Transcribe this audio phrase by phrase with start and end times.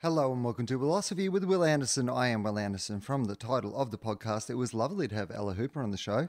[0.00, 2.08] Hello and welcome to Wilosophy with Wil Anderson.
[2.08, 4.48] I am Wil Anderson from the title of the podcast.
[4.48, 6.28] It was lovely to have Ella Hooper on the show.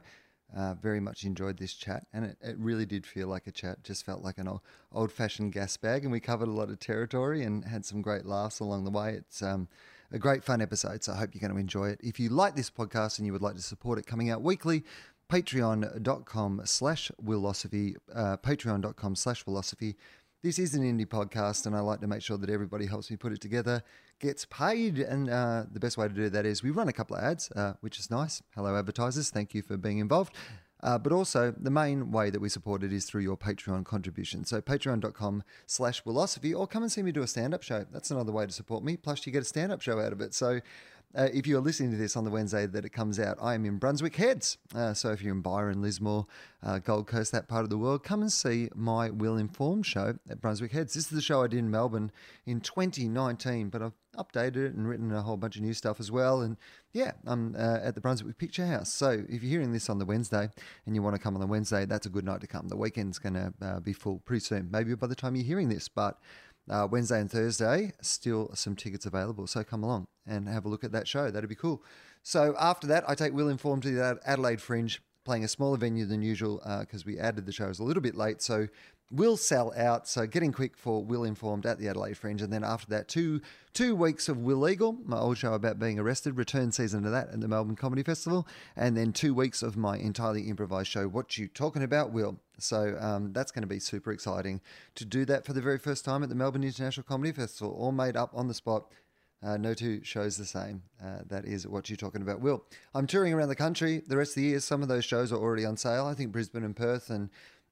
[0.57, 3.83] Uh, very much enjoyed this chat, and it, it really did feel like a chat.
[3.83, 4.49] Just felt like an
[4.91, 8.25] old, fashioned gas bag, and we covered a lot of territory and had some great
[8.25, 9.13] laughs along the way.
[9.13, 9.67] It's um,
[10.11, 11.99] a great fun episode, so I hope you're going to enjoy it.
[12.01, 14.83] If you like this podcast and you would like to support it coming out weekly,
[15.31, 19.93] patreon.com slash wilosophy, uh, patreon.com slash wilosophy.
[20.41, 23.17] This is an indie podcast, and I like to make sure that everybody helps me
[23.17, 23.83] put it together
[24.19, 24.99] gets paid.
[24.99, 27.51] And uh, the best way to do that is we run a couple of ads,
[27.51, 28.41] uh, which is nice.
[28.55, 29.29] Hello, advertisers.
[29.29, 30.33] Thank you for being involved.
[30.81, 34.45] Uh, but also, the main way that we support it is through your Patreon contribution.
[34.45, 37.85] So, patreon.com slash wilosophy, or come and see me do a stand up show.
[37.91, 38.95] That's another way to support me.
[38.95, 40.33] Plus, you get a stand up show out of it.
[40.33, 40.61] So,
[41.15, 43.65] uh, if you're listening to this on the Wednesday that it comes out, I am
[43.65, 44.57] in Brunswick Heads.
[44.75, 46.27] Uh, so if you're in Byron, Lismore,
[46.61, 50.19] uh, Gold Coast, that part of the world, come and see my Will Informed show
[50.29, 50.93] at Brunswick Heads.
[50.93, 52.11] This is the show I did in Melbourne
[52.45, 56.11] in 2019, but I've updated it and written a whole bunch of new stuff as
[56.11, 56.41] well.
[56.41, 56.57] And
[56.93, 58.93] yeah, I'm uh, at the Brunswick Picture House.
[58.93, 60.49] So if you're hearing this on the Wednesday
[60.85, 62.67] and you want to come on the Wednesday, that's a good night to come.
[62.67, 65.69] The weekend's going to uh, be full pretty soon, maybe by the time you're hearing
[65.69, 66.19] this, but
[66.69, 69.47] uh, Wednesday and Thursday, still some tickets available.
[69.47, 71.31] So come along and have a look at that show.
[71.31, 71.83] That'd be cool.
[72.23, 76.05] So after that, I take Will Informed to the Adelaide Fringe, playing a smaller venue
[76.05, 78.41] than usual because uh, we added the shows a little bit late.
[78.41, 78.67] So
[79.11, 80.07] will sell out.
[80.07, 83.41] So getting quick for Will Informed at the Adelaide Fringe, and then after that, two
[83.73, 87.29] two weeks of Will Legal, my old show about being arrested, return season to that
[87.29, 91.37] at the Melbourne Comedy Festival, and then two weeks of my entirely improvised show, What
[91.37, 92.39] You Talking About, Will.
[92.57, 94.59] So um, that's going to be super exciting
[94.95, 97.91] to do that for the very first time at the Melbourne International Comedy Festival, all
[97.91, 98.91] made up on the spot.
[99.41, 100.81] Uh, no two shows the same.
[101.01, 102.65] Uh, that is what you're talking about, Will.
[102.93, 104.59] I'm touring around the country the rest of the year.
[104.59, 106.05] Some of those shows are already on sale.
[106.07, 107.29] I think Brisbane and Perth and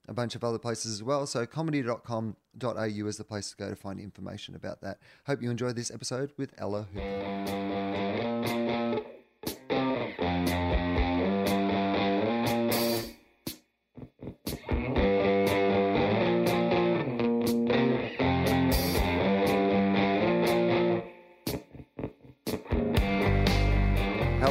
[0.08, 1.25] a bunch of other places as well.
[1.25, 4.99] So comedy.com.au is the place to go to find information about that.
[5.25, 8.17] Hope you enjoyed this episode with Ella Hooper.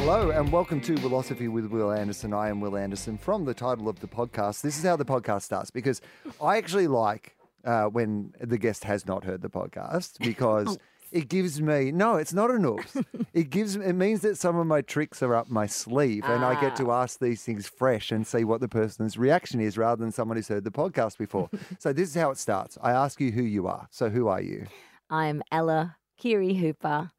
[0.09, 2.33] Hello and welcome to Wilosophy with Wil Anderson.
[2.33, 4.61] I am Wil Anderson from the title of the podcast.
[4.61, 5.99] This is how the podcast starts because
[6.41, 7.35] I actually like
[7.65, 10.77] uh, when the guest has not heard the podcast because
[11.11, 12.95] it gives me no, it's not an oops.
[13.33, 16.57] it gives it means that some of my tricks are up my sleeve and I
[16.61, 20.13] get to ask these things fresh and see what the person's reaction is rather than
[20.13, 21.49] someone who's heard the podcast before.
[21.79, 22.77] so this is how it starts.
[22.81, 23.89] I ask you who you are.
[23.91, 24.67] So who are you?
[25.09, 27.11] I'm Ella Kiri Hooper,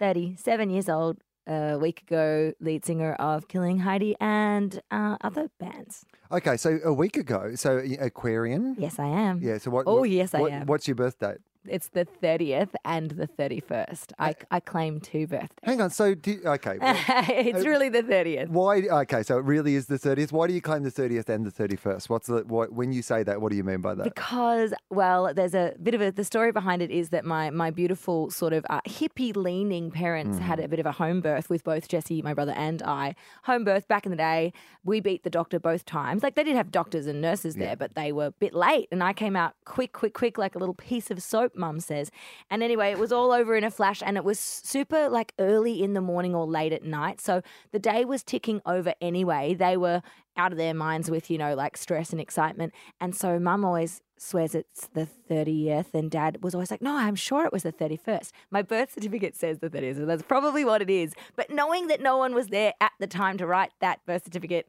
[0.00, 6.04] 37 years old, a week ago, lead singer of Killing Heidi and uh, other bands.
[6.32, 8.76] Okay, so a week ago, so Aquarian.
[8.78, 9.40] Yes, I am.
[9.40, 9.58] Yeah.
[9.58, 9.84] So what?
[9.86, 10.66] Oh, what, yes, I what, am.
[10.66, 11.38] What's your birth date?
[11.70, 14.12] It's the 30th and the 31st.
[14.18, 15.48] I, I claim two birthdays.
[15.62, 15.90] Hang on.
[15.90, 16.78] So, do, okay.
[16.80, 16.96] well,
[17.28, 18.48] it's uh, really the 30th.
[18.48, 18.80] Why?
[18.80, 20.32] Okay, so it really is the 30th.
[20.32, 22.08] Why do you claim the 30th and the 31st?
[22.08, 23.40] What's the what, when you say that?
[23.40, 24.04] What do you mean by that?
[24.04, 27.70] Because, well, there's a bit of a the story behind it is that my my
[27.70, 31.64] beautiful sort of uh, hippie leaning parents had a bit of a home birth with
[31.64, 33.14] both Jesse, my brother, and I.
[33.44, 34.52] Home birth back in the day.
[34.84, 36.22] We beat the doctor both times.
[36.22, 39.02] Like they did have doctors and nurses there, but they were a bit late, and
[39.02, 41.55] I came out quick, quick, quick, like a little piece of soap.
[41.56, 42.10] Mum says.
[42.50, 45.82] And anyway, it was all over in a flash and it was super like early
[45.82, 47.20] in the morning or late at night.
[47.20, 49.54] So the day was ticking over anyway.
[49.54, 50.02] They were
[50.36, 52.72] out of their minds with, you know, like stress and excitement.
[53.00, 57.16] And so mum always swears it's the 30th and dad was always like, no, I'm
[57.16, 58.30] sure it was the 31st.
[58.50, 61.14] My birth certificate says the 30th, so that's probably what it is.
[61.34, 64.68] But knowing that no one was there at the time to write that birth certificate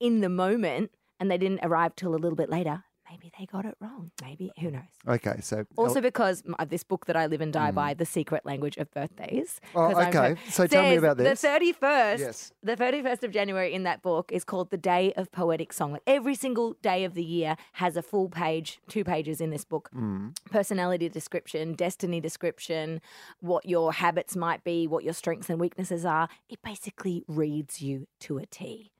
[0.00, 3.64] in the moment and they didn't arrive till a little bit later, maybe they got
[3.64, 4.10] it wrong.
[4.22, 4.82] Maybe, who knows?
[5.06, 8.44] Okay, so Also, because of this book that I live and die by, The Secret
[8.44, 9.60] Language of Birthdays.
[9.64, 9.68] Mm.
[9.74, 10.40] Oh, 'cause I'm okay.
[10.46, 11.40] so- So tell me says about this.
[11.40, 12.52] The 31st, Yes.
[12.62, 15.92] the 31st of January in that book is called The Day of Poetic Song.
[15.92, 19.64] Like every single day of the year has a full page, two pages in this
[19.64, 19.90] book.
[19.94, 20.36] Mm.
[20.50, 23.00] Personality description, destiny description,
[23.40, 26.28] what your habits might be, what your strengths and weaknesses are.
[26.48, 28.90] It basically reads you to a T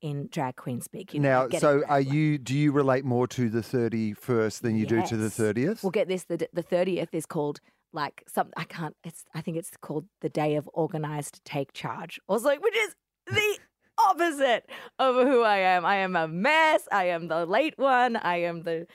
[0.00, 1.14] in drag queen speak.
[1.14, 2.06] You now, so are right.
[2.06, 2.38] you?
[2.38, 5.38] Do you relate more to the 31st than you do to the Yes.
[5.38, 5.82] 30th?
[5.82, 7.60] Well, get this: the the thirtieth is called
[7.92, 8.50] like some.
[8.56, 8.96] I can't.
[9.04, 9.24] It's.
[9.34, 12.94] I think it's called the day of organized take charge, or something, which is
[13.26, 13.58] the
[14.08, 14.68] opposite
[14.98, 15.84] of who I am.
[15.84, 16.88] I am a mess.
[16.90, 18.16] I am the late one.
[18.16, 18.86] I am the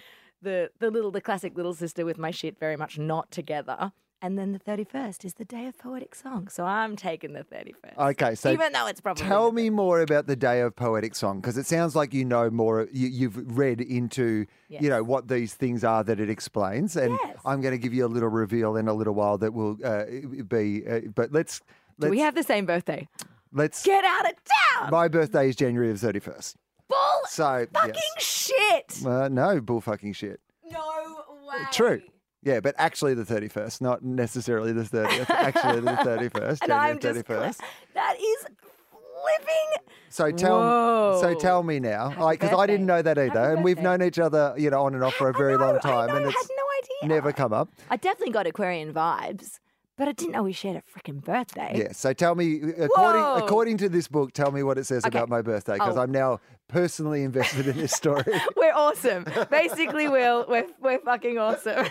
[0.42, 3.92] the the little the classic little sister with my shit very much not together.
[4.22, 6.48] And then the 31st is the day of poetic song.
[6.48, 7.98] So I'm taking the 31st.
[8.12, 9.24] Okay, so Even though it's probably.
[9.26, 12.50] Tell me more about the day of poetic song because it sounds like you know
[12.50, 12.88] more.
[12.92, 17.38] You, you've read into, you know, what these things are that it explains, and Yes.
[17.46, 20.06] I'm going to give you a little reveal in a little while that will uh,
[20.48, 20.88] be.
[20.88, 21.66] Uh, but let's Do
[22.00, 23.08] let's we have the same birthday?
[23.52, 23.84] let's.
[23.84, 24.34] Get out of
[24.80, 24.92] town!
[24.92, 26.56] My birthday is January the 31st,
[26.88, 26.98] Bull
[27.28, 28.24] so fucking yes.
[28.24, 29.06] shit!
[29.06, 30.40] Uh, no bull fucking shit.
[30.72, 31.58] No way.
[31.72, 32.02] True.
[32.46, 35.30] Yeah, but actually the 31st, not necessarily the 30th.
[35.32, 37.26] actually the 31st, And January I'm just.
[37.26, 37.60] 31st.
[37.96, 38.46] That is
[38.92, 39.90] flipping.
[40.10, 43.80] So tell so tell me now, because I didn't know that either, Happy and we've
[43.80, 46.14] known each other, you know, on and off for a very know, long time, I
[46.14, 46.64] know, and it's had no
[47.08, 47.16] idea.
[47.16, 47.68] never come up.
[47.90, 49.60] I definitely got Aquarian vibes,
[49.98, 51.74] but I didn't know we shared a freaking birthday.
[51.76, 51.92] Yeah.
[51.94, 53.36] So tell me, according Whoa.
[53.44, 55.18] according to this book, tell me what it says Okay.
[55.18, 56.02] about my birthday because Oh.
[56.02, 58.24] I'm now personally invested in this story.
[58.56, 59.26] We're awesome.
[59.50, 61.86] Basically, Will, we're, we're fucking awesome.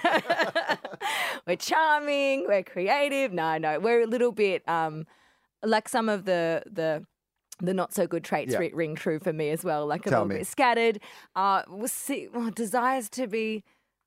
[1.46, 3.32] we're charming, we're creative.
[3.32, 5.06] No, no, we're a little bit um,
[5.62, 7.04] like some of the the
[7.60, 8.58] the not so good traits Yeah.
[8.58, 9.86] ri- ring true for me as well.
[9.86, 10.40] Like a Tell little me.
[10.40, 11.00] bit scattered.
[11.36, 13.62] Uh, was see, well, desires to be.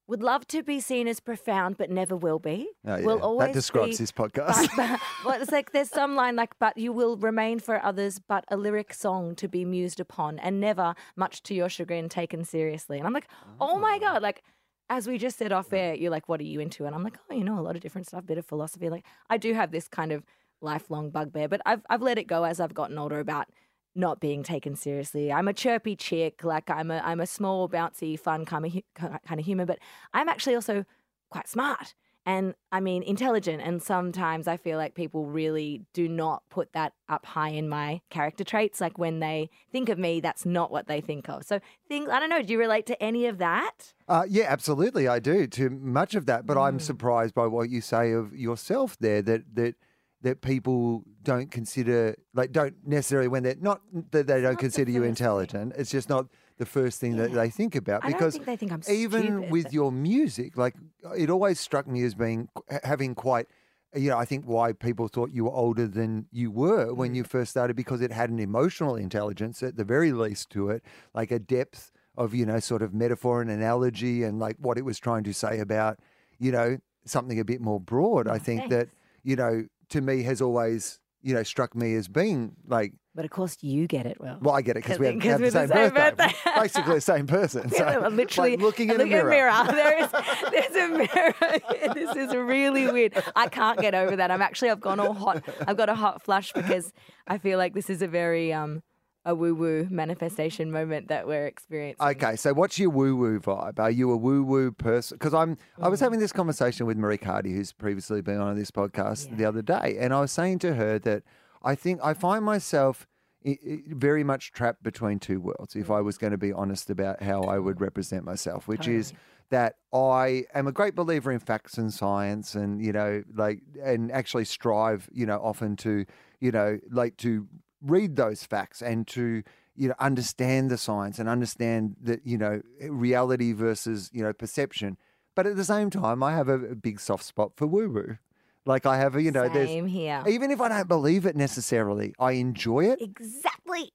[0.08, 2.70] Would love to be seen as profound, but never will be.
[2.86, 3.06] Oh, yeah.
[3.06, 4.70] Will always that describes be this podcast.
[4.78, 8.46] but, well, it's like there's some line like, but you will remain for others, but
[8.50, 12.98] a lyric song to be mused upon, and never, much to your chagrin, taken seriously.
[12.98, 13.28] And I'm like,
[13.60, 14.14] oh my ah.
[14.14, 14.22] God.
[14.22, 14.44] Like,
[14.90, 16.86] as we just said off air, you're like, what are you into?
[16.86, 18.90] And I'm like, oh, you know, a lot of different stuff, bit of philosophy.
[18.90, 20.24] Like, I do have this kind of
[20.62, 23.48] lifelong bugbear, but I've, I've let it go as I've gotten older about
[23.98, 25.32] not being taken seriously.
[25.32, 29.40] I'm a chirpy chick, like I'm a I'm a small, bouncy, fun kind of kind
[29.40, 29.80] of human, but
[30.14, 30.86] I'm actually also
[31.30, 31.94] quite smart
[32.26, 33.62] and I mean intelligent.
[33.64, 38.02] And sometimes I feel like people really do not put that up high in my
[38.10, 38.82] character traits.
[38.82, 41.44] Like when they think of me, that's not what they think of.
[41.46, 42.42] So things I don't know.
[42.42, 43.94] Do you relate to any of that?
[44.10, 46.46] Uh, yeah, absolutely, I do to much of that.
[46.46, 46.68] But Mm.
[46.68, 49.22] I'm surprised by what you say of yourself there.
[49.22, 49.76] That that
[50.22, 53.82] that people don't consider like don't necessarily when they're not
[54.12, 55.10] that they don't not consider you first thing.
[55.28, 55.74] intelligent.
[55.78, 56.28] It's just not
[56.58, 59.64] the first thing that they think about because think they think I'm even stupid, with
[59.66, 60.76] but- your music, like
[61.16, 62.50] it always struck me as being
[62.84, 63.48] having quite.
[63.96, 67.16] You know, I think why people thought you were older than you were when Mm.
[67.16, 70.84] you first started because it had an emotional intelligence at the very least to it,
[71.14, 74.84] like a depth of you know sort of metaphor and analogy and like what it
[74.84, 76.00] was trying to say about
[76.38, 78.28] you know something a bit more broad.
[78.28, 78.90] I think that
[79.24, 83.32] you know to me has always you know struck me as being like But of
[83.32, 84.38] course you get it well.
[84.42, 86.52] well I get it because we have, have the same, the same birthday, birthday.
[86.62, 87.70] basically the same person.
[87.76, 89.52] So literally like looking in a look mirror.
[89.68, 90.12] There is,
[90.52, 91.94] there's a mirror.
[91.94, 93.22] this is really weird.
[93.36, 94.30] I can't get over that.
[94.32, 95.44] I'm actually, I've gone all hot.
[95.68, 96.94] I've got a hot flush because
[97.28, 98.84] I feel like this is a very um
[99.28, 102.04] a woo woo manifestation moment that we're experiencing.
[102.08, 103.78] Okay, so what's your woo woo vibe?
[103.78, 105.18] Are you a woo woo person?
[105.18, 105.92] Because I'm, I Mm.
[105.92, 109.62] was having this conversation with Marieke Hardy, who's previously been on this podcast the other
[109.62, 111.24] day, and I was saying to her that
[111.62, 113.06] I think I find myself
[113.46, 115.76] i- i- very much trapped between two worlds.
[115.76, 119.14] If I was going to be honest about how I would represent myself, which is
[119.50, 124.12] that I am a great believer in facts and science, and you know, like, and
[124.12, 126.06] actually strive, you know, often to,
[126.40, 127.48] you know, like to
[127.82, 129.44] read those facts and to
[129.76, 134.98] you know understand the science and understand that you know reality versus you know perception
[135.36, 138.18] but at the same time i have a, a big soft spot for woo woo
[138.66, 140.24] like i have a you know Same here.
[140.28, 143.92] even if i don't believe it necessarily i enjoy it Exactly.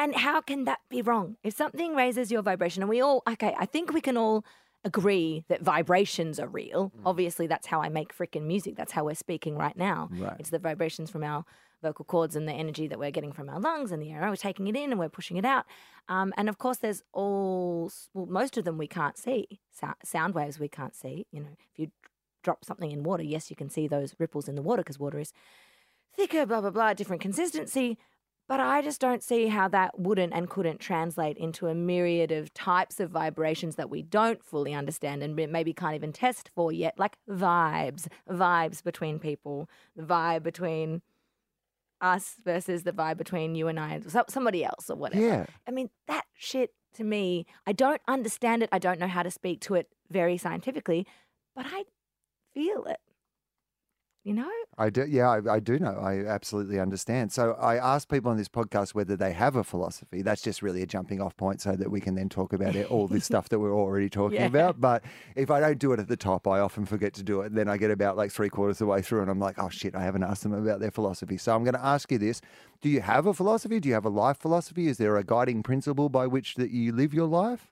[0.00, 1.36] And how can that be wrong?
[1.44, 4.46] If something raises your vibration, and we all, okay, I think we can all
[4.82, 6.90] agree that vibrations are real.
[6.96, 7.02] Mm.
[7.04, 8.76] Obviously, that's how I make freaking music.
[8.76, 10.08] That's how we're speaking right now.
[10.10, 10.36] Right.
[10.38, 11.44] It's the vibrations from our
[11.82, 14.28] vocal cords and the energy that we're getting from our lungs and the air.
[14.28, 15.64] We're taking it in and we're pushing it out.
[16.08, 19.60] Um, and of course, there's all, well, most of them we can't see.
[19.70, 21.26] Sound, sound waves we can't see.
[21.30, 21.90] You know, if you
[22.42, 25.18] drop something in water, yes, you can see those ripples in the water because water
[25.18, 25.32] is
[26.16, 27.98] thicker, blah, blah, blah, different consistency.
[28.50, 32.52] But I just don't see how that wouldn't and couldn't translate into a myriad of
[32.52, 36.98] types of vibrations that we don't fully understand and maybe can't even test for yet,
[36.98, 41.00] like vibes, vibes between people, the vibe between
[42.00, 45.24] us versus the vibe between you and I and somebody else or whatever.
[45.24, 45.46] Yeah.
[45.66, 48.68] I mean, that shit to me, I don't understand it.
[48.72, 51.06] I don't know how to speak to it very scientifically,
[51.54, 51.84] but I
[52.52, 52.98] feel it.
[54.22, 54.50] You know?
[54.76, 55.94] I do, yeah, I, I do know.
[55.98, 57.32] I absolutely understand.
[57.32, 60.20] So I ask people on this podcast whether they have a philosophy.
[60.20, 62.86] That's just really a jumping off point so that we can then talk about it,
[62.90, 64.46] all this stuff that we're already talking Yeah.
[64.46, 64.80] about.
[64.80, 65.04] But
[65.36, 67.54] if I don't do it at the top, I often forget to do it.
[67.54, 69.70] Then I get about like three quarters of the way through and I'm like, oh
[69.70, 71.38] shit, I haven't asked them about their philosophy.
[71.38, 72.42] So I'm going to ask you this.
[72.82, 73.80] Do you have a philosophy?
[73.80, 74.86] Do you have a life philosophy?
[74.88, 77.70] Is there a guiding principle by which that you live your life?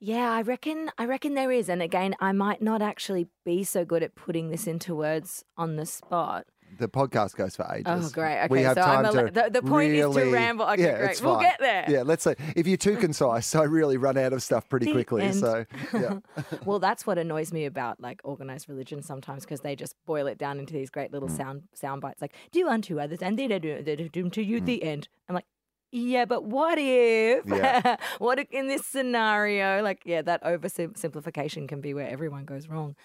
[0.00, 1.68] Yeah, I reckon I reckon there is.
[1.68, 5.76] And again, I might not actually be so good at putting this into words on
[5.76, 6.46] the spot.
[6.78, 7.86] The podcast goes for ages.
[7.86, 8.40] Oh, great.
[8.44, 10.66] Okay, we have so time I'm a, to the, the point is to ramble.
[10.66, 11.22] Okay, yeah, great.
[11.22, 11.86] We'll get there.
[11.88, 14.92] Yeah, let's say if you're too concise, I really run out of stuff pretty The
[14.92, 15.22] quickly.
[15.22, 15.36] end.
[15.36, 15.64] So
[15.94, 16.18] yeah.
[16.66, 20.36] well, that's what annoys me about like organized religion sometimes because they just boil it
[20.36, 21.14] down into these great Mm.
[21.14, 24.46] little sound sound bites like do unto others and they do do to Mm.
[24.46, 25.08] you the end.
[25.26, 25.46] I'm like,
[25.90, 27.44] yeah, but what if?
[27.46, 27.96] Yeah.
[28.18, 29.82] what if in this scenario?
[29.82, 32.96] Like, yeah, that oversimplification can be where everyone goes wrong.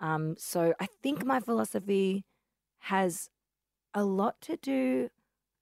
[0.00, 2.24] Um, so I think my philosophy
[2.80, 3.30] has
[3.94, 5.10] a lot to do,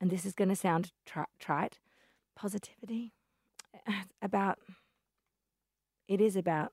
[0.00, 1.78] and this is going to sound tri- trite,
[2.34, 3.12] positivity
[4.22, 4.58] about
[6.08, 6.72] it is about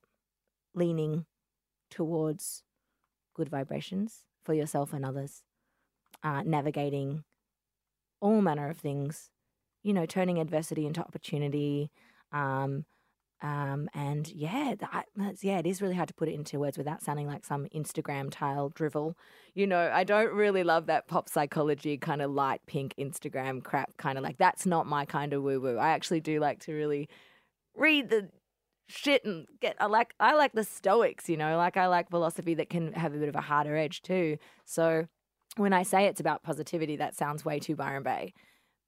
[0.74, 1.26] leaning
[1.90, 2.64] towards
[3.36, 5.44] good vibrations for yourself and others,
[6.24, 7.24] uh, navigating
[8.20, 9.30] all manner of things,
[9.84, 11.92] you know, turning adversity into opportunity.
[12.32, 12.86] Um,
[13.42, 16.78] um, and yeah, that, that's, yeah, it is really hard to put it into words
[16.78, 19.16] without sounding like some Instagram tile drivel.
[19.54, 23.96] You know, I don't really love that pop psychology kind of light pink Instagram crap,
[23.98, 25.78] kind of like that's not my kind of woo woo.
[25.78, 27.08] I actually do like to really
[27.76, 28.30] read the
[28.90, 32.56] shit and get I like I like the stoics, you know, like I like philosophy
[32.56, 34.38] that can have a bit of a harder edge too.
[34.66, 35.06] So
[35.56, 38.34] when I say it's about positivity, that sounds way too Byron Bay.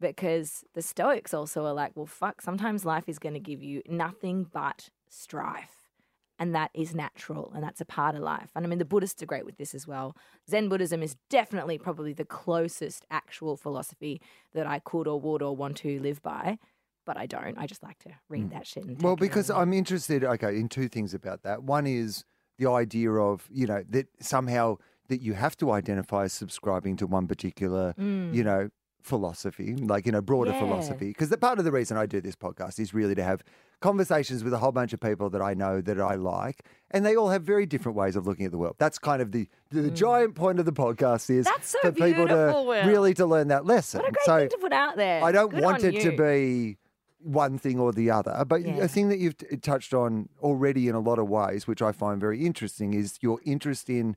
[0.01, 3.81] Because the Stoics also are like, well, fuck, sometimes life is going to give you
[3.87, 5.77] nothing but strife.
[6.39, 8.49] And that is natural and that's a part of life.
[8.55, 10.17] And I mean, the Buddhists are great with this as well.
[10.49, 14.19] Zen Buddhism is definitely probably the closest actual philosophy
[14.53, 16.57] that I could or would or want to live by.
[17.05, 17.57] But I don't.
[17.59, 18.85] I just like to read that shit.
[18.85, 19.03] And Mm.
[19.03, 19.49] Well, take it all because.
[19.51, 21.61] I'm interested, okay, in two things about that.
[21.63, 22.25] One is
[22.57, 24.77] the idea of, you know, that somehow
[25.09, 28.69] that you have to identify as subscribing to one particular, you know,
[29.03, 30.53] philosophy, like, you know, broader Mm.
[30.53, 30.59] Yeah.
[30.59, 31.07] philosophy.
[31.07, 33.43] Because the part of the reason I do this podcast is really to have
[33.81, 37.15] conversations with a whole bunch of people that I know that I like, and they
[37.15, 38.75] all have very different ways of looking at the world.
[38.77, 41.63] That's kind of the the giant point of the podcast is Mm.
[41.63, 42.85] So for people to Will.
[42.87, 44.01] really to learn that lesson.
[44.01, 45.23] what a great so thing to put out there.
[45.23, 46.77] I don't Good want it to be
[47.23, 48.43] one thing or the other.
[48.47, 48.77] But Yeah.
[48.83, 51.91] a thing that you've t- touched on already in a lot of ways, which I
[51.91, 54.15] find very interesting, is your interest in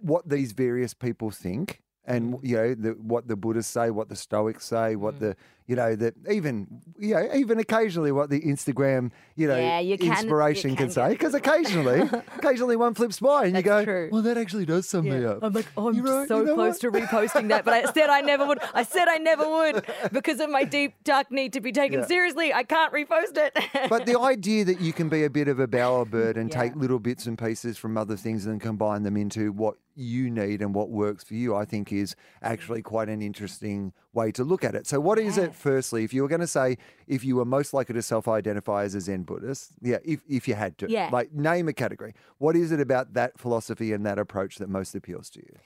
[0.00, 1.82] what these various people think.
[2.04, 2.40] And Mm.
[2.42, 5.36] you know the, what the Buddhists say, what the Stoics say, what the
[5.70, 6.66] you know that even
[6.98, 10.86] you know even occasionally what the Instagram you know Yeah, you can- you inspiration can,
[10.86, 12.00] can say because occasionally
[12.38, 14.08] occasionally one flips by and you go true.
[14.10, 15.38] well that actually does sum me up.
[15.42, 16.92] I'm like, oh, I'm right, so you know close what?
[16.92, 18.58] to reposting that, but I said I never would.
[18.74, 22.06] I said I never would because of my deep, dark need to be taken Yeah.
[22.06, 22.52] seriously.
[22.52, 23.56] I can't repost it.
[23.88, 26.62] But the idea that you can be a bit of a bowerbird and Yeah.
[26.62, 30.62] take little bits and pieces from other things and combine them into what you need
[30.62, 34.64] and what works for you, I think is actually quite an interesting way to look
[34.64, 34.86] at it.
[34.86, 37.72] So, what is it, firstly, if you were going to say if you were most
[37.72, 39.72] likely to self identify as a Zen Buddhist?
[39.80, 40.90] Yeah, if, if you had to.
[40.90, 41.10] Yeah.
[41.12, 42.14] Like, name a category.
[42.38, 45.56] What is it about that philosophy and that approach that most appeals to you?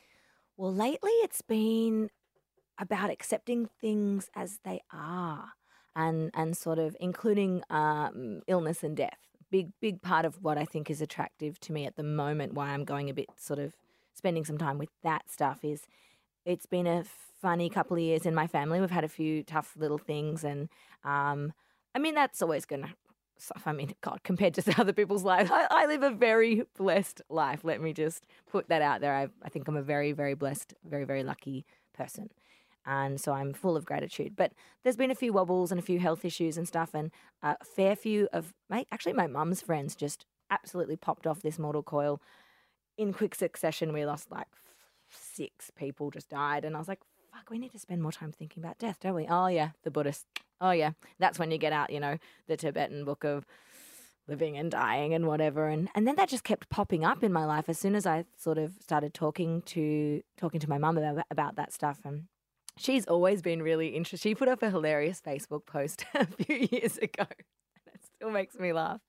[0.57, 2.11] well, lately it's been
[2.79, 5.53] about accepting things as they are,
[5.97, 9.19] and and sort of including um, illness and death.
[9.51, 12.55] Big big part of what I think is attractive to me at the moment.
[12.55, 13.75] Why I'm going a bit sort of
[14.15, 15.83] spending some time with that stuff is
[16.45, 17.05] it's been a
[17.45, 18.81] funny couple of years in my family.
[18.81, 20.71] We've had a few tough little things, and
[21.05, 21.53] um,
[21.95, 22.89] I mean that's always going to.
[23.67, 27.61] I mean, God, compared to other people's lives, I, I live a very blessed life.
[27.63, 29.15] Let me just put that out there.
[29.15, 32.31] I, I think I'm a very, very blessed, very, very lucky person.
[32.87, 34.37] And so I'm full of gratitude.
[34.37, 36.95] But there's been a few wobbles and a few health issues and stuff.
[36.95, 37.11] And
[37.43, 41.83] a fair few of my, actually, my mum's friends just absolutely popped off this mortal
[41.83, 42.23] coil
[42.97, 43.93] in quick succession.
[43.93, 44.47] We lost like
[45.11, 46.65] six people, just died.
[46.65, 47.01] And I was like,
[47.35, 49.26] fuck, we need to spend more time thinking about death, don't we?
[49.29, 50.26] Oh, yeah, the Buddhist.
[50.61, 50.93] Oh, yeah.
[51.19, 53.45] That's when you get out, you know, the Tibetan book of
[54.26, 57.45] living and dying and whatever and and then that just kept popping up in my
[57.45, 61.26] life as soon as I sort of started talking to talking to my mum about,
[61.31, 62.25] about that stuff and
[62.79, 66.97] she's always been really interested she put up a hilarious Facebook post a few years
[66.97, 67.26] ago
[67.85, 69.03] that still makes me laugh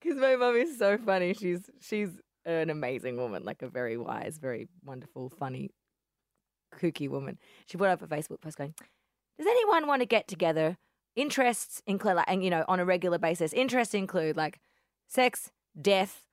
[0.00, 2.08] because my mum is so funny she's she's
[2.44, 5.70] an amazing woman like a very wise very wonderful funny
[6.70, 7.38] kooky woman.
[7.66, 8.74] She put up a Facebook post going,
[9.38, 10.78] "Does anyone want to get together?
[11.16, 13.52] Interests include, like, and you know, on a regular basis.
[13.52, 14.60] Interests include like
[15.08, 15.50] sex,
[15.80, 16.24] death,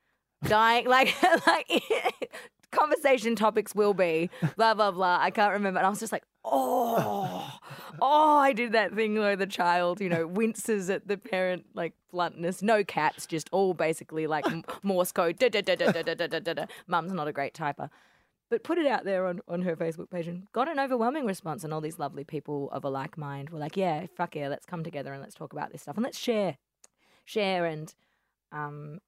[0.43, 1.15] dying, like
[1.45, 1.83] like."
[2.71, 5.17] conversation topics will be blah blah blah.
[5.21, 5.79] I can't remember.
[5.79, 7.49] And I was just like, oh,
[8.01, 11.93] oh, I did that thing where the child, you know, winces at the parent like
[12.11, 12.61] bluntness.
[12.61, 14.45] No cats, just all basically like
[14.83, 15.39] Morse code.
[15.39, 16.65] Da da da da da da da da.
[16.87, 17.89] Mum's not a great typer
[18.49, 21.63] but put it out there on, on her Facebook page and got an overwhelming response.
[21.63, 24.65] And all these lovely people of a like mind were like, yeah, fuck yeah, let's
[24.65, 26.57] come together and let's talk about this stuff and let's share.
[27.25, 27.65] Share.
[27.65, 27.93] And
[28.51, 28.99] um,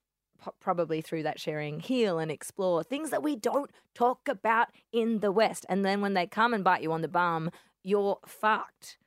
[0.41, 5.19] po- probably through that sharing, heal and explore things that we don't talk about in
[5.19, 5.65] the West.
[5.69, 7.49] And then when they come and bite you on the bum,
[7.83, 8.97] you're fucked.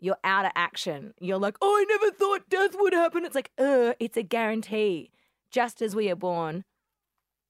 [0.00, 1.14] You're out of action.
[1.20, 3.24] You're like, oh, I never thought death would happen.
[3.24, 5.10] It's like, uh, it's a guarantee.
[5.50, 6.64] Just as we are born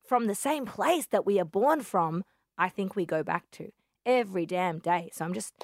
[0.05, 2.25] from the same place that we are born from,
[2.59, 3.73] I think we go back to
[4.07, 5.11] every damn day.
[5.13, 5.55] So I'm just,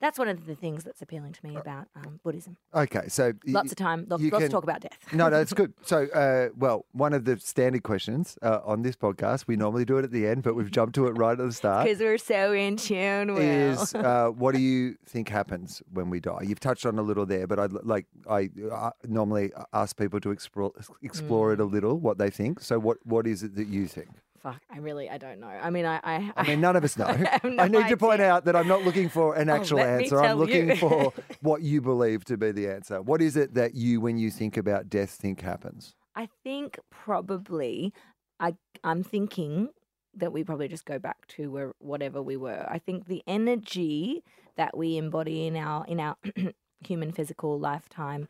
[0.00, 2.56] that's one of the things that's appealing to me about um, Buddhism.
[2.74, 4.98] Okay, so y- Lots of time, lots, lots can- to talk about death.
[5.12, 5.72] no, no, it's good.
[5.82, 9.96] So, uh, well, one of the standard questions uh, on this podcast, we normally do
[9.98, 11.84] it at the end, but we've jumped to it right at the start.
[11.86, 13.40] Because we're so in tune, Will.
[13.40, 16.40] Is uh, what do you think happens when we die?
[16.42, 20.30] You've touched on a little there, but I like I uh, normally ask people to
[20.32, 20.72] explore
[21.02, 21.54] explore Mm.
[21.54, 22.60] it a little, what they think.
[22.60, 24.08] So, what what is it that you think?
[24.44, 25.46] Fuck, I really, I don't know.
[25.46, 27.06] I mean, I, I, I mean, none of us know.
[27.06, 29.78] have no I need to point out that I'm not looking for an Oh, actual
[29.78, 30.20] me answer.
[30.20, 30.76] I'm looking you.
[30.76, 33.00] for what you believe to be the answer.
[33.00, 35.94] What is it that you, when you think about death, think happens?
[36.14, 37.94] I think probably
[38.38, 39.70] I I'm thinking
[40.14, 42.66] that we probably just go back to where whatever we were.
[42.68, 44.22] I think the energy
[44.56, 46.16] that we embody in our in our
[46.86, 48.28] human physical lifetime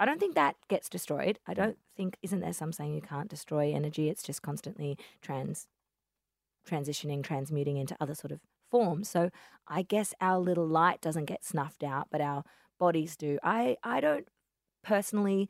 [0.00, 1.38] I don't think that gets destroyed.
[1.46, 4.08] I don't think isn't there some saying you can't destroy energy?
[4.08, 5.66] It's just constantly trans
[6.68, 8.40] transitioning, transmuting into other sort of
[8.70, 9.08] forms.
[9.08, 9.30] So
[9.66, 12.44] I guess our little light doesn't get snuffed out, but our
[12.78, 13.38] bodies do.
[13.42, 14.28] I I don't
[14.82, 15.48] personally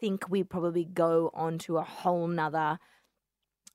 [0.00, 2.78] think we probably go on to a whole nother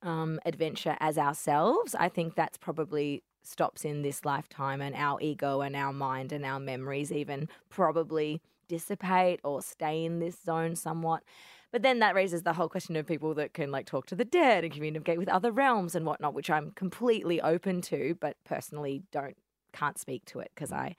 [0.01, 1.96] um, adventure as ourselves.
[1.96, 6.46] I think that's probably stops in this lifetime, and our ego and our mind and
[6.46, 8.42] our memories even probably
[8.74, 11.24] dissipate or stay in this zone somewhat.
[11.72, 14.25] But then that raises the whole question of people that can like talk to the
[14.25, 19.03] dead and communicate with other realms and whatnot, which I'm completely open to, but personally
[19.12, 19.38] don't
[19.74, 20.96] can't speak to it because I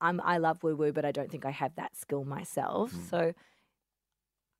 [0.00, 2.92] I'm I love woo woo, but I don't think I have that skill myself.
[2.92, 3.10] Mm.
[3.10, 3.32] So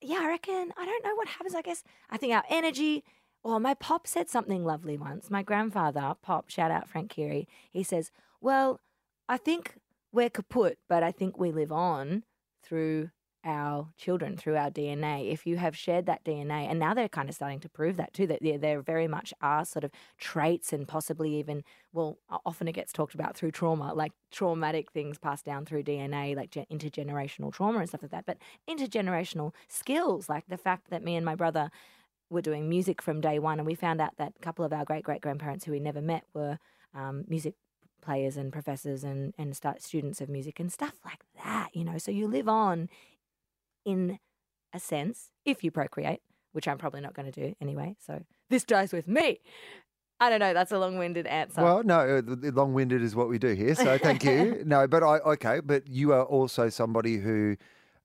[0.00, 1.54] yeah, I reckon I don't know what happens.
[1.54, 3.04] I guess I think our energy.
[3.44, 5.30] Oh, my pop said something lovely once.
[5.30, 7.46] My grandfather, Pop, shout out Frank Keary.
[7.70, 8.10] He says,
[8.40, 8.80] "Well,
[9.28, 9.76] I think
[10.12, 12.24] we're kaput, but I think we live on
[12.62, 13.10] through
[13.44, 15.28] our children, through our DNA.
[15.30, 18.12] If you have shared that DNA, and now they're kind of starting to prove that
[18.12, 22.66] too, that there, there very much are sort of traits and possibly even, well, often
[22.66, 26.66] it gets talked about through trauma, like traumatic things passed down through DNA, like gen-
[26.72, 28.26] intergenerational trauma and stuff like that.
[28.26, 28.38] But
[28.68, 31.70] intergenerational skills, like the fact that me and my brother
[32.30, 34.84] were doing music from day one, and we found out that a couple of our
[34.84, 36.58] great great grandparents who we never met were
[36.94, 37.54] um, music
[38.06, 41.70] players and professors and and start students of music and stuff like that.
[41.74, 42.88] You know, so you live on
[43.84, 44.18] in
[44.72, 46.20] a sense if you procreate,
[46.52, 47.96] which I'm probably not going to do anyway.
[48.04, 49.40] So this dies with me.
[50.18, 50.54] I don't know.
[50.54, 51.62] That's a long-winded answer.
[51.62, 53.74] Well, no, uh, long-winded is what we do here.
[53.74, 54.62] So thank you.
[54.66, 57.56] no, but I okay, but you are also somebody who,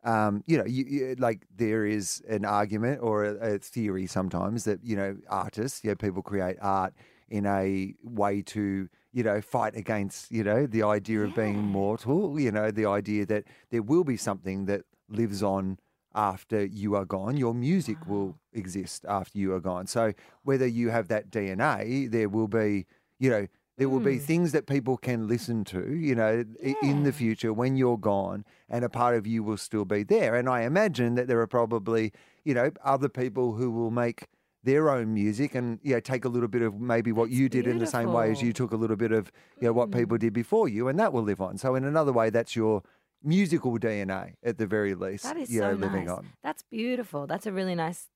[0.03, 4.65] um, you know, you, you, like there is an argument or a, a theory sometimes
[4.65, 6.93] that you know artists, you know, people create art
[7.29, 12.39] in a way to you know fight against you know the idea of being mortal.
[12.39, 15.77] You know, the idea that there will be something that lives on
[16.13, 17.37] after you are gone.
[17.37, 19.87] Your music will exist after you are gone.
[19.87, 22.85] So whether you have that DNA, there will be,
[23.19, 23.47] you know,
[23.77, 24.21] there will be Mm.
[24.21, 28.45] things that people can listen to, you know, i- in the future when you're gone,
[28.69, 30.35] and a part of you will still be there.
[30.35, 32.11] And I imagine that there are probably,
[32.43, 34.27] you know, other people who will make
[34.63, 37.49] their own music and you know take a little bit of maybe what That's you
[37.49, 39.91] did in the same way as you took a little bit of you know what
[39.91, 42.83] people did before you and that will live on so in another way that's your
[43.23, 46.17] musical dna at the very least That is you know so living nice.
[46.17, 47.27] on That's beautiful.
[47.27, 48.07] That's a really nice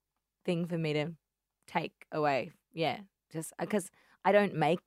[0.46, 1.14] thing for me to
[1.68, 2.52] take away.
[2.74, 2.98] Yeah,
[3.32, 3.90] just because
[4.24, 4.80] I don't make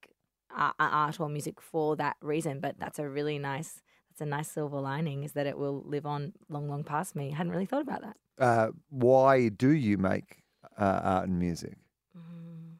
[0.56, 3.82] uh, art or music for that reason, but that's a really nice.
[4.10, 7.30] That's a nice silver lining is that it will live on long, long past me.
[7.32, 8.16] I hadn't really thought about that.
[8.38, 10.44] uh, why do you make
[10.78, 11.76] uh, art and music
[12.16, 12.78] Mm,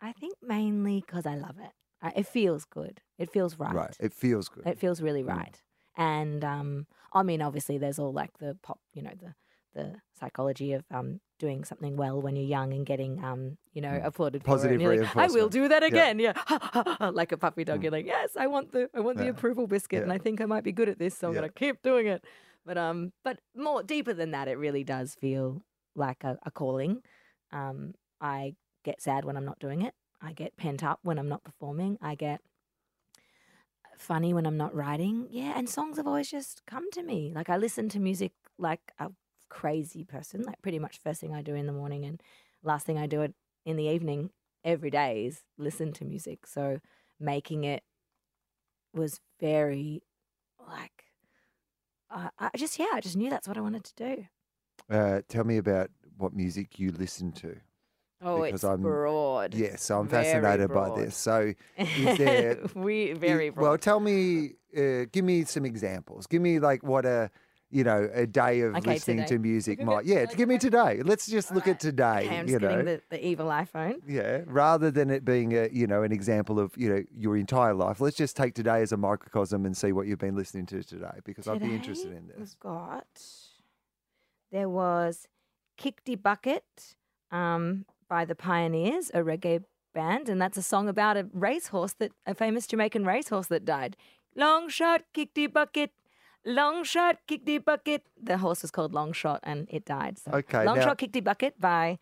[0.00, 1.72] I think mainly because I love it.
[2.02, 3.00] I, it feels good.
[3.18, 3.74] It feels right.
[3.74, 3.96] Right.
[4.00, 5.36] It feels good It feels really Mm.
[5.36, 5.62] right.
[5.96, 9.34] And um, I mean, obviously, there's all like the pop, you know, the
[9.72, 13.90] the psychology of um, doing something well when you're young and getting, um, you know,
[14.00, 14.04] Mm.
[14.06, 14.84] applauded for Positive it.
[14.84, 16.18] And like, I will do that again.
[16.18, 16.32] Yeah,
[17.12, 17.78] like a puppy dog.
[17.80, 17.82] Mm.
[17.84, 20.46] You're like, yes, I want the, I want the approval biscuit, and I think I
[20.46, 21.42] might be good at this, so I'm Yeah.
[21.42, 22.24] gonna keep doing it.
[22.64, 25.62] But um, but more deeper than that, it really does feel
[26.00, 27.02] like a, a calling.
[27.52, 29.94] Um, I get sad when I'm not doing it.
[30.20, 31.98] I get pent up when I'm not performing.
[32.02, 32.40] I get
[33.96, 35.28] funny when I'm not writing.
[35.30, 37.32] Yeah, and songs have always just come to me.
[37.34, 39.10] Like I listen to music like a
[39.48, 40.42] crazy person.
[40.42, 42.20] Like pretty much first thing I do in the morning and
[42.62, 43.34] last thing I do it
[43.64, 44.30] in the evening
[44.64, 46.46] every day is listen to music.
[46.46, 46.80] So
[47.18, 47.82] making it
[48.92, 50.02] was very
[50.66, 51.04] like
[52.10, 54.24] I just yeah, I just knew that's what I wanted to do.
[54.90, 57.56] Uh, tell me about what music you listen to.
[58.22, 59.54] Oh, Because it's I'm- broad.
[59.54, 61.16] Yes, I'm Very fascinated by this.
[61.16, 63.62] So, is there we very i- broad.
[63.62, 63.78] well?
[63.78, 66.26] Tell me, uh, give me some examples.
[66.26, 67.30] Give me like what a
[67.72, 69.28] you know a day of Okay, listening today.
[69.28, 70.04] to music might.
[70.04, 70.96] Yeah, like give me today?
[70.96, 71.02] today.
[71.08, 72.26] Let's just look at today.
[72.26, 74.00] okay, I'm you know, the, the evil iPhone.
[74.06, 77.72] yeah, rather than it being a you know an example of you know your entire
[77.74, 78.00] life.
[78.00, 81.20] Let's just take today as a microcosm and see what you've been listening to today
[81.24, 82.36] because I'd be interested in this.
[82.38, 83.06] We've got
[84.52, 85.26] there was
[85.76, 86.64] Kick De Bucket
[87.30, 92.12] um, by the Pioneers, a reggae band, and that's a song about a racehorse that
[92.26, 93.96] a famous Jamaican racehorse that died.
[94.36, 95.90] Long shot, Kick De Bucket.
[96.44, 98.06] Long shot, Kick De Bucket.
[98.20, 100.18] The horse was called Long Shot and it died.
[100.18, 101.98] So Okay, Long now- Shot, Kick De Bucket by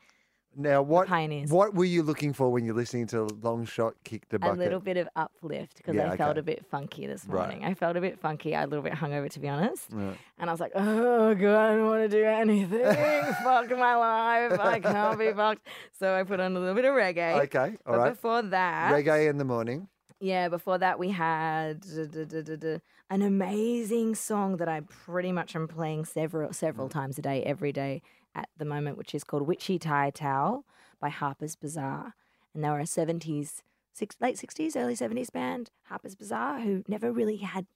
[0.61, 1.51] Now, what Pioneers.
[1.53, 4.57] what were you looking for when you're listening to Long Shot Kick the Bucket?
[4.57, 7.49] a little bit of uplift because Yeah, I felt a bit funky this Right.
[7.49, 7.65] morning.
[7.65, 8.57] I felt a bit funky.
[8.57, 9.89] I a little bit hungover, to be honest.
[9.93, 12.85] And I was like, oh, God, I don't want to do anything.
[13.45, 14.59] Fuck my life.
[14.59, 15.65] I can't be fucked.
[16.01, 17.41] So I put on a little bit of reggae.
[17.45, 18.11] Okay, all but right.
[18.11, 19.87] before that, Reggae in the morning.
[20.19, 22.79] yeah, before that, we had duh, duh, duh,
[23.11, 26.55] an amazing song that I pretty much am playing several Mm.
[26.57, 28.03] several times a day, every day
[28.35, 30.65] at the moment, which is called Witchy Tai Towel
[31.01, 32.15] by Harpers Bizarre.
[32.55, 33.63] And they were a 70s,
[33.93, 37.67] six, late 60s, early 70s band, Harpers Bizarre, who never really had,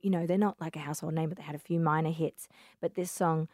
[0.00, 2.48] you know, they're not like a household name, but they had a few minor hits.
[2.80, 3.48] But this song,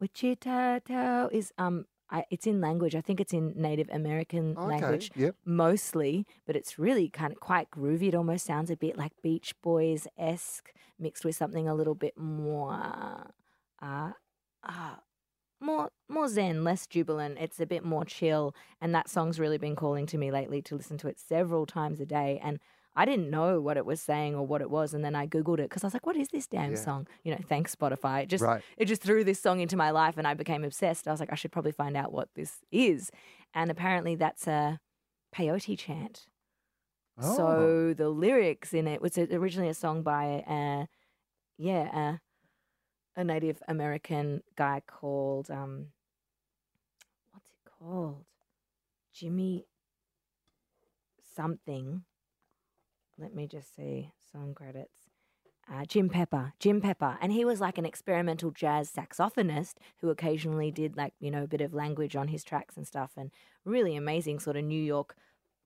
[0.00, 2.94] Witchy Tai Towel, is um, I, it's in language.
[2.94, 4.68] I think it's in Native American Okay.
[4.68, 5.34] language Yep.
[5.46, 8.08] mostly, but it's really kind of quite groovy.
[8.08, 12.18] It almost sounds a bit like Beach Boys esque, mixed with something a little bit
[12.18, 12.74] more,
[13.80, 14.12] uh,
[14.62, 14.96] uh,
[15.62, 17.38] more more zen, less jubilant.
[17.40, 20.76] It's a bit more chill, and that song's really been calling to me lately to
[20.76, 22.40] listen to it several times a day.
[22.42, 22.60] And
[22.94, 25.58] I didn't know what it was saying or what it was, and then I googled
[25.60, 26.76] it because I was like, "What is this damn Yeah.
[26.76, 28.24] song?" You know, thanks Spotify.
[28.24, 28.62] It just Right.
[28.76, 31.08] it just threw this song into my life and I became obsessed.
[31.08, 33.10] I was like, I should probably find out what this is.
[33.54, 34.78] And apparently that's a
[35.34, 36.26] peyote chant.
[37.18, 37.36] Oh.
[37.36, 40.86] So the lyrics in it was originally a song by a,
[41.58, 42.20] yeah, a,
[43.16, 45.88] a Native American guy called, um,
[47.32, 48.24] what's it called?
[49.12, 49.66] Jimmy
[51.34, 52.04] something.
[53.18, 55.10] Let me just see song credits
[55.70, 60.70] uh, Jim Pepper, Jim Pepper, and he was like an experimental jazz saxophonist who occasionally
[60.70, 63.30] did like you know a bit of language on his tracks and stuff, and
[63.64, 65.14] really amazing sort of New York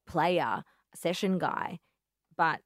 [0.07, 1.79] player, session guy.
[2.37, 2.61] But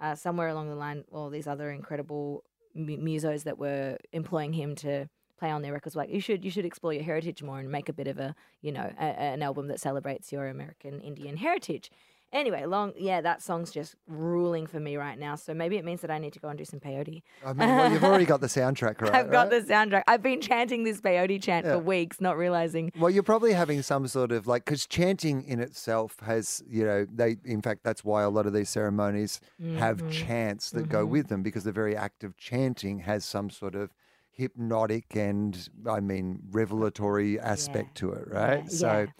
[0.00, 2.44] uh, somewhere along the line, all these other incredible
[2.78, 6.50] mu- musos that were employing him to play on their records like you should you
[6.50, 9.42] should explore your heritage more and make a bit of a you know a, an
[9.42, 11.90] album that celebrates your American Indian heritage.
[12.32, 15.34] Anyway, long yeah, that song's just ruling for me right now.
[15.34, 17.22] So maybe it means that I need to go and do some peyote.
[17.44, 19.12] I mean, well, you've already got the soundtrack, right?
[19.14, 19.50] I've got right?
[19.50, 20.02] the soundtrack.
[20.06, 21.72] I've been chanting this peyote chant Yeah.
[21.72, 22.92] for weeks, not realizing.
[22.94, 27.06] Well, you're probably having some sort of like, because chanting in itself has, you know,
[27.10, 29.40] they, in fact, that's why a lot of these ceremonies
[29.72, 30.08] have Mhm.
[30.08, 31.10] chants that go Mhm.
[31.10, 33.94] with them because the very act of chanting has some sort of
[34.30, 38.68] hypnotic and, I mean, revelatory aspect to it, right?
[38.70, 39.12] Yeah, So, yeah.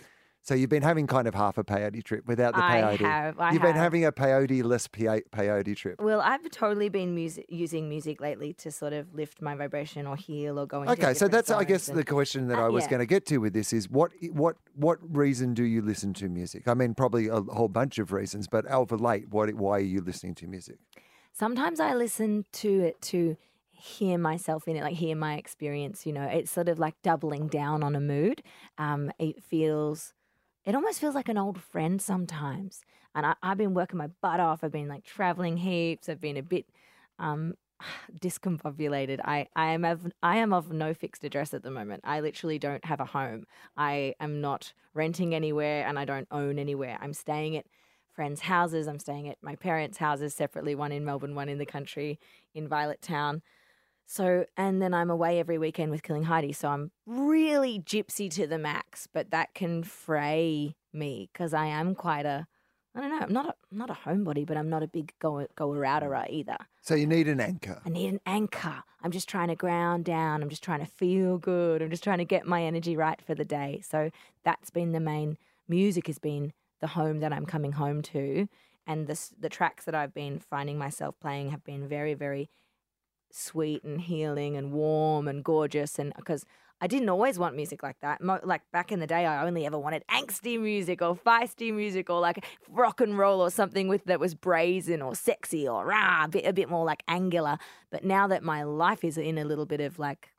[0.48, 3.00] So you've been having kind of half a peyote trip without the I peyote.
[3.00, 3.38] have.
[3.38, 3.68] I you've have.
[3.74, 6.00] been having a peyote less peyote trip.
[6.00, 10.16] Well, I've totally been music, using music lately to sort of lift my vibration or
[10.16, 12.68] heal or go into Okay, so that's I guess and- the question that Uh, I
[12.68, 12.90] was yeah.
[12.90, 16.28] going to get to with this is what what what reason do you listen to
[16.28, 16.66] music?
[16.66, 20.00] I mean, probably a whole bunch of reasons, but over late, what why are you
[20.00, 20.78] listening to music?
[21.32, 23.36] Sometimes I listen to it to
[23.70, 26.04] hear myself in it, like hear my experience.
[26.06, 28.42] You know, it's sort of like doubling down on a mood.
[28.76, 30.14] Um, it feels,
[30.68, 32.82] it almost feels like an old friend sometimes.
[33.14, 34.62] And I, I've been working my butt off.
[34.62, 36.10] I've been like traveling heaps.
[36.10, 36.66] I've been a bit
[37.18, 37.54] um,
[38.20, 39.18] discombobulated.
[39.24, 42.02] I, I am of I am of no fixed address at the moment.
[42.04, 43.46] I literally don't have a home.
[43.78, 46.98] I am not renting anywhere, and I don't own anywhere.
[47.00, 47.64] I'm staying at
[48.12, 48.86] friends' houses.
[48.88, 52.20] I'm staying at my parents' houses separately, one in Melbourne, one in the country
[52.54, 53.40] in Violet Town.
[54.10, 56.54] So, and then I'm away every weekend with Killing Heidi.
[56.54, 61.94] So I'm really gypsy to the max, but that can fray me because I am
[61.94, 62.46] quite a,
[62.94, 65.12] I don't know, I'm not a, I'm not a homebody, but I'm not a big
[65.18, 66.30] go goer outerer mm.
[66.30, 66.56] either.
[66.80, 67.82] So you need an anchor.
[67.84, 68.82] I need an anchor.
[69.02, 70.42] I'm just trying to ground down.
[70.42, 71.82] I'm just trying to feel good.
[71.82, 73.82] I'm just trying to get my energy right for the day.
[73.86, 74.10] So
[74.42, 75.36] that's been the main
[75.68, 78.48] music has been the home that I'm coming home to.
[78.86, 82.48] And the, the tracks that I've been finding myself playing have been very, very
[83.30, 85.98] sweet and healing and warm and gorgeous.
[85.98, 86.44] And because
[86.80, 88.20] I didn't always want music like that.
[88.20, 92.08] Mo- like back in the day, I only ever wanted angsty music or feisty music
[92.08, 96.24] or like rock and roll or something with that was brazen or sexy or rah,
[96.24, 97.58] a bit, a bit more like angular.
[97.90, 100.30] But now that my life is in a little bit of like,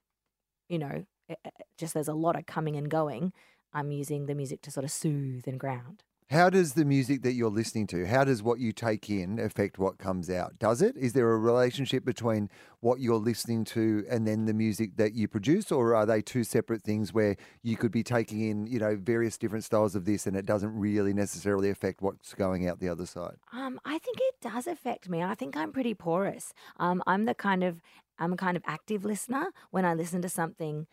[0.70, 3.34] you know, uh, uh, just there's a lot of coming and going,
[3.74, 6.04] I'm using the music to sort of soothe and ground.
[6.30, 9.80] How does the music that you're listening to, how does what you take in affect
[9.80, 10.60] what comes out?
[10.60, 10.96] Does it?
[10.96, 15.28] Is there a relationship between what you're listening to and then the music that you
[15.28, 18.96] produce, or are they two separate things where you could be taking in, you know,
[18.96, 22.90] various different styles of this and it doesn't really necessarily affect what's going out the
[22.90, 23.38] other side?
[23.52, 25.24] Um, I think it does affect me.
[25.24, 26.54] I think I'm pretty porous.
[26.78, 27.82] Um, I'm the kind of
[28.20, 29.48] I'm a kind of active listener.
[29.72, 30.86] When I listen to something,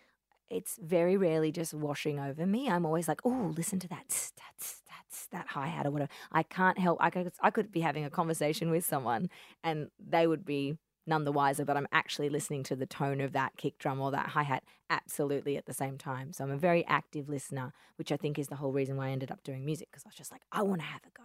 [0.48, 2.70] it's very rarely just washing over me.
[2.70, 4.82] I'm always like, oh, listen to that, that's
[5.16, 6.10] that's that hi hat or whatever.
[6.32, 6.98] I can't help.
[7.00, 9.28] I could I could be having a conversation with someone
[9.62, 10.76] and they would be
[11.06, 14.10] none the wiser, but I'm actually listening to the tone of that kick drum or
[14.10, 16.32] that hi hat absolutely at the same time.
[16.32, 19.10] So I'm a very active listener, which I think is the whole reason why I
[19.10, 21.24] ended up doing music because I was just like, I want to have a go.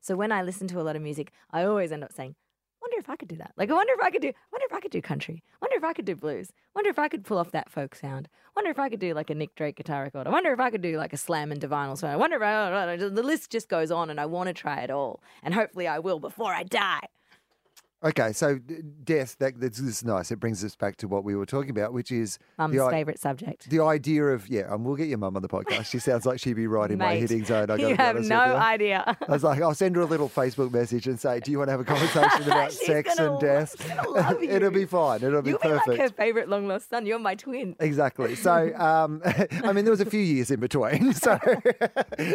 [0.00, 2.34] So when I listen to a lot of music, I always end up saying,
[2.82, 3.52] wonder if I could do that.
[3.56, 5.42] Like, I wonder if I could do, wonder if I could do country.
[5.60, 6.52] Wonder if I could do blues.
[6.74, 8.28] Wonder if I could pull off that folk sound.
[8.56, 10.26] Wonder if I could do like a Nick Drake guitar record.
[10.26, 12.12] I wonder if I could do like a slam and divinal sound.
[12.12, 14.90] I wonder if I, the list just goes on and I want to try it
[14.90, 15.22] all.
[15.42, 17.08] And hopefully I will before I die.
[18.04, 18.58] Okay, so
[19.04, 20.32] death, that, that's, that's nice.
[20.32, 23.20] It brings us back to what we were talking about, which is Mum's the, favourite
[23.20, 23.70] subject.
[23.70, 25.86] The idea of, yeah, and we'll get your mum on the podcast.
[25.86, 27.70] She sounds like she'd be right in my Mate, hitting zone.
[27.70, 29.16] I you have no idea.
[29.28, 31.68] I was like, I'll send her a little Facebook message and say, Do you want
[31.68, 33.72] to have a conversation about sex and death?
[34.06, 35.22] love It'll be fine.
[35.22, 35.86] It'll be You'll perfect.
[35.86, 37.06] like her favourite long lost son.
[37.06, 37.76] You're my twin.
[37.78, 38.34] Exactly.
[38.34, 41.14] So, um, I mean, there was a few years in between.
[41.14, 41.38] So,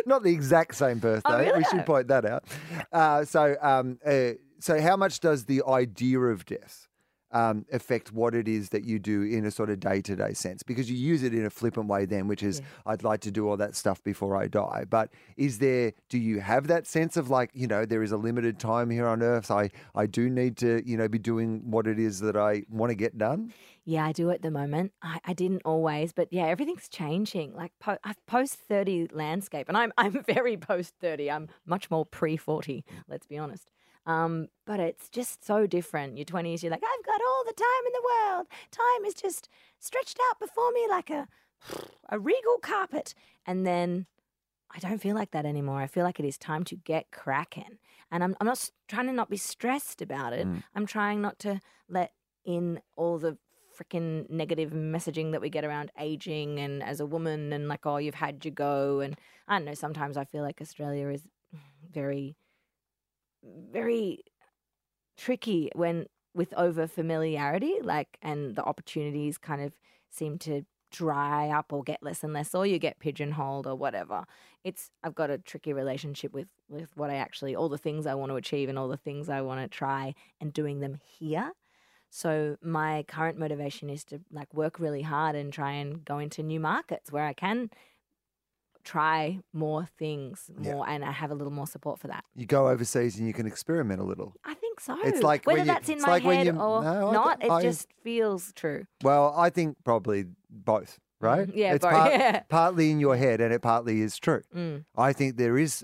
[0.06, 1.30] not the exact same birthday.
[1.30, 1.58] Oh, really?
[1.58, 2.46] We should point that out.
[2.92, 6.88] Uh, so, um, uh, so how much does the idea of death
[7.32, 10.34] um, affect what it is that you do in a sort of day to day
[10.34, 10.64] sense?
[10.64, 13.50] Because you use it in a flippant way, then, which is, I'd like to do
[13.50, 14.86] all that stuff before I die.
[14.90, 18.18] But is there, do you have that sense of like, you know, there is a
[18.18, 19.52] limited time here on earth.
[19.52, 22.92] I, I do need to, you know, be doing what it is that I want
[22.92, 23.54] to get done?
[23.90, 24.92] Yeah, I do at the moment.
[25.02, 27.56] I, I didn't always, but yeah, everything's changing.
[27.56, 31.32] Like po- I've post thirty landscape, and I'm I'm very post thirty.
[31.32, 32.84] I'm much more pre forty.
[33.08, 33.72] Let's be honest.
[34.08, 36.18] Um, but it's just so different.
[36.18, 38.48] Your twenties, you're like, I've got all the time in the world.
[38.72, 41.28] Time is just stretched out before me like a
[42.10, 43.14] a regal carpet,
[43.46, 44.08] and then
[44.74, 45.82] I don't feel like that anymore.
[45.82, 47.78] I feel like it is time to get cracking.
[48.12, 50.48] And I'm, I'm not trying to not be stressed about it.
[50.76, 52.12] I'm trying not to let
[52.46, 53.38] in all the
[53.78, 57.98] freaking negative messaging that we get around aging and as a woman and like, oh,
[57.98, 59.02] you've had your go.
[59.02, 59.18] And
[59.48, 61.28] I don't know, sometimes I feel like Australia is
[61.92, 62.36] very,
[63.72, 64.24] very
[65.18, 69.74] tricky when with over familiarity, like, and the opportunities kind of
[70.10, 74.26] seem to dry up or get less and less, or you get pigeonholed or whatever.
[74.64, 78.16] It's I've got a tricky relationship with with what I actually all the things I
[78.16, 81.52] want to achieve and all the things I want to try and doing them here.
[82.10, 86.42] So my current motivation is to like work really hard and try and go into
[86.42, 87.70] new markets where I can
[88.88, 90.74] try more things Yeah.
[90.74, 92.24] more and I have a little more support for that.
[92.36, 94.34] You go overseas and you can experiment a little.
[94.46, 94.98] I think so.
[95.04, 97.52] It's like when whether you- that's in my like head you- or no, not, th-
[97.52, 98.86] it I- just feels true.
[99.04, 101.48] Well, I think probably both, right?
[101.54, 102.40] Yeah, it's both, part- yeah.
[102.48, 104.42] partly in your head and it partly is true.
[104.56, 104.86] Mm.
[104.96, 105.84] I think there is,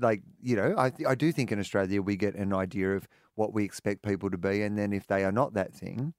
[0.00, 3.06] like, you know, I, th- I do think in Australia we get an idea of
[3.36, 4.62] what we expect people to be.
[4.62, 6.14] And then if they are not that thing,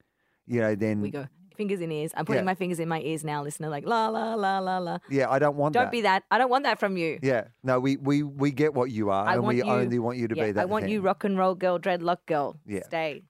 [0.46, 2.12] you know, then, We go fingers in ears.
[2.16, 2.46] I'm putting Yeah.
[2.46, 3.68] my fingers in my ears now, listener.
[3.68, 4.98] Like la la la la la.
[5.10, 5.78] yeah, I don't want that.
[5.80, 5.92] Don't that.
[5.92, 6.24] be that.
[6.30, 7.18] I don't want that from you.
[7.22, 9.98] Yeah, no, we, we, we get what you are I and want we you- only
[9.98, 12.58] want you to Yeah, be that I want you rock and roll girl, dreadlock girl.
[12.66, 12.82] Yeah.
[12.84, 13.22] Stay.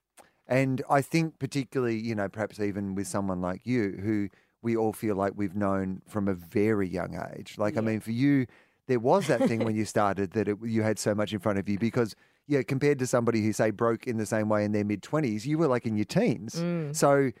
[0.47, 4.27] And I think, particularly, you know, perhaps even with someone like you, who
[4.61, 7.55] we all feel like we've known from a very young age.
[7.57, 8.45] Like, I mean, for you,
[8.87, 11.59] there was that thing when you started that it, you had so much in front
[11.59, 12.13] of you because,
[12.45, 15.45] yeah, compared to somebody who, say, broke in the same way in their mid 20s,
[15.45, 16.55] you were like in your teens.
[16.55, 16.93] Mm.
[16.93, 17.31] So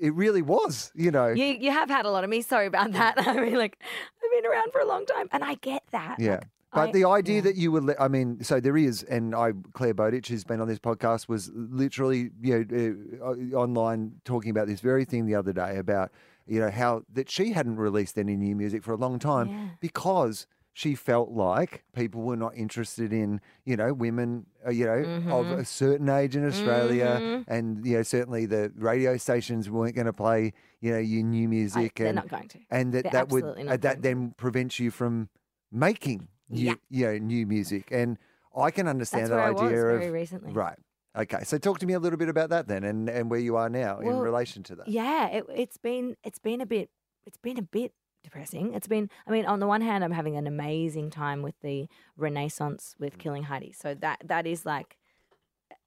[0.00, 1.28] it really was, you know.
[1.28, 2.42] You you have had a lot of me.
[2.42, 3.14] Sorry about that.
[3.26, 6.16] I mean, like I've been around for a long time, and I get that.
[6.18, 6.34] Yeah.
[6.34, 7.40] Like, But I- the idea yeah.
[7.42, 10.68] that you would, I mean, so there is, and I, Clare Bowditch, who's been on
[10.68, 15.52] this podcast, was literally, you know, uh, online talking about this very thing the other
[15.52, 16.10] day about,
[16.46, 19.68] you know, how that she hadn't released any new music for a long time Yeah.
[19.80, 24.98] because she felt like people were not interested in, you know, women, uh, you know,
[24.98, 25.60] of Mm-hmm.
[25.60, 30.12] a certain age in Australia, and you know, certainly the radio stations weren't going to
[30.14, 32.58] play, you know, your new I- music, they're and not going to.
[32.70, 35.28] and that They're that would uh, that then prevents you from
[35.70, 36.74] making new, Yeah.
[36.90, 37.88] you know, new music.
[37.90, 38.18] And
[38.56, 40.52] I can understand That's that I idea very of recently.
[40.52, 40.78] right.
[41.14, 43.56] Okay, so talk to me a little bit about that then, and, and where you
[43.56, 44.88] are now in relation to that.
[44.88, 46.88] Yeah, it, it's been it's been a bit
[47.26, 48.74] it's been a bit depressing.
[48.74, 51.88] It's been I mean, on the one hand, I'm having an amazing time with the
[52.16, 53.20] Renaissance with mm.
[53.20, 53.72] Killing Heidi.
[53.72, 54.96] So that that is like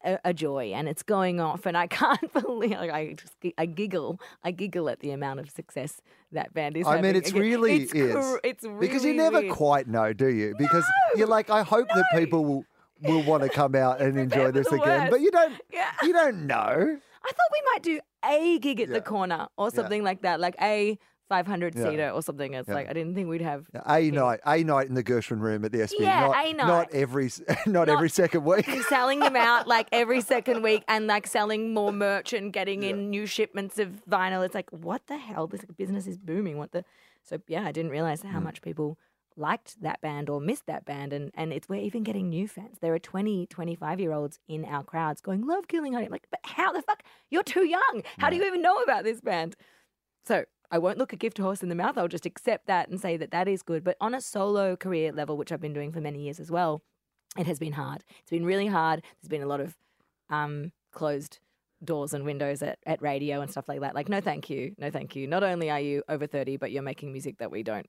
[0.04, 3.66] a, a joy and it's going off and I can't believe like, I just I
[3.66, 6.00] giggle I giggle at the amount of success
[6.32, 8.14] that band is I mean, it's Again, really it's is.
[8.14, 9.52] cr- it's because you never weird.
[9.52, 10.54] quite know, do you?
[10.58, 10.84] Because
[11.16, 12.64] you're like, I hope that people will,
[13.02, 15.54] will want to come out and enjoy this again, but you don't.
[15.72, 15.92] Yeah.
[16.02, 16.98] You don't know.
[17.26, 18.94] I thought we might do a gig at Yeah.
[18.94, 19.74] the corner or Yeah.
[19.74, 21.90] something like that, like a 500 Yeah.
[21.90, 22.54] seater or something.
[22.54, 22.74] It's Yeah.
[22.74, 23.66] like I didn't think we'd have.
[23.86, 25.96] A night, a night in the Gershwin room at the Espy.
[26.00, 28.66] Yeah, not, a Not every, s- not, every second week.
[28.88, 33.10] selling them out like every second week and like selling more merch and getting in
[33.10, 34.44] new shipments of vinyl.
[34.44, 35.46] It's like, what the hell?
[35.46, 36.58] This business is booming.
[36.58, 36.84] What the?
[37.22, 38.44] So yeah, I didn't realize how mm.
[38.44, 38.98] much people
[39.36, 41.12] liked that band or missed that band.
[41.12, 42.78] And, and it's, we're even getting new fans.
[42.80, 46.06] There are 20, 25 year olds in our crowds going, love Killing Honey.
[46.06, 47.02] I'm like, but how the fuck?
[47.30, 48.02] You're too young.
[48.18, 49.56] How do you even know about this band?
[50.24, 51.98] So I won't look a gift horse in the mouth.
[51.98, 53.84] I'll just accept that and say that that is good.
[53.84, 56.82] But on a solo career level, which I've been doing for many years as well,
[57.38, 58.04] it has been hard.
[58.20, 59.02] It's been really hard.
[59.20, 59.76] There's been a lot of
[60.30, 61.38] um, closed
[61.84, 63.94] doors and windows at, at radio and stuff like that.
[63.94, 64.74] Like, no, thank you.
[64.78, 65.26] No, thank you.
[65.26, 67.88] Not only are you over 30, but you're making music that we don't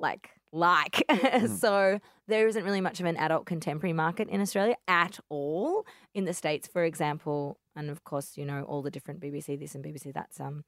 [0.00, 1.02] like like
[1.58, 6.24] so there isn't really much of an adult contemporary market in australia at all in
[6.24, 9.84] the states for example and of course you know all the different bbc this and
[9.84, 10.64] bbc that's um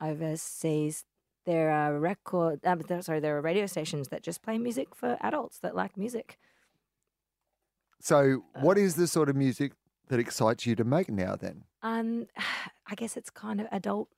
[0.00, 1.04] overseas
[1.46, 5.58] there are record um, sorry there are radio stations that just play music for adults
[5.60, 6.38] that like music
[8.00, 8.60] So, Uh.
[8.60, 9.72] what is the sort of music
[10.08, 11.34] that excites you to make now?
[11.36, 12.26] Then, Um,
[12.86, 14.08] I guess it's kind of adult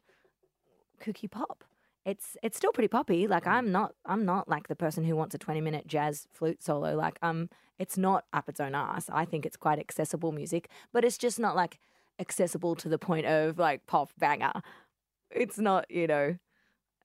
[1.00, 1.64] kooky pop.
[2.04, 3.26] It's it's still pretty poppy.
[3.26, 6.62] Like I'm not I'm not like the person who wants a 20 minute jazz flute
[6.62, 6.94] solo.
[6.96, 9.08] Like um, it's not up its own ass.
[9.12, 11.78] I think it's quite accessible music, but it's just not like
[12.18, 14.52] accessible to the point of like pop banger.
[15.30, 16.36] It's not you know.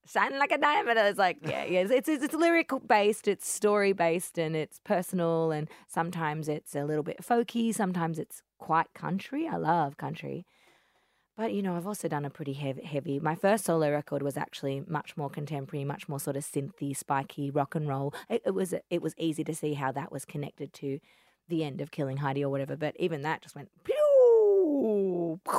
[0.08, 1.00] Shine like a diamond.
[1.00, 1.80] It's like yeah, yeah.
[1.82, 3.28] It's it's, it's lyrical based.
[3.28, 5.52] It's story based, and it's personal.
[5.52, 7.74] And sometimes it's a little bit folky.
[7.74, 9.48] Sometimes it's quite country.
[9.48, 10.46] I love country.
[11.38, 13.20] But you know, I've also done a pretty heavy, heavy.
[13.20, 17.52] My first solo record was actually much more contemporary, much more sort of synthy, spiky
[17.52, 18.14] rock and roll.
[18.30, 21.00] It, it was it was easy to see how that was connected to
[21.50, 22.78] the end of Killing Heidi or whatever.
[22.78, 25.40] But even that just went pew,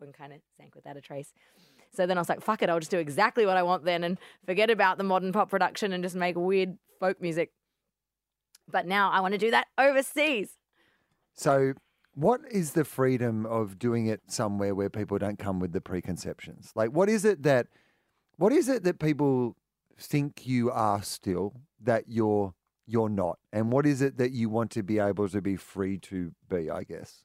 [0.00, 1.34] and kind of sank without a trace.
[1.94, 4.04] So then I was like, fuck it, I'll just do exactly what I want then
[4.04, 7.50] and forget about the modern pop production and just make weird folk music.
[8.70, 10.50] But now I want to do that overseas.
[11.34, 11.74] so
[12.14, 16.72] what is the freedom of doing it somewhere where people don't come with the preconceptions?
[16.74, 17.68] Like, what is it that,
[18.36, 19.54] what is it that people
[19.96, 22.54] think you are still that you're
[22.90, 25.98] you're not, and what is it that you want to be able to be free
[25.98, 26.70] to be?
[26.70, 27.22] I guess.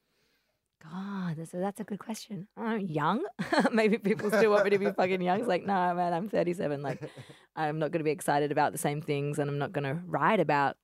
[0.91, 2.47] God, that's a, that's a good question.
[2.57, 3.23] I'm young.
[3.71, 5.39] Maybe people still want me to be fucking young.
[5.39, 6.81] It's like, no, man, I'm 37.
[6.81, 7.09] Like,
[7.55, 10.01] I'm not going to be excited about the same things, and I'm not going to
[10.05, 10.77] write about.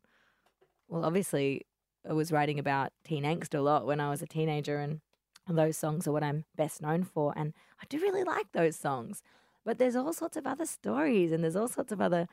[0.87, 1.65] Well, obviously,
[2.09, 5.01] I was writing about teen angst a lot when I was a teenager, and
[5.47, 7.33] those songs are what I'm best known for.
[7.35, 9.21] And I do really like those songs.
[9.65, 12.27] But there's all sorts of other stories, and there's all sorts of other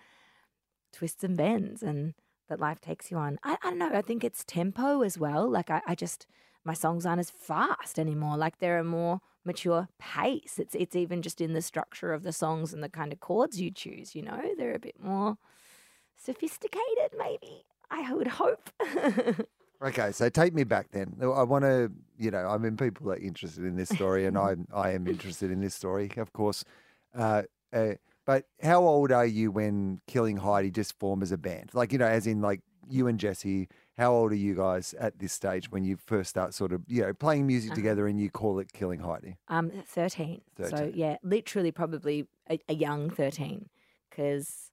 [0.92, 2.14] twists and bends, and
[2.48, 3.38] that life takes you on.
[3.42, 3.90] I, I don't know.
[3.92, 5.50] I think it's tempo as well.
[5.50, 6.26] Like, I, I just
[6.66, 8.36] my songs aren't as fast anymore.
[8.36, 10.58] Like they're a more mature pace.
[10.58, 13.60] It's it's even just in the structure of the songs and the kind of chords
[13.60, 14.14] you choose.
[14.14, 15.38] You know, they're a bit more
[16.16, 17.12] sophisticated.
[17.16, 18.70] Maybe I would hope.
[19.82, 21.16] Okay, so take me back then.
[21.20, 24.56] I want to, you know, I mean, people are interested in this story, and I,
[24.74, 26.64] I am interested in this story, of course.
[27.14, 27.42] Uh,
[27.74, 27.92] uh,
[28.24, 31.72] but how old are you when Killing Heidi just formed as a band?
[31.74, 33.68] Like, you know, as in like you and Jesse.
[33.98, 37.00] How old are you guys at this stage when you first start sort of, you
[37.02, 39.38] know, playing music together and you call it Killing Heidi?
[39.48, 40.42] um, thirteen.
[40.62, 43.70] So yeah, literally probably a, a young thirteen,
[44.10, 44.70] because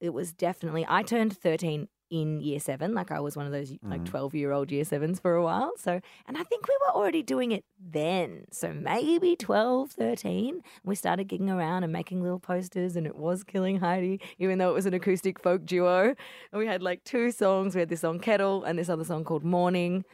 [0.00, 2.94] it was definitely I turned thirteen in year seven.
[2.94, 5.72] Like I was one of those like twelve year old year sevens for a while.
[5.76, 8.44] So and I think we were already doing it then.
[8.52, 10.62] So maybe 12, 13.
[10.84, 14.70] We started gigging around and making little posters, and it was Killing Heidi, even though
[14.70, 16.14] it was an acoustic folk duo.
[16.52, 17.74] And we had like two songs.
[17.74, 20.04] We had this song Kettle and this other song called Morning,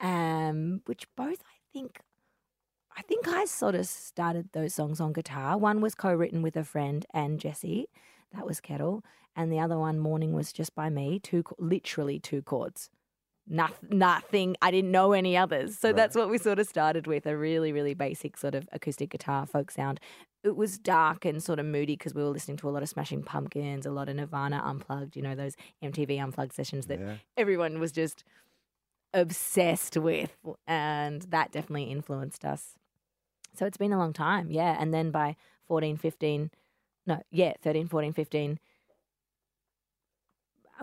[0.00, 2.00] um, which both I think
[2.96, 5.58] I think I sort of started those songs on guitar.
[5.58, 7.88] One was co-written with a friend and Jesse,
[8.32, 9.02] that was Kettle,
[9.34, 11.18] and the other one, Morning, was just by me.
[11.18, 12.90] Two, literally two chords.
[13.48, 14.56] Nothing, nothing.
[14.60, 17.72] I didn't know any others, so that's what we sort of started with a really,
[17.72, 20.00] really basic sort of acoustic guitar folk sound.
[20.42, 22.88] It was dark and sort of moody because we were listening to a lot of
[22.88, 25.14] Smashing Pumpkins, a lot of Nirvana unplugged.
[25.16, 27.16] You know those MTV unplugged sessions that Yeah.
[27.36, 28.24] everyone was just
[29.14, 30.36] obsessed with.
[30.66, 32.74] And that definitely influenced us.
[33.54, 34.50] So it's been a long time.
[34.50, 34.76] Yeah.
[34.78, 35.36] And then by
[35.66, 36.50] 14, 15,
[37.06, 38.58] no, yeah, 13, 14, 15,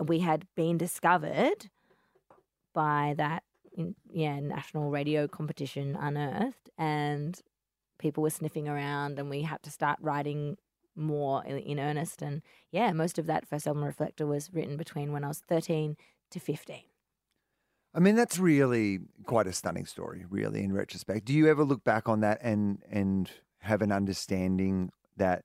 [0.00, 1.70] uh, we had been discovered
[2.72, 3.42] by that
[4.12, 7.40] yeah national radio competition unearthed, and
[7.98, 10.56] people were sniffing around, and we had to start writing
[10.96, 12.22] more in, in earnest.
[12.22, 15.96] And yeah, most of that first album Reflector was written between when I was thirteen
[16.30, 16.84] to fifteen.
[17.94, 21.26] I mean, that's really quite a stunning story, really, in retrospect.
[21.26, 25.44] Do you ever look back on that and and have an understanding that,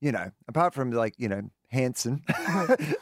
[0.00, 2.22] you know, apart from like, you know, Hanson,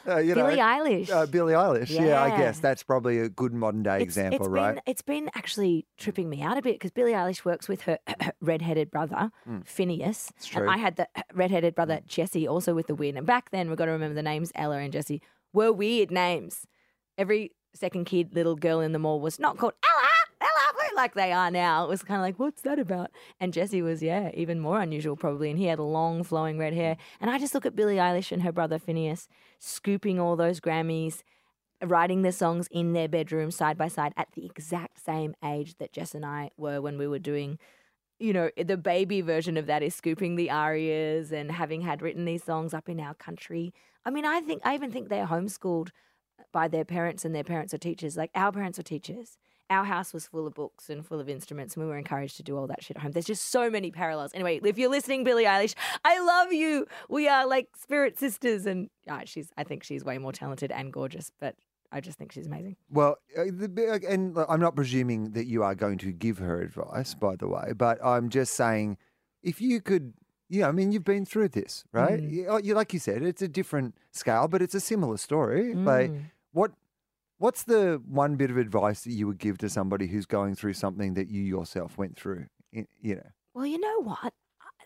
[0.07, 1.09] uh, you Billie know, Eilish.
[1.11, 1.89] uh, Billie Eilish.
[1.91, 2.21] Yeah.
[2.21, 4.73] I guess that's probably a good modern day It's- example, it's right?
[4.75, 7.99] Been, it's been actually tripping me out a bit because Billie Eilish works with her
[8.41, 10.31] redheaded brother, Finneas.
[10.37, 10.69] It's And.
[10.69, 13.15] I had the redheaded brother, Jesse, also with the weird.
[13.17, 15.21] And back then, we've got to remember the names Ella and Jesse
[15.53, 16.65] were weird names.
[17.17, 20.04] Every second kid, little girl in the mall was not called Ella,
[20.95, 21.85] like they are now.
[21.85, 23.11] It was kind of like, what's that about?
[23.39, 25.49] And Jesse was, yeah, even more unusual probably.
[25.49, 26.97] And he had long flowing red hair.
[27.19, 29.27] And I just look at Billie Eilish and her brother Finneas
[29.59, 31.23] scooping all those Grammys,
[31.83, 35.93] writing their songs in their bedroom side by side at the exact same age that
[35.93, 37.59] Jess and I were when we were doing.
[38.17, 42.25] You know, the baby version of that is scooping the ARIAs and having had written
[42.25, 43.73] these songs up in our country.
[44.05, 45.89] I mean, I think I even think they're homeschooled
[46.53, 48.15] by their parents and their parents are teachers.
[48.15, 49.37] Like our parents were teachers.
[49.69, 52.43] Our house was full of books and full of instruments, and we were encouraged to
[52.43, 53.11] do all that shit at home.
[53.13, 54.31] There's just so many parallels.
[54.35, 56.85] Anyway, if you're listening, Billie Eilish, I love you.
[57.09, 59.49] We are like spirit sisters, and uh, she's.
[59.57, 61.55] I think she's way more talented and gorgeous, but
[61.91, 62.75] I just think she's amazing.
[62.91, 63.43] Well, uh,
[64.07, 67.73] and I'm not presuming that you are going to give her advice, by the way,
[67.75, 68.97] but I'm just saying
[69.41, 70.13] if you could,
[70.49, 72.19] yeah, I mean, you've been through this, right?
[72.21, 72.31] Mm.
[72.31, 75.73] You, oh, like you said, it's a different scale, but it's a similar story.
[75.73, 76.21] Like, Mm.
[76.51, 76.71] what,
[77.37, 80.73] what's the one bit of advice that you would give to somebody who's going through
[80.73, 82.45] something that you yourself went through?
[82.71, 83.21] You know,
[83.53, 84.33] Well, you know what?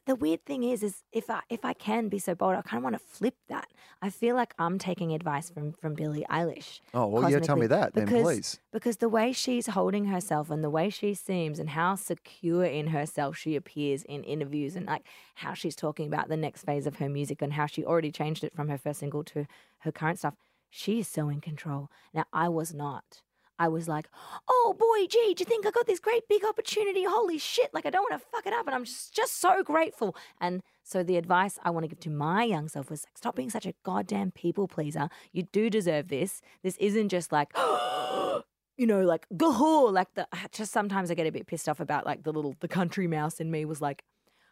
[0.06, 2.78] The weird thing is, is if I if I can be so bold, I kind
[2.80, 3.68] of want to flip that.
[4.02, 6.80] I feel like I'm taking advice from from Billie Eilish.
[6.96, 8.60] oh well, yeah, tell me that then, because- please.
[8.72, 12.88] Because the way she's holding herself and the way she seems and how secure in
[12.88, 16.96] herself she appears in interviews and like how she's talking about the next phase of
[16.96, 19.46] her music and how she already changed it from her first single to
[19.80, 20.34] her current stuff,
[20.70, 21.90] she is so in control.
[22.14, 23.22] Now, I was not.
[23.60, 24.08] I was like,
[24.50, 27.04] oh boy, gee, do you think I got this great big opportunity?
[27.04, 27.74] Holy shit.
[27.74, 28.66] Like, I don't want to fuck it up.
[28.66, 30.16] And I'm just, just so grateful.
[30.40, 33.36] And so, the advice I want to give to my young self was like, stop
[33.36, 35.10] being such a goddamn people pleaser.
[35.34, 36.42] You do deserve this.
[36.64, 37.52] This isn't just like,
[38.78, 39.90] you know, like, gahoo.
[39.90, 42.70] Like, the, just sometimes I get a bit pissed off about like the little, the
[42.70, 44.04] country mouse in me was like,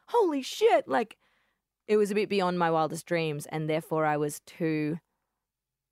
[0.08, 0.86] holy shit.
[0.86, 1.18] Like,
[1.88, 3.46] it was a bit beyond my wildest dreams.
[3.46, 5.00] And therefore, I was too.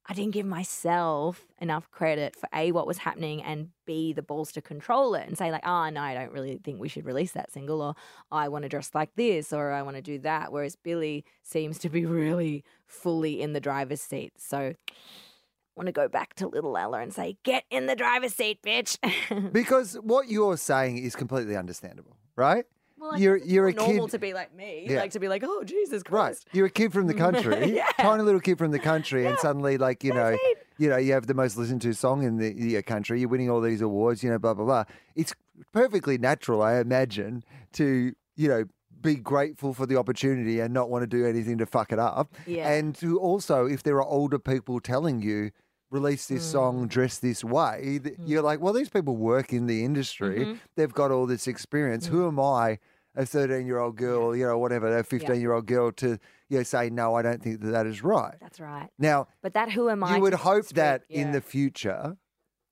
[0.07, 4.51] I didn't give myself enough credit for A, what was happening, and B, the balls
[4.51, 7.31] to control it and say, like, oh, no, I don't really think we should release
[7.31, 7.95] that single, or
[8.31, 10.51] I want to dress like this, or I want to do that.
[10.51, 14.33] Whereas Billie seems to be really fully in the driver's seat.
[14.37, 14.75] So I
[15.75, 18.97] want to go back to little Ella and say, get in the driver's seat, bitch.
[19.51, 22.65] Because what you're saying is completely understandable, right?
[23.05, 24.99] Well, I You're- you're a normal kid- to be like me, Yeah.
[24.99, 26.21] like to be like, oh, Jesus Right.
[26.25, 26.47] Christ.
[26.53, 27.87] You're a kid from the country, Yeah.
[27.99, 30.37] tiny little kid from the country, and suddenly, like, you know,
[30.77, 33.19] you know, you have the most listened to song in the, country.
[33.19, 34.83] You're winning all these awards, you know, blah, blah, blah.
[35.15, 35.33] It's
[35.71, 37.43] perfectly natural, I imagine,
[37.73, 38.65] to, you know,
[39.01, 42.33] be grateful for the opportunity and not want to do anything to fuck it up.
[42.47, 42.69] Yeah.
[42.71, 45.51] And to also, if there are older people telling you,
[45.91, 46.51] release this Mm.
[46.51, 50.39] song, dress this way, th- you're like, well, these people work in the industry.
[50.39, 50.53] Mm-hmm.
[50.75, 52.07] They've got all this experience.
[52.07, 52.79] Who am I?
[53.15, 56.57] A 13 year old girl, you know, whatever, a 15 year old girl to, you
[56.57, 58.35] know, say, no, I don't think that that is right.
[58.41, 58.89] That's right.
[58.99, 60.15] Now, But that who am I?
[60.15, 62.17] you would hope speak- that in the future,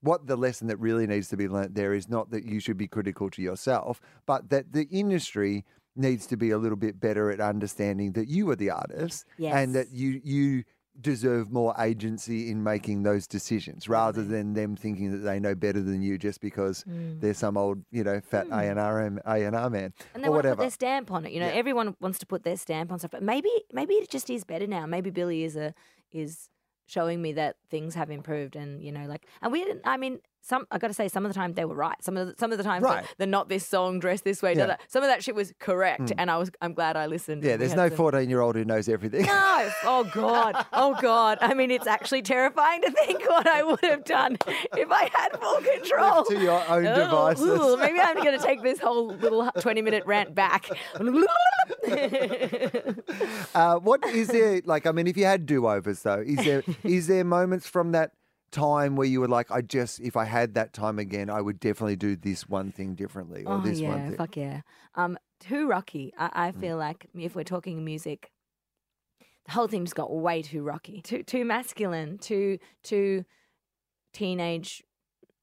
[0.00, 2.76] what the lesson that really needs to be learnt there is not that you should
[2.76, 5.64] be critical to yourself, but that the industry
[5.96, 9.24] needs to be a little bit better at understanding that you are the artist
[9.56, 10.64] and that you you
[11.00, 15.80] deserve more agency in making those decisions rather than them thinking that they know better
[15.82, 17.20] than you just because Mm.
[17.20, 19.06] they're some old you know fat A and R A
[19.44, 21.32] and R man and they or want to put their stamp on it.
[21.32, 21.52] You know, Yeah.
[21.54, 24.66] everyone wants to put their stamp on stuff, but maybe maybe it just is better
[24.66, 24.86] now.
[24.86, 25.74] Maybe Billie is a
[26.12, 26.48] is
[26.86, 29.80] showing me that things have improved, and you know, like, and we didn't.
[29.84, 31.96] I mean, some I got to say, some of the time they were right.
[32.04, 33.02] Some of the, some of the times Right.
[33.02, 34.54] the, the not this song, dress this way.
[34.54, 34.76] Yeah.
[34.88, 37.42] some of that shit was correct, and I was I'm glad I listened.
[37.42, 39.26] yeah, there's no 14 year old who knows everything.
[39.26, 39.70] No.
[39.84, 40.66] Oh God.
[40.72, 41.38] Oh God.
[41.40, 44.36] I mean, it's actually terrifying to think what I would have done
[44.76, 46.24] if I had full control.
[46.24, 47.46] to your own Oh, devices.
[47.60, 50.68] ooh, maybe I'm going to take this whole little 20 minute rant back.
[53.54, 54.86] Uh, what is there like?
[54.86, 58.12] I mean, if you had do overs though, is there is there moments from that
[58.54, 61.60] time where you were like, I just if I had that time again, I would
[61.60, 64.16] definitely do this one thing differently or oh this yeah, one thing.
[64.16, 64.62] fuck yeah.
[64.94, 66.12] Um, too rocky.
[66.16, 66.60] I, I Mm.
[66.60, 68.30] feel like if we're talking music,
[69.46, 73.24] the whole thing just got way too rocky, too too masculine, too too
[74.12, 74.82] teenage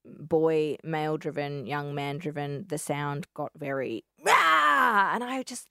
[0.05, 5.69] boy, male driven, young man driven, the sound got very ah, and I just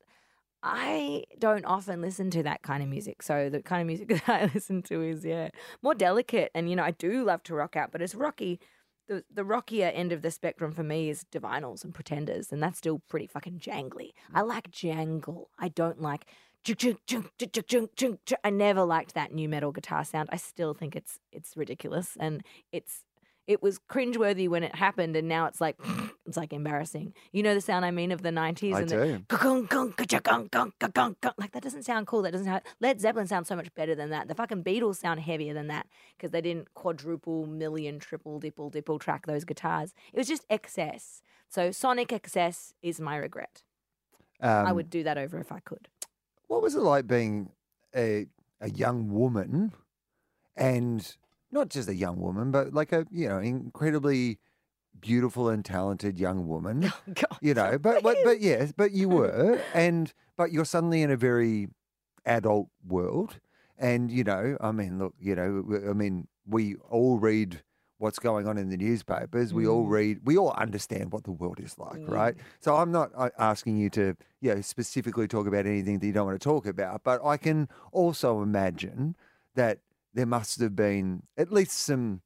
[0.62, 3.22] I don't often listen to that kind of music.
[3.22, 5.48] So the kind of music that I listen to is yeah
[5.82, 8.60] more delicate, and you know I do love to rock out, but it's rocky.
[9.08, 12.78] The, the rockier end of the spectrum for me is Divinyls and Pretenders, and that's
[12.78, 14.10] still pretty fucking jangly.
[14.10, 14.34] Mm.
[14.34, 15.50] I like jangle.
[15.58, 16.26] I don't like
[18.44, 20.28] I never liked that nu metal guitar sound.
[20.32, 23.04] I still think it's it's ridiculous and it's
[23.50, 25.76] it was cringeworthy when it happened, and now it's like
[26.26, 27.12] it's like embarrassing.
[27.32, 29.24] You know the sound I mean of the nineties, and do.
[29.28, 29.36] the
[31.36, 32.22] like that doesn't sound cool.
[32.22, 32.62] That doesn't sound.
[32.78, 34.28] Led Zeppelin sounds so much better than that.
[34.28, 39.00] The fucking Beatles sound heavier than that because they didn't quadruple, million, triple, dipple, dipple
[39.00, 39.94] track those guitars.
[40.12, 41.20] It was just excess.
[41.48, 43.64] So sonic excess is my regret.
[44.40, 45.88] Um, I would do that over if I could.
[46.46, 47.50] What was it like being
[47.96, 48.26] a
[48.60, 49.72] a young woman,
[50.56, 51.16] and
[51.52, 54.38] not just a young woman, but like a you know incredibly
[55.00, 56.92] beautiful and talented young woman.
[57.08, 57.38] Oh, God.
[57.40, 61.16] You know, but but but yes, but you were, and but you're suddenly in a
[61.16, 61.68] very
[62.26, 63.40] adult world,
[63.78, 67.62] and you know, I mean, look, you know, I mean, we all read
[67.98, 69.52] what's going on in the newspapers.
[69.52, 69.90] We all Mm.
[69.90, 72.08] read, we all understand what the world is like, Mm.
[72.08, 72.34] right?
[72.60, 76.12] So I'm not uh, asking you to, you know, specifically talk about anything that you
[76.14, 79.16] don't want to talk about, but I can also imagine
[79.54, 79.80] that
[80.14, 82.22] there must have been at least some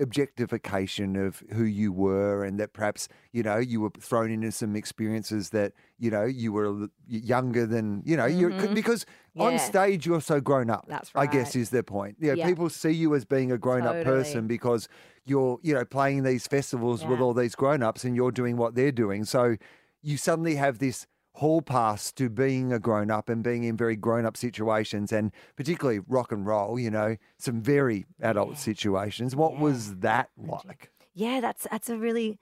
[0.00, 4.76] objectification of who you were and that perhaps you know you were thrown into some
[4.76, 8.74] experiences that you know you were younger than you know you Mhm.
[8.74, 9.04] because
[9.36, 12.46] on stage you're so grown up That's right i guess is the point yeah, Yeah.
[12.46, 14.04] people see you as being a grown up Totally.
[14.04, 14.88] person because
[15.24, 18.74] you're you know playing these festivals with all these grown ups and you're doing what
[18.74, 19.56] they're doing so
[20.02, 21.06] you suddenly have this
[21.38, 25.32] hall pass to being a grown up and being in very grown up situations and
[25.56, 28.58] particularly rock and roll you know some very adult Yeah.
[28.58, 29.58] situations what Yeah.
[29.58, 32.38] was that like Yeah, that's that's a really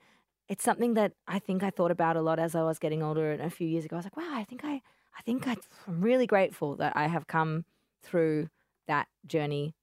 [0.47, 3.31] it's something that I think I thought about a lot as I was getting older
[3.31, 3.95] and a few years ago.
[3.95, 4.81] I was like, wow, I think I
[5.17, 7.65] I think I, I'm really grateful that I have come
[8.03, 8.49] through
[8.87, 9.75] that journey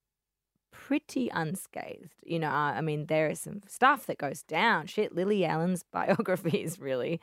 [0.87, 2.13] pretty unscathed.
[2.23, 4.87] You know, I, mean, there is some stuff that goes down.
[4.87, 7.21] Shit, Lily Allen's biography is really,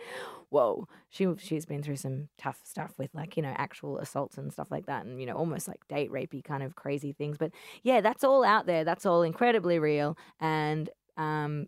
[0.49, 0.88] whoa.
[1.09, 4.72] She she's been through some tough stuff with like you know actual assaults and stuff
[4.72, 7.38] like that, and you know almost like date rapey kind of crazy things.
[7.38, 7.51] But
[7.84, 8.84] yeah, that's all out there.
[8.84, 11.68] That's all incredibly real, and um,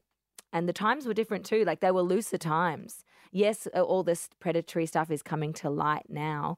[0.51, 1.63] and the times were different too.
[1.63, 3.03] Like they were looser times.
[3.31, 6.57] Yes, all this predatory stuff is coming to light now,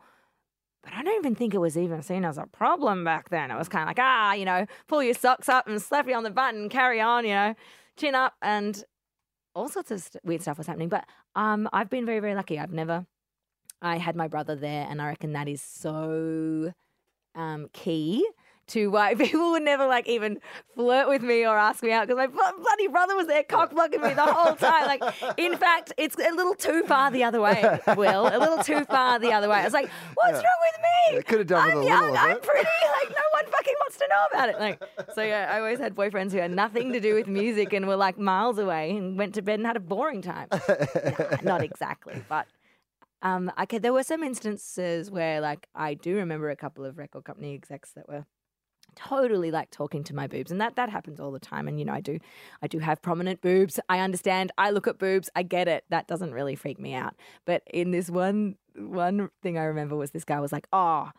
[0.85, 3.49] but I don't even think it was even seen as a problem back then.
[3.51, 6.13] It was kind of like, ah, you know, pull your socks up and slap you
[6.13, 7.55] on the butt and carry on, you know,
[7.97, 8.83] chin up, and
[9.55, 10.89] all sorts of st- weird stuff was happening.
[10.89, 11.05] But
[11.35, 12.59] um, I've been very, very lucky.
[12.59, 13.05] I've never.
[13.81, 16.71] I had my brother there, and I reckon that is so
[17.33, 18.25] um, key
[18.67, 20.39] to why people would never like even
[20.75, 23.71] flirt with me or ask me out because my blo- bloody brother was there cock
[23.71, 24.85] blocking me the whole time.
[24.87, 25.03] Like,
[25.37, 28.27] in fact, it's a little too far the other way, Wil.
[28.27, 29.57] A little too far the other way.
[29.57, 30.47] I was like, what's Yeah.
[30.47, 31.17] wrong with me?
[31.19, 32.67] It could have done with I'm a young, little I'm pretty.
[33.01, 34.59] Like, no one fucking wants to know about it.
[34.59, 34.81] Like,
[35.13, 37.95] so yeah, I always had boyfriends who had nothing to do with music and were
[37.95, 40.47] like miles away and went to bed and had a boring time.
[41.05, 42.47] Nah, not exactly, but
[43.21, 47.23] um, okay, there were some instances where, like, I do remember a couple of record
[47.23, 48.25] company execs that were
[48.95, 51.67] totally like talking to my boobs, and that that happens all the time.
[51.67, 52.19] And you know, I do,
[52.61, 53.79] I do have prominent boobs.
[53.89, 54.51] I understand.
[54.57, 55.29] I look at boobs.
[55.35, 55.85] I get it.
[55.89, 57.15] That doesn't really freak me out.
[57.45, 61.11] But in this one one thing I remember was this guy was like, oh.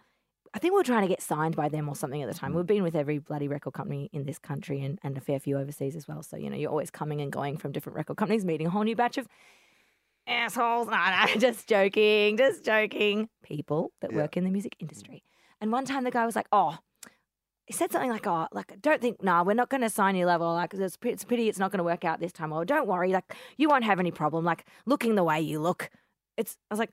[0.55, 2.53] I think we were trying to get signed by them or something at the time.
[2.53, 2.57] Mm.
[2.57, 5.59] We've been with every bloody record company in this country and, and a fair few
[5.59, 6.23] overseas as well.
[6.23, 8.83] So, you know, you're always coming and going from different record companies, meeting a whole
[8.85, 9.29] new batch of
[10.27, 10.89] assholes.
[10.91, 13.29] No, no, just joking, just joking.
[13.43, 14.19] People that Yeah.
[14.19, 15.17] work in the music industry.
[15.27, 15.57] Mm.
[15.61, 16.79] And one time the guy was like, oh,
[17.67, 20.27] he said something like, oh, like, don't think, nah, we're not going to sign your
[20.27, 20.53] level.
[20.53, 22.53] Like, it's, it's pity it's not going to work out this time.
[22.53, 24.45] Or don't worry, like, you won't have any problem.
[24.45, 25.91] Like, looking the way you look.
[26.37, 26.91] It's, I was like,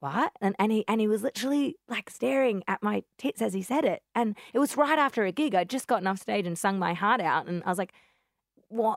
[0.00, 0.32] what?
[0.40, 3.84] And, and he and he was literally like staring at my tits as he said
[3.84, 4.02] it.
[4.14, 5.56] And it was right after a gig.
[5.56, 7.48] I'd just gotten off stage and sung my heart out.
[7.48, 7.92] And I was like?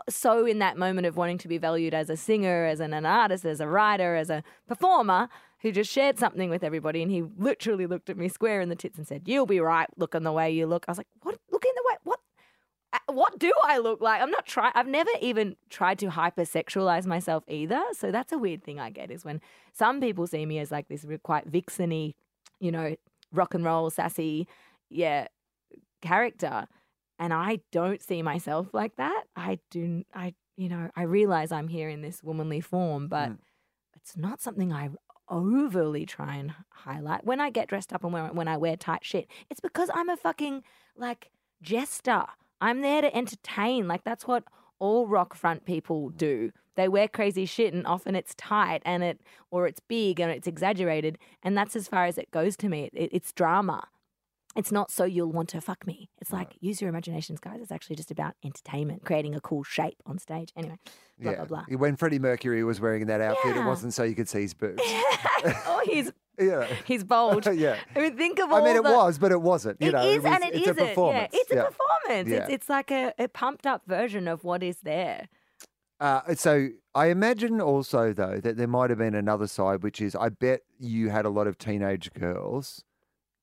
[0.10, 3.06] So in that moment of wanting to be valued as a singer, as an, an
[3.06, 5.30] artist, as a writer, as a performer,
[5.62, 7.02] who just shared something with everybody.
[7.02, 9.88] And he literally looked at me square in the tits and said, "You'll be right,
[9.98, 11.38] looking the way you look." I was like, "What?
[11.52, 11.98] Looking the way?
[12.04, 12.20] What?
[13.06, 14.22] What do I look like?
[14.22, 14.74] I'm not trying.
[14.76, 17.82] I've never even tried to hypersexualize myself either.
[17.94, 19.40] So that's a weird thing I get is when
[19.72, 22.16] some people see me as like this quite vixeny,
[22.60, 22.96] you know,
[23.32, 24.48] rock and roll, sassy,
[24.90, 25.28] yeah,
[26.02, 26.68] character.
[27.22, 29.24] And I don't see myself like that.
[29.36, 33.38] I do, I, you know, I realize I'm here in this womanly form, but Mm.
[33.96, 34.90] it's not something I
[35.30, 37.24] overly try and highlight.
[37.24, 40.10] When I get dressed up and when, when I wear tight shit, it's because I'm
[40.10, 40.64] a fucking
[40.98, 41.30] like
[41.62, 42.26] jester.
[42.60, 43.88] I'm there to entertain.
[43.88, 44.44] Like that's what
[44.80, 46.52] all rock front people do.
[46.76, 50.48] They wear crazy shit and often it's tight and it or it's big and it's
[50.48, 52.90] exaggerated and that's as far as it goes to me.
[52.94, 53.88] It, it's drama.
[54.56, 56.10] It's not so you'll want to fuck me.
[56.20, 57.60] It's like use your imaginations, guys.
[57.62, 60.52] It's actually just about entertainment, creating a cool shape on stage.
[60.58, 60.78] Anyway,
[61.20, 61.64] blah blah blah.
[61.78, 64.82] When Freddie Mercury was wearing that outfit, it wasn't so you could see his boobs.
[64.86, 66.68] oh, he's yeah.
[66.86, 67.46] he's bold.
[67.54, 67.78] yeah.
[67.96, 69.78] I mean, think of all I mean, it the, was, but it wasn't.
[69.82, 70.80] You It know, is was, and it it's isn't.
[70.80, 71.30] a performance.
[71.34, 71.64] Yeah, it's a Yeah.
[71.64, 72.30] performance.
[72.30, 72.54] It's Yeah.
[72.56, 75.30] it's like a, a pumped up version of what is there.
[76.02, 80.16] Uh, so I imagine also though that there might have been another side, which is
[80.16, 82.84] I bet you had a lot of teenage girls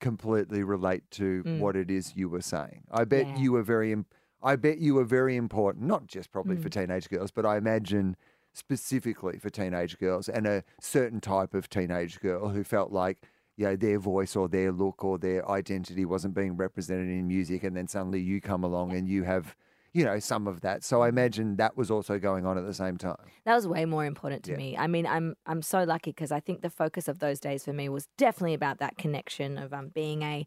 [0.01, 1.59] completely relate to Mm.
[1.61, 2.85] what it is you were saying.
[2.91, 3.37] I bet Yeah.
[3.39, 3.95] you were very.
[4.41, 6.63] I bet you were very important, not just probably Mm.
[6.63, 8.17] for teenage girls, but I imagine
[8.53, 13.19] specifically for teenage girls and a certain type of teenage girl who felt like
[13.57, 17.65] you know their voice or their look or their identity wasn't being represented in music,
[17.65, 19.57] and then suddenly you come along and you have.
[19.95, 20.85] You know, some of that.
[20.85, 21.03] So.
[21.03, 23.17] I imagine that was also going on at the same time.
[23.45, 24.57] That was way more important to Yeah.
[24.59, 24.77] me.
[24.77, 27.73] I mean, I'm I'm so lucky because I think the focus of those days for
[27.73, 30.47] me was definitely about that connection of um being a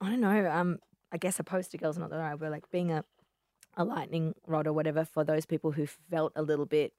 [0.00, 0.78] I don't know, um
[1.12, 3.04] I guess a poster girl's not the right word, like being a
[3.76, 6.92] a lightning rod or whatever for those people who felt a little bit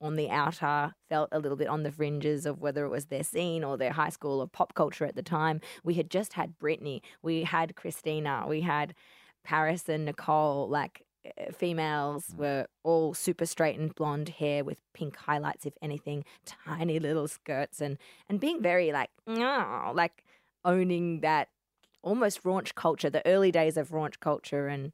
[0.00, 3.22] on the outer, felt a little bit on the fringes of whether it was their
[3.22, 5.60] scene or their high school or pop culture at the time.
[5.84, 8.94] We had just had Britney, we had Christina, we had
[9.48, 15.64] Paris and Nicole, like uh, females were all super straightened blonde hair with pink highlights,
[15.64, 17.96] if anything, tiny little skirts, and
[18.28, 20.22] and being very like, "Nyah," like
[20.66, 21.48] owning that
[22.02, 24.92] almost raunch culture, the early days of raunch culture and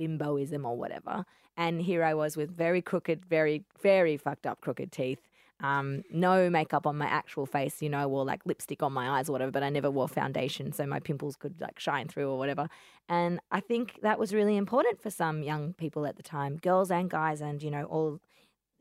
[0.00, 1.24] bimboism or whatever.
[1.56, 5.22] And here I was with very crooked, very very fucked up crooked teeth.
[5.62, 9.18] Um, no makeup on my actual face, you know, I wore like lipstick on my
[9.18, 12.28] eyes or whatever, but I never wore foundation, so my pimples could like shine through
[12.28, 12.68] or whatever.
[13.08, 16.90] And I think that was really important for some young people at the time, girls
[16.90, 18.20] and guys, and you know, all.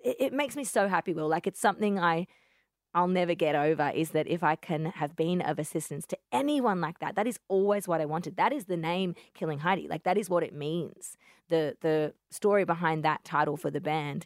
[0.04, 1.28] It, it makes me so happy, Wil.
[1.28, 2.26] Like it's something I,
[2.96, 3.92] I'll never get over.
[3.94, 7.40] Is that if I can have been of assistance to anyone like that, that is
[7.48, 8.38] always what I wanted.
[8.38, 9.88] That is the name Killing Heidi.
[9.88, 11.16] Like that is what it means.
[11.50, 14.26] The the story behind that title for the band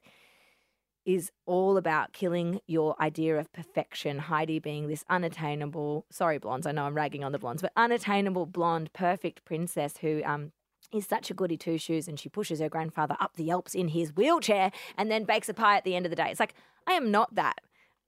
[1.06, 4.20] is all about killing your idea of perfection.
[4.20, 8.46] Heidi being this unattainable, sorry, blondes, I know I'm ragging on the blondes, but unattainable
[8.48, 10.52] blonde, perfect princess who um
[10.94, 13.90] is such a goody two shoes and she pushes her grandfather up the Alps in
[13.90, 16.28] his wheelchair and then bakes a pie at the end of the day.
[16.30, 16.54] It's like,
[16.88, 17.60] I am not that.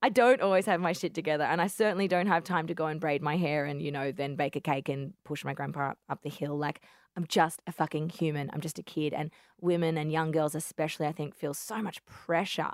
[0.02, 2.86] I don't always have my shit together, and I certainly don't have time to go
[2.86, 5.90] and braid my hair and, you know, then bake a cake and push my grandpa
[5.90, 6.56] up, up the hill.
[6.56, 6.82] Like,
[7.18, 8.52] I'm just a fucking human.
[8.54, 9.12] I'm just a kid.
[9.12, 12.74] And women and young girls, especially, I think, feel so much pressure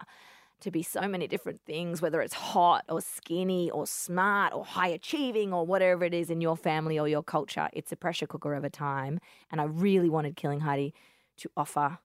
[0.59, 4.89] to be so many different things, whether it's hot or skinny or smart or high
[4.89, 7.69] achieving or whatever it is in your family or your culture.
[7.71, 9.19] It's a pressure cooker of a time.
[9.49, 10.93] And I really wanted Killing Heidi
[11.37, 11.99] to offer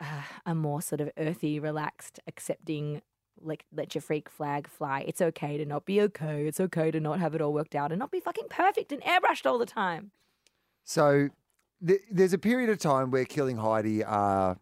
[0.00, 3.00] uh, a more sort of earthy, relaxed, accepting,
[3.40, 5.02] like let your freak flag fly.
[5.06, 6.46] It's okay to not be okay.
[6.46, 9.02] It's okay to not have it all worked out and not be fucking perfect and
[9.02, 10.12] airbrushed all the time.
[10.90, 11.28] So
[11.86, 14.58] th- there's a period of time where Killing Heidi are,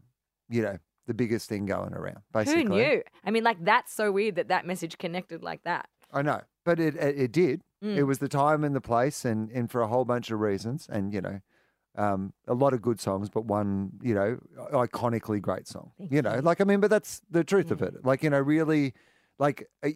[0.50, 0.76] you know,
[1.06, 2.18] the biggest thing going around.
[2.34, 3.02] Basically, Who knew?
[3.24, 5.88] I mean, like that's so weird that that message connected like that.
[6.12, 7.62] I know, but it it, it did.
[7.82, 7.96] Mm.
[7.96, 10.86] It was the time and the place, and and for a whole bunch of reasons,
[10.90, 11.40] and you know.
[11.96, 14.38] Um, a lot of good songs, but one, you know,
[14.72, 15.90] iconically great song.
[15.98, 16.42] Thank you know, you.
[16.42, 18.04] like I mean, but that's the truth of it.
[18.04, 18.94] Like you know, really,
[19.40, 19.94] like I,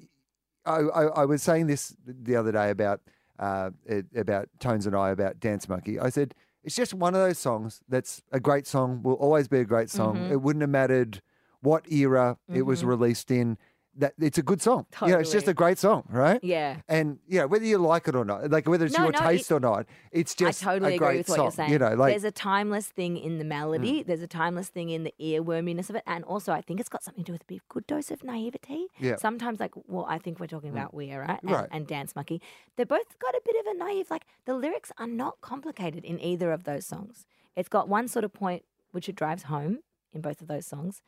[0.66, 3.02] I I was saying this the other day about
[3.42, 5.98] uh, it, about Tones and I about Dance Monkey.
[5.98, 6.34] I said
[6.64, 9.02] it's just one of those songs that's a great song.
[9.02, 10.16] Will always be a great song.
[10.16, 10.30] Mhm.
[10.30, 11.20] It wouldn't have mattered
[11.60, 12.88] what era it was Mhm.
[12.88, 13.58] released in.
[13.98, 14.86] That it's a good song.
[15.02, 16.40] You know, it's just a great song, right?
[16.42, 16.76] Yeah.
[16.88, 19.18] And you know whether you like it or not, like whether it's No, your no,
[19.20, 21.44] taste or not, it's just I totally a agree great with what song.
[21.44, 21.72] you're saying.
[21.72, 22.12] You know, like Mm.
[22.14, 24.02] there's a timeless thing in the melody.
[24.02, 27.02] There's a timeless thing in the earworminess of it, and also I think it's got
[27.04, 28.86] something to do with a good dose of naivety.
[28.98, 29.16] Yeah.
[29.16, 31.40] Sometimes, like, well, I think we're talking about Weir right?
[31.42, 31.68] and, Right.
[31.70, 32.40] and Dance Monkey.
[32.76, 34.10] They're both got a bit of a naive.
[34.10, 37.26] Like the lyrics are not complicated in either of those songs.
[37.56, 39.80] It's got one sort of point which it drives home
[40.14, 41.02] in both of those songs.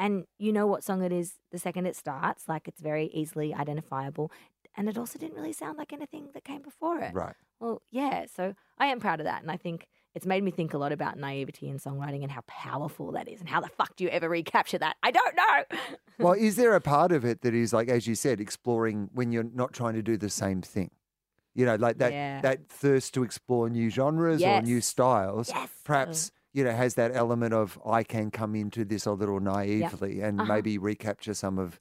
[0.00, 2.48] And you know what song it is the second it starts.
[2.48, 4.32] Like it's very easily identifiable.
[4.76, 7.12] And it also didn't really sound like anything that came before it.
[7.14, 7.34] right.
[7.60, 8.24] Well, yeah.
[8.34, 9.42] So I am proud of that.
[9.42, 12.40] And I think it's made me think a lot about naivety in songwriting and how
[12.46, 14.96] powerful that is and how the fuck do you ever recapture that?
[15.02, 15.78] I don't know.
[16.18, 19.32] Well, is there a part of it that is like, as you said, exploring when
[19.32, 20.90] you're not trying to do the same thing?
[21.54, 22.40] You know, like that Yeah.
[22.42, 25.48] that thirst to explore new genres or new styles.
[25.48, 25.70] Yes.
[25.82, 30.20] Perhaps you know has that element of I can come into this a little naively
[30.20, 30.46] and Uh-huh.
[30.46, 31.80] maybe recapture some of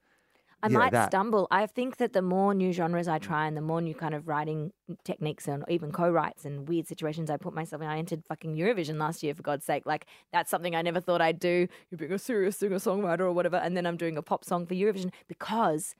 [0.61, 0.97] I Yeah, might that.
[0.97, 1.47] stumble.
[1.51, 4.28] I think that the more new genres I try and the more new kind of
[4.28, 4.74] writing
[5.05, 7.88] techniques and even co-writes and weird situations I put myself in.
[7.88, 9.86] I entered fucking Eurovision last year for God's sake.
[9.86, 11.67] Like that's something I never thought I'd do.
[11.89, 14.74] You're being a serious singer-songwriter or whatever, and then I'm doing a pop song for
[14.74, 15.95] Eurovision because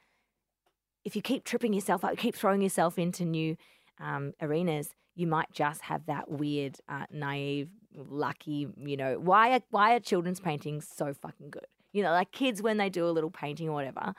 [1.06, 3.56] if you keep tripping yourself up, keep throwing yourself into new
[4.00, 8.68] um, arenas, you might just have that weird, uh, naive, lucky.
[8.78, 11.68] You know, why are why are children's paintings so fucking good?
[11.94, 14.14] You know, like kids when they do a little painting or whatever.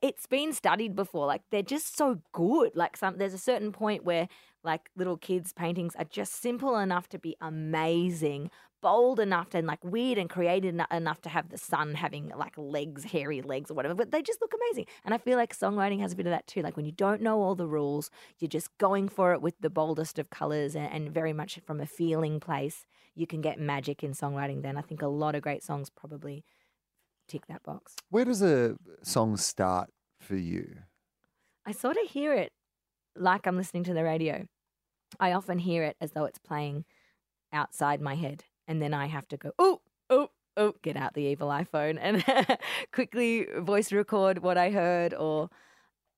[0.00, 1.26] It's been studied before.
[1.26, 2.74] Like they're just so good.
[2.74, 4.28] Like some, there's a certain point where
[4.62, 8.50] like little kids' paintings are just simple enough to be amazing,
[8.84, 13.04] bold enough and like weird and creative enough to have the sun having like legs,
[13.04, 14.84] hairy legs or whatever, but they just look amazing.
[15.06, 16.60] And I feel like songwriting has a bit of that too.
[16.60, 19.70] Like when you don't know all the rules, you're just going for it with the
[19.70, 24.04] boldest of colors and, and very much from a feeling place, you can get magic
[24.04, 24.60] in songwriting.
[24.62, 26.44] Then I think a lot of great songs probably
[27.26, 27.96] tick that box.
[28.10, 29.88] Where does a song start
[30.20, 30.76] for you?
[31.64, 32.52] I sort of hear it
[33.16, 34.44] like I'm listening to the radio.
[35.18, 36.84] I often hear it as though it's playing
[37.50, 38.44] outside my head.
[38.66, 42.24] And then I have to go, oh, oh, oh, get out the evil iPhone and
[42.92, 45.50] quickly voice record what I heard or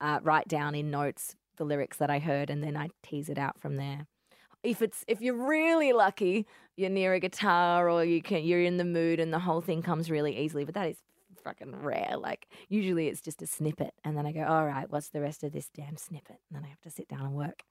[0.00, 2.50] uh, write down in notes the lyrics that I heard.
[2.50, 4.06] And then I tease it out from there.
[4.62, 8.78] If it's if you're really lucky, you're near a guitar or you can you're in
[8.78, 10.64] the mood and the whole thing comes really easily.
[10.64, 10.96] But that is
[11.46, 12.16] fucking rare.
[12.16, 15.44] Like usually it's just a snippet, and then I go, all right, what's the rest
[15.44, 16.40] of this damn snippet?
[16.50, 17.62] And then I have to sit down and work.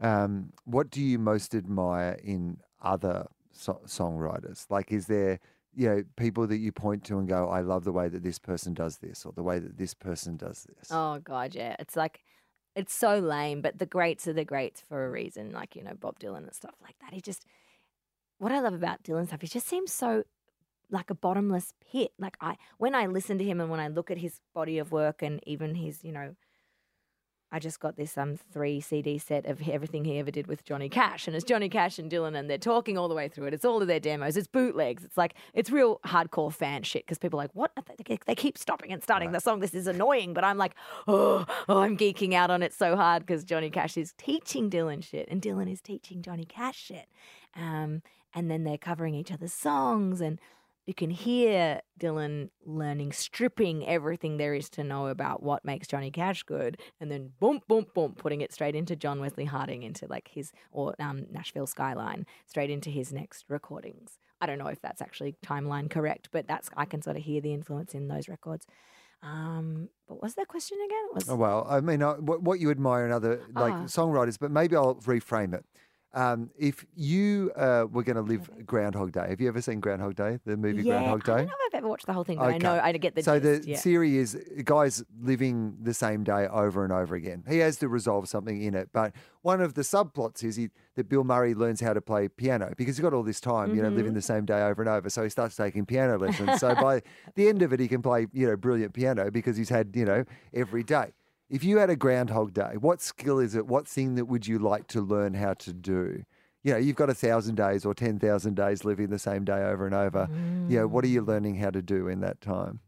[0.00, 4.66] Um, what do you most admire in other so- songwriters?
[4.70, 5.40] Like, is there,
[5.74, 8.38] you know, people that you point to and go, I love the way that this
[8.38, 10.88] person does this or the way that this person does this?
[10.90, 11.76] Oh god, yeah.
[11.78, 12.22] It's like
[12.74, 15.52] it's so lame, but the greats are the greats for a reason.
[15.52, 17.12] Like you know Bob Dylan and stuff like that.
[17.12, 17.44] He just
[18.38, 20.24] what I love about Dylan stuff, he just seems so
[20.90, 22.12] like a bottomless pit.
[22.18, 24.92] Like I when I listen to him and when I look at his body of
[24.92, 26.34] work and even his you know.
[27.54, 30.88] I just got this um three CD set of everything he ever did with Johnny
[30.88, 33.54] Cash, and it's Johnny Cash and Dylan, and they're talking all the way through it.
[33.54, 34.36] It's all of their demos.
[34.36, 35.04] It's bootlegs.
[35.04, 37.70] It's like it's real hardcore fan shit because people are like, what?
[38.06, 39.60] They- They keep stopping and starting the song.
[39.60, 40.74] This is annoying, but I'm like,
[41.06, 45.04] oh, oh I'm geeking out on it so hard because Johnny Cash is teaching Dylan
[45.04, 47.06] shit, and Dylan is teaching Johnny Cash shit.
[47.54, 48.02] Um,
[48.34, 50.40] and then they're covering each other's songs, and
[50.86, 56.10] you can hear Dylan learning, stripping everything there is to know about what makes Johnny
[56.10, 60.06] Cash good, and then boom, boom, boom, putting it straight into John Wesley Harding, into
[60.08, 64.18] like his or um, Nashville Skyline, straight into his next recordings.
[64.40, 67.40] I don't know if that's actually timeline correct, but that's I can sort of hear
[67.40, 68.66] the influence in those records.
[69.22, 71.04] Um, but what's that question again?
[71.14, 73.84] Was Oh, well, I mean, what, what you admire in other like Ah.
[73.84, 75.64] songwriters, but maybe I'll reframe it.
[76.14, 80.14] Um, if you uh, were going to live Groundhog Day, have you ever seen Groundhog
[80.14, 81.38] Day, the movie yeah, Groundhog I Day?
[81.38, 83.22] don't know if I've ever watched the whole thing, but I know I get the
[83.22, 83.62] so gist.
[83.62, 83.76] the yeah.
[83.78, 87.44] theory is guys living the same day over and over again.
[87.48, 91.08] He has to resolve something in it, but one of the subplots is he, that
[91.08, 93.88] Bill Murray learns how to play piano because he's got all this time, you know,
[93.88, 93.96] Mm-hmm.
[93.96, 95.10] living the same day over and over.
[95.10, 96.60] So he starts taking piano lessons.
[96.60, 97.02] so by
[97.34, 100.04] the end of it, he can play, you know, brilliant piano because he's had, you
[100.04, 101.12] know, every day.
[101.50, 103.66] If you had a Groundhog Day, what skill is it?
[103.66, 106.24] What thing that would you like to learn how to do?
[106.62, 109.62] You know, you've got a thousand days or ten thousand days living the same day
[109.64, 110.28] over and over.
[110.68, 111.26] You know, what are you mm.
[111.26, 112.80] learning how to do in that time?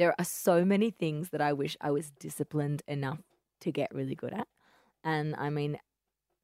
[0.00, 3.20] there are so many things that I wish I was disciplined enough
[3.60, 4.48] to get really good at.
[5.04, 5.76] And I mean,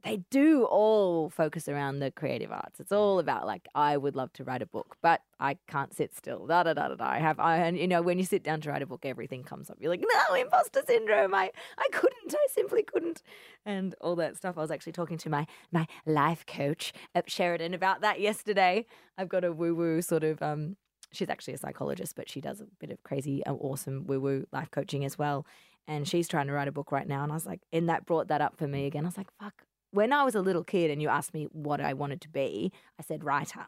[0.02, 2.78] they do all focus around the creative arts.
[2.78, 6.14] It's all about like I would love to write a book, but I can't sit
[6.14, 6.46] still.
[6.46, 7.04] Da da da da da.
[7.04, 9.42] I have I and you know when you sit down to write a book, everything
[9.42, 9.78] comes up.
[9.80, 11.34] You're like, no, imposter syndrome.
[11.34, 12.34] I I couldn't.
[12.34, 13.22] I simply couldn't,
[13.64, 14.56] and all that stuff.
[14.56, 18.86] I was actually talking to my my life coach at Sheridan about that yesterday.
[19.18, 20.76] I've got a woo woo sort of um
[21.12, 24.46] she's actually a psychologist, but she does a bit of crazy, uh, awesome woo woo
[24.52, 25.46] life coaching as well.
[25.88, 27.22] And she's trying to write a book right now.
[27.22, 29.04] And I was like, and that brought that up for me again.
[29.04, 29.65] I was like, fuck.
[29.96, 32.70] When I was a little kid and you asked me what I wanted to be,
[33.00, 33.66] I said writer.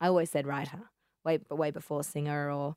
[0.00, 0.80] I always said writer,
[1.24, 2.74] way way before singer or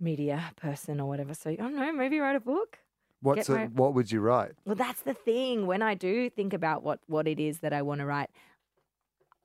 [0.00, 1.34] media person or whatever.
[1.34, 2.78] So I don't know, maybe write a book.
[3.22, 4.52] What's a, my- what would you write?
[4.64, 5.68] Well, that's the thing.
[5.68, 8.30] When I do think about what what it is that I want to write,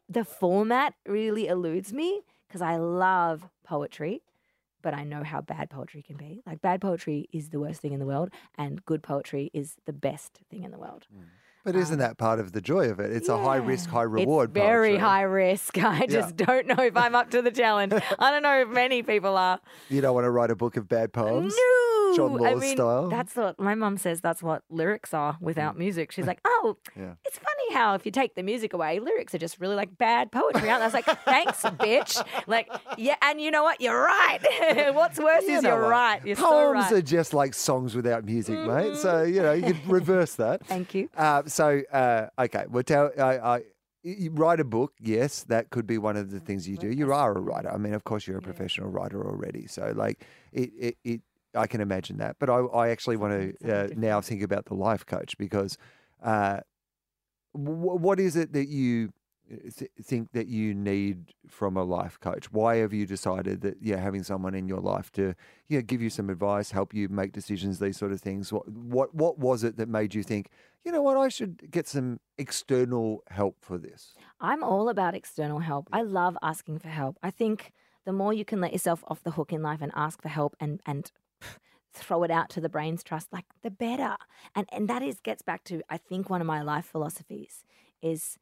[0.09, 4.23] the format really eludes me because I love poetry,
[4.81, 6.41] but I know how bad poetry can be.
[6.47, 9.93] Like bad poetry is the worst thing in the world, and good poetry is the
[9.93, 11.05] best thing in the world.
[11.15, 11.25] Mm.
[11.65, 13.11] But uh, isn't that part of the joy of it?
[13.11, 14.51] It's a high risk, high reward.
[14.51, 14.99] It's very poetry.
[14.99, 15.77] high risk.
[15.83, 17.91] I just don't know if I'm up to the challenge.
[17.93, 19.59] I don't know if many people are.
[19.89, 21.55] You don't want to write a book of bad poems.
[21.57, 23.09] No, John I mean, style?
[23.09, 24.21] That's what my mum says.
[24.21, 26.11] That's what lyrics are without music.
[26.11, 27.13] She's like, oh, Yeah.
[27.25, 30.31] it's funny how if you take the music away, lyrics are just really like bad
[30.31, 30.69] poetry.
[30.69, 30.83] Aren't they?
[30.83, 32.25] I was like, thanks, bitch.
[32.47, 33.81] Like, yeah, and you know what?
[33.81, 34.91] You're right.
[34.93, 35.89] What's worse You is you're what?
[35.89, 36.25] right.
[36.25, 36.83] You're so Poems right.
[36.85, 36.95] Mm-hmm.
[36.95, 38.95] are just like songs without music, mate.
[38.97, 40.65] So you know you could reverse that.
[40.65, 41.09] Thank you.
[41.15, 43.61] Uh, so uh, okay, well, tell I, I
[44.03, 44.93] you write a book.
[44.99, 46.89] Yes, that could be one of the things you do.
[46.89, 47.71] You are a writer.
[47.71, 49.65] I mean, of course, you're a professional writer already.
[49.67, 51.21] So like it, it, it
[51.55, 52.37] I can imagine that.
[52.39, 55.77] But I, I actually want to uh, now think about the life coach because
[56.23, 56.59] uh,
[57.53, 59.11] w- what is it that you
[59.51, 62.51] uh, th- think that you need from a life coach?
[62.51, 65.35] Why have you decided that yeah, having someone in your life to
[65.67, 68.51] yeah give you some advice, help you make decisions, these sort of things?
[68.51, 70.49] What what what was it that made you think
[70.83, 74.13] you know what I should get some external help for this?
[74.39, 75.89] I'm all about external help.
[75.91, 77.17] I love asking for help.
[77.23, 77.71] I think
[78.05, 80.55] the more you can let yourself off the hook in life and ask for help
[80.59, 81.11] and and
[81.93, 84.15] throw it out to the brain's trust, like the better.
[84.55, 87.63] And and that is gets back to I think one of my life philosophies
[88.01, 88.37] is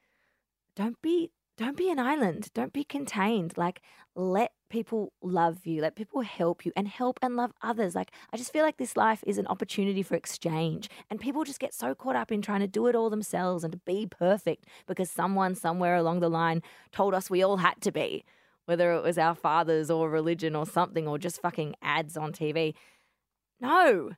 [0.76, 2.50] don't be don't be an island.
[2.54, 3.58] Don't be contained.
[3.58, 3.82] Like
[4.16, 5.82] let people love you.
[5.82, 7.94] Let people help you and help and love others.
[7.94, 10.90] Like I just feel like this life is an opportunity for exchange.
[11.10, 13.72] And people just get so caught up in trying to do it all themselves and
[13.72, 17.92] to be perfect because someone somewhere along the line told us we all had to
[17.92, 18.26] be,
[18.66, 22.74] whether it was our fathers or religion or something or just fucking ads on TV.
[23.64, 24.12] No.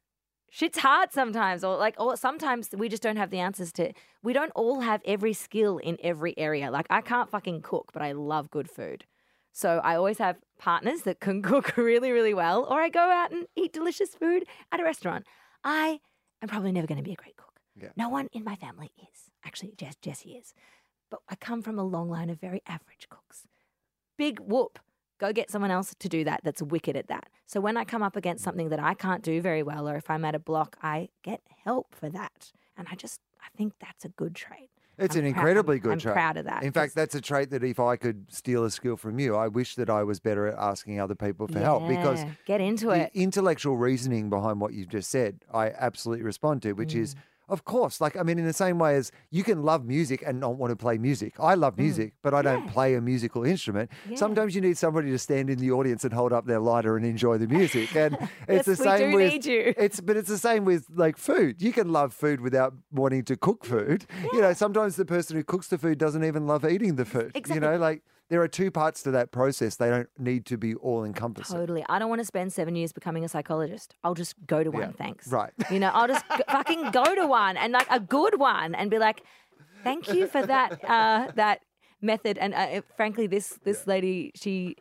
[0.49, 3.91] Shit's hard sometimes, or like, or sometimes we just don't have the answers to.
[4.23, 6.71] We don't all have every skill in every area.
[6.71, 9.05] Like, I can't fucking cook, but I love good food.
[9.51, 13.31] So I always have partners that can cook really, really well, or I go out
[13.31, 15.25] and eat delicious food at a restaurant.
[15.63, 15.99] I
[16.41, 17.59] am probably never going to be a great cook.
[17.79, 17.89] Yeah.
[17.97, 19.29] No one in my family is.
[19.45, 20.53] Actually, Jess, Jesse is.
[21.11, 23.43] But I come from a long line of very average cooks.
[24.17, 24.79] Big whoop.
[25.17, 27.29] Go get someone else to do that that's wicked at that.
[27.45, 30.09] So when I come up against something that I can't do very well, or if
[30.09, 32.51] I'm at a block, I get help for that.
[32.77, 34.69] And I just, I think that's a good trait.
[34.97, 36.13] It's I'm an incredibly I'm- good I'm trait.
[36.13, 36.63] proud of that.
[36.63, 39.47] In fact, that's a trait that if I could steal a skill from you, I
[39.47, 43.03] wish that I was better at asking other people for help because get into the
[43.05, 43.11] it.
[43.13, 46.99] intellectual reasoning behind what you've just said, I absolutely respond to, which Mm.
[47.01, 47.15] is,
[47.47, 50.39] of course, like, I mean, in the same way as you can love music and
[50.39, 51.33] not want to play music.
[51.39, 52.65] I love music, but I don't Mm.
[52.67, 52.71] Yeah.
[52.73, 53.91] play a musical instrument.
[54.09, 54.15] Yeah.
[54.17, 57.05] Sometimes you need somebody to stand in the audience and hold up their lighter and
[57.05, 57.95] enjoy the music.
[57.95, 58.17] And
[58.47, 59.73] it's Yes, the we same do with need you.
[59.77, 61.61] it's but it's the same with like food.
[61.61, 64.05] You can love food without wanting to cook food.
[64.33, 67.31] You know, sometimes the person who cooks the food doesn't even love eating the food.
[67.35, 67.55] Exactly.
[67.55, 69.75] You know, like there are two parts to that process.
[69.75, 71.55] They don't need to be all encompassing.
[71.57, 71.85] Totally.
[71.87, 73.95] I don't want to spend seven years becoming a psychologist.
[74.03, 75.27] I'll just go to one, Yeah, thanks.
[75.27, 75.51] right.
[75.69, 78.97] You know, I'll just fucking go to one and like a good one and be
[78.99, 79.21] like,
[79.83, 81.59] thank you for that uh, that
[82.01, 82.37] method.
[82.39, 84.75] And uh, frankly, this this lady, she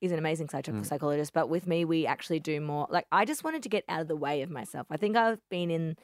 [0.00, 0.84] is an amazing Mm.
[0.86, 1.32] psychologist.
[1.32, 2.86] But with me, we actually do more.
[2.90, 4.86] Like, I just wanted to get out of the way of myself.
[4.90, 5.96] I think I've been in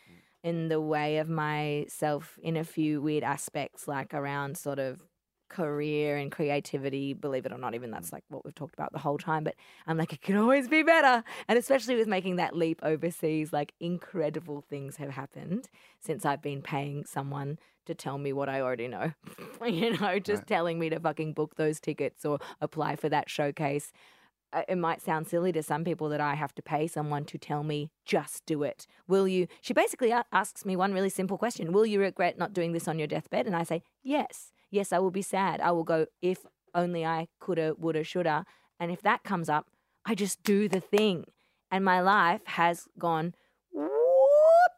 [0.43, 5.01] in the way of myself in a few weird aspects, like around sort of
[5.51, 7.13] career and creativity.
[7.13, 9.45] Believe it or not, even that's like what we've talked about the whole time.
[9.45, 11.23] But I'm like, it can always be better.
[11.49, 15.69] And especially with making that leap overseas, like incredible things have happened
[16.01, 19.13] since I've been paying someone to tell me what I already know.
[19.67, 23.93] you know, just telling me to fucking book those tickets or apply for that showcase.
[24.69, 27.63] It might sound silly to some people that I have to pay someone to tell
[27.63, 28.87] me, just do it.
[29.07, 29.47] Will you?
[29.61, 32.99] She basically asks me one really simple question Will you regret not doing this on
[32.99, 33.47] your deathbed?
[33.47, 34.53] And I say, yes.
[34.71, 35.61] Yes, I will be sad.
[35.61, 38.45] I will go, if only I coulda, woulda, shoulda.
[38.79, 39.67] And if that comes up,
[40.05, 41.25] I just do the thing.
[41.71, 43.35] And my life has gone
[43.73, 43.91] whoop,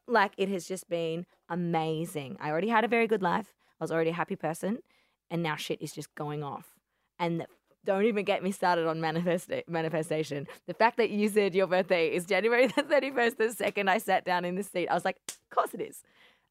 [0.06, 2.36] like it has just been amazing.
[2.40, 3.54] I already had a very good life.
[3.80, 4.78] I was already a happy person.
[5.30, 6.74] And now shit is just going off.
[7.18, 7.46] And
[7.84, 10.46] don't even get me started on manifesta- manifestation.
[10.66, 14.24] The fact that you said your birthday is January the 31st, the second I sat
[14.24, 16.02] down in the seat, I was like, of course it is.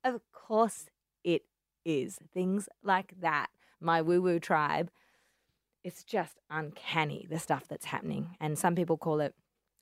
[0.04, 0.86] Of course
[1.24, 1.44] it
[1.86, 2.20] is.
[2.34, 3.48] Things like that.
[3.80, 4.92] My woo woo tribe,
[5.84, 8.36] it's just uncanny the stuff that's happening.
[8.40, 9.34] And some people call it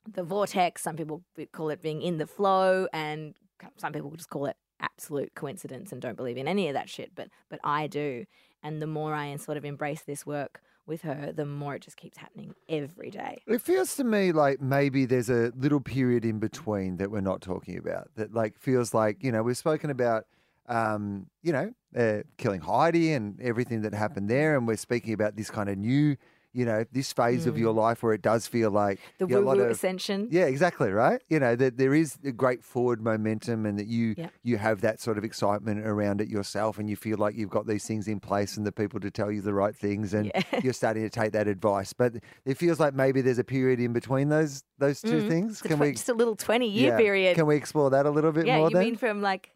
[0.08, 3.36] the vortex, some people call it being in the flow, and
[3.78, 7.12] some people just call it absolute coincidence and don't believe in any of that shit.
[7.16, 8.26] But but I do.
[8.64, 11.98] And the more I sort of embrace this work with her, the more it just
[11.98, 13.42] keeps happening every day.
[13.48, 17.42] It feels to me like maybe there's a little period in between that we're not
[17.42, 18.10] talking about.
[18.16, 20.26] That like feels like you know we've spoken about,
[20.68, 25.36] um, you know, uh, killing Heidi and everything that happened there, and we're speaking about
[25.36, 26.16] this kind of new,
[26.54, 29.42] you know, this phase of your life where it does feel like The you know,
[29.42, 30.28] woo-woo of ascension.
[30.32, 31.22] yeah, exactly right.
[31.30, 34.32] You know that there is a great forward momentum, and that you Yep.
[34.44, 37.68] you have that sort of excitement around it yourself, and you feel like you've got
[37.68, 40.42] these things in place and the people to tell you the right things, and Yeah.
[40.64, 41.94] you're starting to take that advice.
[41.94, 42.16] But
[42.46, 45.52] it feels like maybe there's a period in between those those 2 things.
[45.54, 47.36] It's Can tw- we just a little 20 year yeah, period.
[47.36, 48.66] Can we explore that a little bit yeah, more?
[48.66, 48.84] Yeah, you then?
[48.86, 49.52] mean from like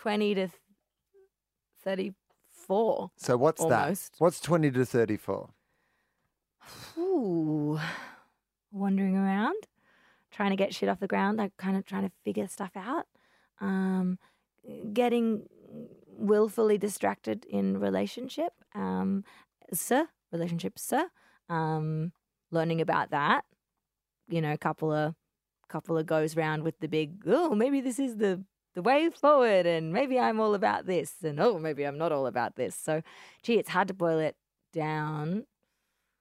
[0.00, 0.48] 20 to
[1.84, 3.10] 34.
[3.16, 4.12] So what's Almost.
[4.12, 4.18] that?
[4.18, 5.50] What's 20 to 34?
[6.96, 7.78] Ooh,
[8.72, 9.56] wandering around,
[10.30, 13.06] trying to get shit off the ground, like kind of trying to figure stuff out.
[13.60, 14.18] Um,
[14.94, 15.42] getting
[16.16, 19.22] willfully distracted in relationship, um,
[19.70, 21.10] sir, relationship, sir.
[21.50, 22.12] Um,
[22.50, 23.44] learning about that.
[24.28, 25.14] You know, a couple of
[25.68, 27.22] couple of goes round with the big.
[27.26, 28.42] Oh, maybe this is the
[28.74, 32.26] the way forward, and maybe I'm all about this, and oh, maybe I'm not all
[32.26, 32.74] about this.
[32.74, 33.02] So,
[33.42, 34.36] gee, it's hard to boil it
[34.72, 35.46] down.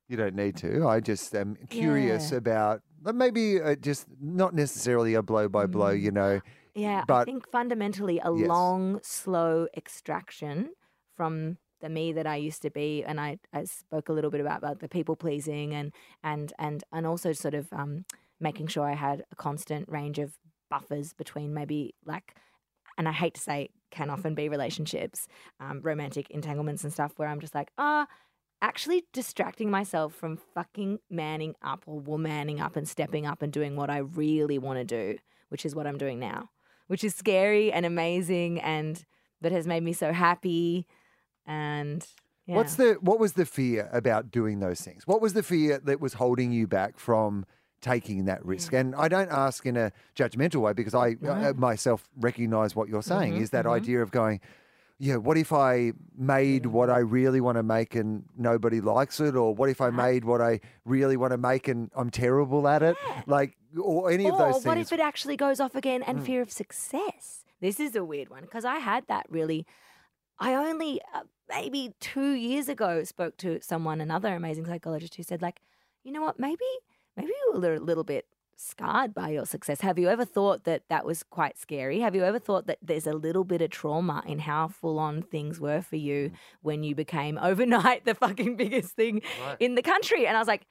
[0.07, 0.87] You don't need to.
[0.87, 2.37] I just am curious Yeah.
[2.37, 2.81] about
[3.13, 6.01] maybe uh, just not necessarily a blow by blow, Mm.
[6.01, 6.41] you know.
[6.75, 8.47] Yeah, but, I think fundamentally a Yes.
[8.47, 10.73] long, slow extraction
[11.15, 14.41] from the me that I used to be, and I, I spoke a little bit
[14.41, 15.93] about, about the people pleasing and
[16.23, 18.05] and and and also sort of um,
[18.39, 20.33] making sure I had a constant range of
[20.69, 22.35] buffers between maybe like,
[22.97, 25.27] and I hate to say, can often be relationships,
[25.59, 28.07] um, romantic entanglements and stuff, where I'm just like, ah.
[28.61, 33.77] Actually, distracting myself from fucking manning up or womaning up and stepping up and doing
[33.77, 35.17] what I really want to do,
[35.47, 36.49] which is what I'm doing now
[36.89, 39.05] which is scary and amazing and
[39.41, 40.85] but has made me so happy
[41.45, 42.05] and
[42.45, 42.55] yeah.
[42.55, 45.05] What's the what was the fear about doing those things?
[45.05, 47.45] What was the fear that was holding you back from
[47.81, 48.73] taking that risk?
[48.73, 53.01] And I don't ask in a judgmental way because I uh, myself recognize what you're
[53.01, 54.39] saying Mm-hmm, is that idea of going
[55.01, 59.33] yeah, what if I made what I really want to make and nobody likes it?
[59.33, 62.83] Or what if I made what I really want to make and I'm terrible at
[62.83, 62.97] it?
[63.25, 64.75] Like, or any of or those what things.
[64.75, 64.81] Mm.
[64.81, 68.41] if it actually goes off again and fear of success this is a weird one
[68.41, 69.65] because i had that really
[70.39, 75.41] i only uh, maybe two years ago spoke to someone another amazing psychologist who said
[75.41, 75.61] like
[76.03, 76.65] you know what maybe
[77.19, 80.83] maybe you were a little bit scarred by your success have you ever thought that
[80.89, 84.21] that was quite scary have you ever thought that there's a little bit of trauma
[84.25, 86.01] in how full on things were for Mm.
[86.01, 89.21] you when you became overnight the fucking biggest thing
[89.61, 90.65] in the country and i was like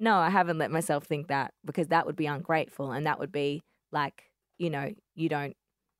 [0.00, 3.32] no, I haven't let myself think that because that would be ungrateful and that would
[3.32, 5.56] be like, you know, you don't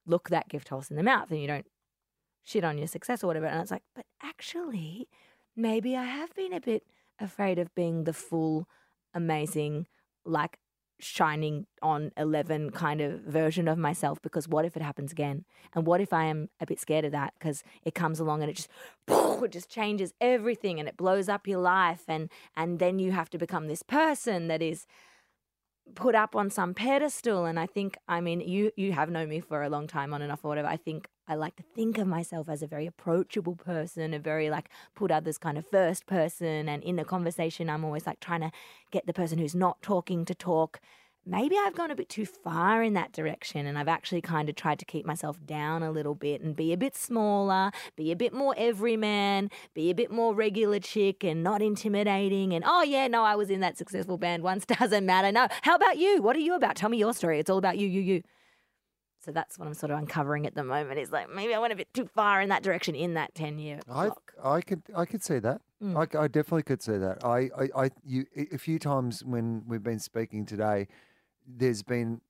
[0.06, 1.66] look that gift horse in the mouth and you don't
[2.44, 3.46] shit on your success or whatever.
[3.46, 5.08] And it's like, but actually,
[5.56, 6.84] maybe I have been a bit
[7.18, 8.68] afraid of being the full,
[9.14, 9.86] amazing,
[10.24, 10.58] like
[11.00, 15.44] shining on 11 kind of version of myself because what if it happens again?
[15.74, 17.34] And what if I am a bit scared of that?
[17.38, 18.68] Because it comes along and it just
[19.08, 23.30] it just changes everything and it blows up your life and and then you have
[23.30, 24.86] to become this person that is
[25.94, 27.44] put up on some pedestal.
[27.44, 30.22] And I think I mean you you have known me for a long time on
[30.22, 30.68] and off or whatever.
[30.68, 34.50] I think I like to think of myself as a very approachable person a very
[34.50, 38.40] like put others kind of first person and in a conversation I'm always like trying
[38.40, 38.50] to
[38.90, 40.80] get the person who's not talking to talk
[41.28, 44.54] maybe I've gone a bit too far in that direction and I've actually kind of
[44.54, 48.16] tried to keep myself down a little bit and be a bit smaller, be a
[48.16, 52.54] bit more everyman, be a bit more regular chick and not intimidating.
[52.54, 55.30] And oh, yeah, no, I was in that successful band once, doesn't matter.
[55.30, 56.22] No, how about you?
[56.22, 56.76] What are you about?
[56.76, 57.38] Tell me your story.
[57.38, 58.22] It's all about you, you, you.
[59.24, 61.72] So that's what I'm sort of uncovering at the moment is like maybe I went
[61.72, 64.10] a bit too far in that direction in that 10 year I.
[64.42, 65.60] I could I could see that.
[65.82, 65.96] Mm.
[65.96, 67.24] I, I definitely could see that.
[67.24, 70.86] I, I, I you a few times when we've been speaking today,
[71.46, 72.20] there's been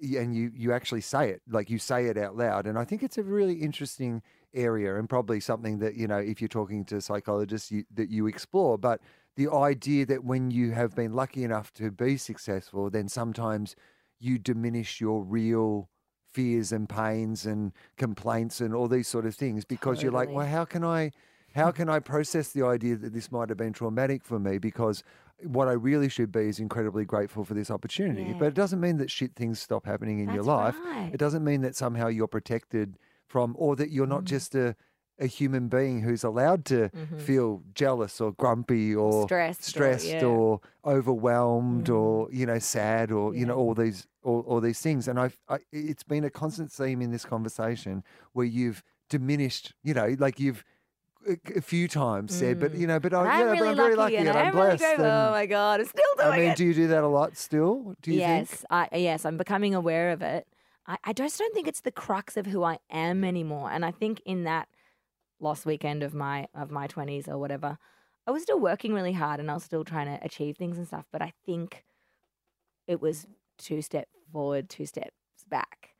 [0.00, 3.02] and you you actually say it like you say it out loud, and I think
[3.02, 4.22] it's a really interesting
[4.54, 8.26] area and probably something that you know if you're talking to psychologists you, that you
[8.26, 8.78] explore.
[8.78, 9.00] But
[9.36, 13.74] the idea that when you have been lucky enough to be successful, then sometimes
[14.18, 15.88] you diminish your real
[16.32, 20.46] fears and pains and complaints and all these sort of things because you're like, well,
[20.46, 21.10] how can I,
[21.54, 24.58] how can I process the idea that this might have been traumatic for me?
[24.58, 25.02] Because
[25.42, 28.22] what I really should be is incredibly grateful for this opportunity.
[28.30, 28.36] Yeah.
[28.38, 30.76] But it doesn't mean that shit things stop happening in your life.
[30.84, 31.10] right.
[31.12, 34.10] It doesn't mean that somehow you're protected from, or that you're Mm.
[34.10, 34.76] not just a,
[35.18, 39.26] a human being who's allowed to feel jealous or grumpy or Mm-hmm.
[39.26, 40.24] Stressed or- stressed yeah.
[40.24, 41.94] or overwhelmed Mm.
[41.94, 45.38] or you know sad or you know all these all, all these things and I've
[45.48, 50.38] I, it's been a constant theme in this conversation where you've diminished you know like
[50.40, 50.64] you've
[51.56, 53.96] a, few times said but you know but, I, yeah, really but I'm very lucky,
[53.96, 55.04] lucky and, and I'm I'm really blessed grateful.
[55.06, 56.56] Oh my god, I'm still doing I mean it.
[56.56, 59.74] do you do that a lot still do you yes, think I yes, I'm becoming
[59.74, 60.46] aware of it.
[60.86, 63.70] I, I just don't think it's the crux of who I am anymore.
[63.70, 64.66] And I think in that
[65.42, 67.78] lost weekend of my of my twenties or whatever,
[68.26, 70.86] I was still working really hard and I was still trying to achieve things and
[70.86, 71.06] stuff.
[71.12, 71.84] But I think
[72.86, 73.26] it was
[73.58, 75.10] two steps forward, two steps
[75.48, 75.90] back.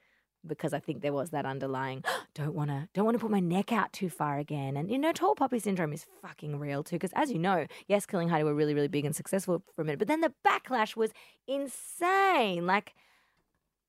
[0.45, 2.03] Because I think there was that underlying
[2.35, 4.99] don't want to don't want to put my neck out too far again, and you
[4.99, 6.97] know tall poppy syndrome is fucking real too.
[6.97, 9.85] Because as you know, yes, Killing Heidi were really really big and successful for a
[9.85, 11.13] minute, but then the backlash was
[11.47, 12.67] insane.
[12.67, 12.95] Like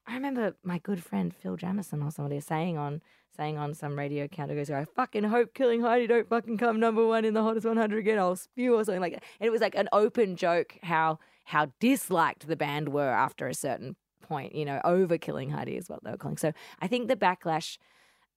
[0.05, 3.01] I remember my good friend Phil Jamieson or somebody saying on
[3.35, 7.05] saying on some radio counter goes, I fucking hope Killing Heidi don't fucking come number
[7.05, 8.19] one in the hottest 100 again.
[8.19, 9.23] I'll spew or something like that.
[9.39, 13.53] And it was like an open joke how how disliked the band were after a
[13.53, 16.37] certain point, you know, over Killing Heidi is what they were calling.
[16.37, 17.77] So I think the backlash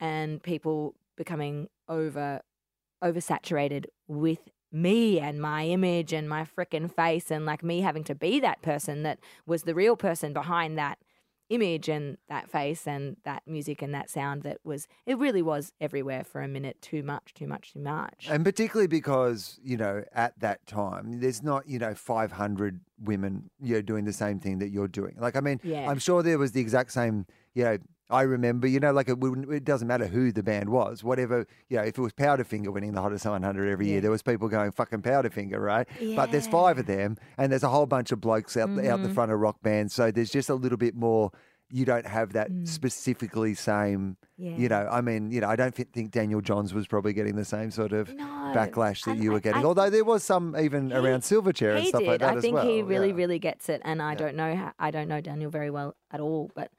[0.00, 2.40] and people becoming over
[3.04, 8.14] oversaturated with me and my image and my frickin' face and like me having to
[8.14, 10.98] be that person that was the real person behind that
[11.48, 15.72] image and that face and that music and that sound that was it really was
[15.80, 20.02] everywhere for a minute too much too much too much And particularly because, you know,
[20.12, 24.58] at that time, there's not, you know, 500 women, you know, doing the same thing
[24.58, 25.16] that you're doing.
[25.18, 25.88] Like, I mean, Yeah.
[25.90, 27.78] I'm sure there was the exact same, you know,
[28.08, 31.46] I remember, you know, like it, wouldn't- it doesn't matter who the band was, whatever,
[31.68, 34.48] you know, if it was Powderfinger winning the Hottest 100 every year, there was people
[34.48, 35.88] going fucking Powderfinger, right?
[36.14, 39.02] But there's five of them and there's a whole bunch of blokes out, out Mm-hmm.
[39.02, 39.92] the front of rock bands.
[39.94, 41.32] So there's just a little bit more,
[41.68, 42.68] you don't have that Mm.
[42.68, 46.86] specifically same, yeah you know, I mean, you know, I don't think Daniel Johns was
[46.86, 49.62] probably getting the same sort of no backlash that and you I- were getting.
[49.62, 52.08] I- Although there was some even He- around Silverchair and stuff did.
[52.08, 52.64] like that I think well.
[52.68, 53.14] he really, yeah.
[53.16, 54.18] really gets it, and I Yeah.
[54.18, 54.54] don't know.
[54.54, 56.70] How, I don't know Daniel very well at all, but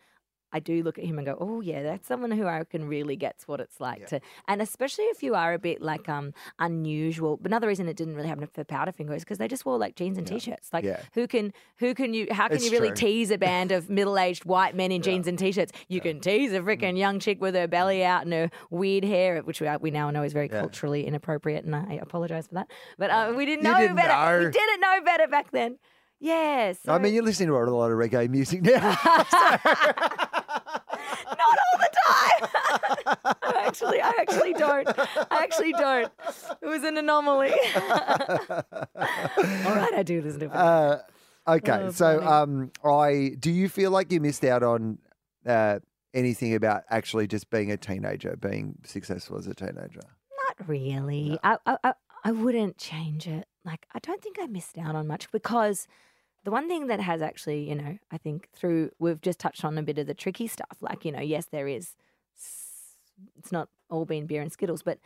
[0.54, 3.16] I do look at him and go, "Oh yeah, that's someone who I reckon really
[3.16, 4.06] gets what it's like Yeah.
[4.08, 7.38] to." And especially if you are a bit like um unusual.
[7.38, 9.96] But another reason it didn't really happen for Powderfinger is because they just wore like
[9.96, 10.70] jeans and t-shirts.
[10.74, 11.02] Like Yeah.
[11.14, 12.28] who can who can you?
[12.32, 12.96] How can It's you really true.
[12.96, 15.72] tease a band of middle-aged white men in jeans and t-shirts?
[15.88, 16.98] You can tease a freaking Mm.
[16.98, 20.24] young chick with her belly out and her weird hair, which we, we now know
[20.24, 20.60] is very Yeah.
[20.62, 22.68] culturally inappropriate, and I apologize for that.
[22.98, 24.08] But uh, we didn't know didn't better.
[24.40, 24.46] know.
[24.46, 25.78] We didn't know better back then.
[26.20, 26.80] Yes.
[26.88, 28.72] I mean, you're listening to a lot of reggae music now.
[28.74, 28.98] not
[31.40, 32.48] all the time.
[33.44, 34.88] I actually, I actually don't.
[35.00, 36.12] I actually don't.
[36.62, 37.52] It was an anomaly.
[37.76, 38.64] all
[39.76, 40.52] right, I do listen to it.
[40.56, 41.00] uh,
[41.48, 44.98] okay, Oh, so um, I do you feel like you missed out on
[45.46, 45.80] uh,
[46.14, 50.02] anything about actually just being a teenager, being successful as a teenager?
[50.58, 51.38] Not really.
[51.44, 51.94] I, I, I,
[52.24, 53.46] I wouldn't change it.
[53.68, 55.88] Like, I don't think I missed out on much because
[56.46, 59.78] the one thing that has actually, you know, I think through, we've just touched on
[59.78, 60.78] a bit of the tricky stuff.
[60.80, 61.96] Like, you know, yes, there is,
[63.38, 65.00] it's not all been beer and Skittles, but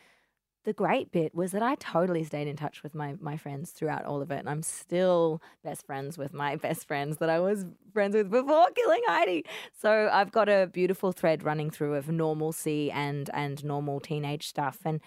[0.64, 4.06] the great bit was that I totally stayed in touch with my, my friends throughout
[4.06, 4.38] all of it.
[4.38, 8.70] And I'm still best friends with my best friends that I was friends with before
[8.76, 9.46] killing Heidi.
[9.82, 14.78] So I've got a beautiful thread running through of normalcy and, and normal teenage stuff.
[14.86, 15.02] And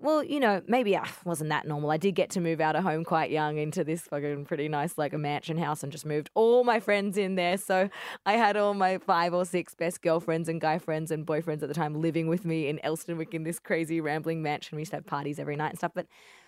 [0.00, 1.90] well, you know, maybe I wasn't that normal.
[1.90, 4.96] I did get to move out of home quite young into this fucking pretty nice,
[4.96, 7.56] like a mansion house, and just moved all my friends in there.
[7.56, 7.88] So
[8.26, 11.68] I had all my five or six best girlfriends and guy friends and boyfriends at
[11.68, 14.76] the time living with me in Elsternwick in this crazy rambling mansion.
[14.76, 15.92] We used to have parties every night and stuff.
[15.94, 16.06] But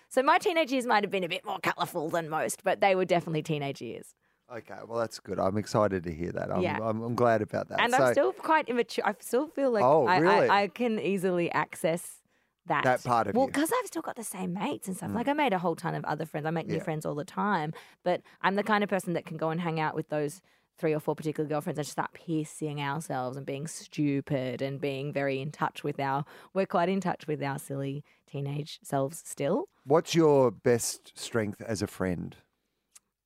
[0.09, 2.95] so my teenage years might have been a bit more colourful than most, but they
[2.95, 4.15] were definitely teenage years.
[4.55, 5.39] Okay, well that's good.
[5.39, 6.51] I'm excited to hear that.
[6.51, 6.77] I'm, Yeah.
[6.81, 7.79] I'm, I'm glad about that.
[7.79, 9.05] And so, I'm still quite immature.
[9.07, 10.17] I still feel like Oh, I.
[10.19, 12.22] I, I can easily access
[12.67, 12.83] that.
[12.83, 13.45] That part of well.
[13.45, 13.53] Mm.
[13.53, 15.11] because I've still got the same mates and stuff.
[15.13, 16.45] Like I made a whole ton of other friends.
[16.45, 16.83] I make new Yeah.
[16.83, 17.73] friends all the time.
[18.03, 20.41] But I'm the kind of person that can go and hang out with those
[20.77, 25.13] three or four particular girlfriends and just start piercing ourselves and being stupid and being
[25.13, 29.69] very in touch with our we're quite in touch with our silly teenage selves still.
[29.85, 32.37] what's your best strength as a friend?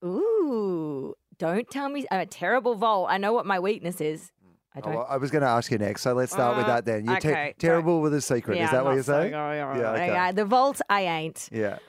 [0.03, 1.15] Ooh.
[1.39, 3.07] Don't tell me I'm a terrible volt.
[3.09, 4.31] I know what my weakness is.
[4.77, 6.65] I Oh, don't well, I was going to ask you next, so let's start with
[6.65, 7.05] Uh, that then.
[7.05, 8.59] You're te- terrible with a secret.
[8.59, 9.31] Is that what you're saying?
[9.31, 10.31] Yeah, okay.
[10.33, 11.49] The vault, I ain't.
[11.51, 11.79] Yeah.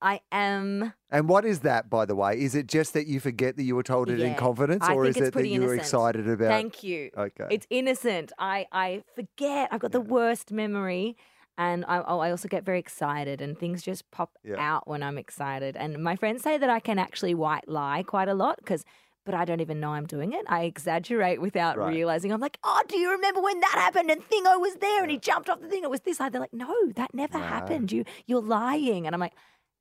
[0.00, 0.92] I am.
[1.10, 2.38] And what is that, by the way?
[2.40, 5.16] Is it just that you forget that you were told it in confidence, or is
[5.16, 6.48] it that you were excited about?
[6.48, 7.10] Thank you.
[7.16, 7.46] Okay.
[7.50, 8.30] It's innocent.
[8.38, 9.70] I I forget.
[9.72, 11.16] I've got the worst memory,
[11.56, 14.54] and I oh, I also get very excited, and things just pop Yeah.
[14.58, 15.76] out when I'm excited.
[15.76, 18.84] And my friends say that I can actually white lie quite a lot because.
[19.28, 20.46] But I don't even know I'm doing it.
[20.48, 21.92] I exaggerate without Right.
[21.92, 22.32] realizing.
[22.32, 24.10] I'm like, oh, do you remember when that happened?
[24.10, 25.82] And Thingo was there, and he jumped off the thing.
[25.84, 26.30] It was this high.
[26.30, 27.44] They're like, no, that never No.
[27.44, 27.92] happened.
[27.92, 29.04] You, you're lying.
[29.06, 29.34] And I'm like,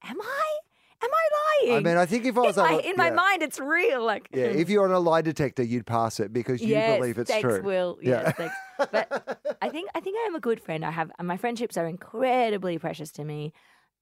[0.04, 0.46] am I?
[1.02, 1.78] Am I lying?
[1.78, 4.04] I mean, I think if I was in my, a- in my mind, it's real.
[4.04, 7.18] Like, Yeah, if you're on a lie detector, you'd pass it because you yes, believe
[7.20, 7.62] it's thanks, true.
[7.62, 8.00] Wil.
[8.02, 8.24] Yeah.
[8.26, 8.56] Yes, thanks.
[8.92, 10.84] But I think I think I am a good friend.
[10.84, 13.54] I have my friendships are incredibly precious to me.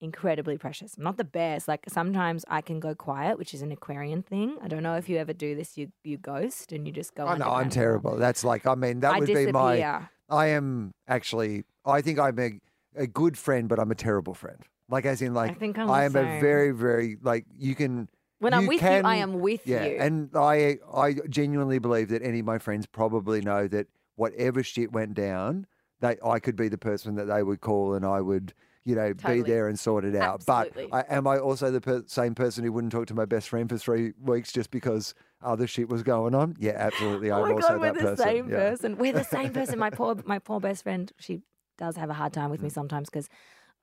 [0.06, 0.96] Incredibly precious.
[0.98, 1.68] I'm not the best.
[1.68, 4.56] Like sometimes I can go quiet, which is an Aquarian thing.
[4.62, 5.78] I don't know if you ever do this.
[5.80, 7.26] You you ghost and you just go.
[7.26, 8.16] I know I'm terrible.
[8.18, 9.48] That's like, I mean, that I would disappear.
[9.48, 10.08] be my.
[10.30, 11.64] I am actually.
[11.86, 12.52] I think I'm a,
[12.96, 14.60] a good friend, but I'm a terrible friend.
[14.90, 18.08] Like, as in, like, think I'm I am a very, very like you can.
[18.38, 19.98] when I'm you with you, I am with Yeah, you.
[19.98, 24.92] and I I genuinely believe that any of my friends probably know that whatever shit
[24.92, 25.66] went down,
[26.02, 28.54] they I could be the person that they would call, and I would
[28.86, 29.42] you know, Totally.
[29.42, 30.44] be there and sort it out.
[30.48, 30.88] Absolutely.
[30.92, 33.50] But I, am I also the per- same person who wouldn't talk to my best
[33.50, 36.56] friend for three weeks just because other shit was going on?
[36.60, 37.32] Yeah, absolutely.
[37.32, 38.18] I'm oh my also god, we're that the person.
[38.26, 38.56] same yeah.
[38.58, 38.98] person.
[38.98, 39.80] We're the same person.
[39.80, 41.12] My poor, my poor best friend.
[41.20, 41.42] She
[41.78, 42.66] does have a hard time with Mm.
[42.66, 43.28] me sometimes because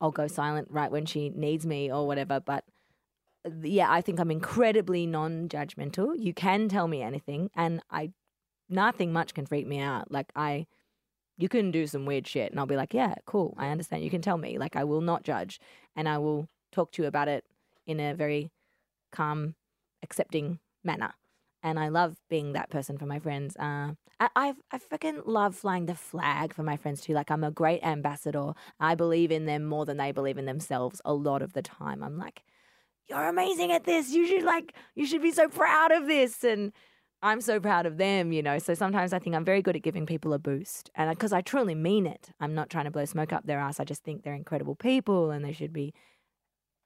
[0.01, 2.39] I'll go silent right when she needs me or whatever.
[2.39, 2.65] But
[3.45, 6.15] uh, yeah, I think I'm incredibly non-judgmental.
[6.17, 8.13] You can tell me anything, and I,
[8.69, 10.13] nothing much can freak me out.
[10.13, 10.67] Like I,
[11.39, 14.05] you can do some weird shit, and I'll be like, yeah, cool, I understand.
[14.05, 14.59] You can tell me.
[14.59, 15.61] Like I will not judge,
[15.97, 17.45] and I will talk to you about it
[17.87, 18.51] in a very
[19.13, 19.55] calm,
[20.03, 21.15] accepting manner
[21.63, 23.57] and I love being that person for my friends.
[23.57, 27.15] Uh, I I I freaking love flying the flag for my friends too.
[27.15, 28.53] Like I'm a great ambassador.
[28.81, 32.03] I believe in them more than they believe in themselves a lot of the time.
[32.03, 32.43] I'm like,
[33.09, 34.11] you're amazing at this.
[34.11, 36.73] You should like you should be so proud of this and.
[37.23, 38.59] I'm so proud of them, you know.
[38.59, 41.41] So sometimes I think I'm very good at giving people a boost, and because I
[41.41, 43.79] truly mean it, I'm not trying to blow smoke up their ass.
[43.79, 45.95] I just think they're incredible people, and they should be,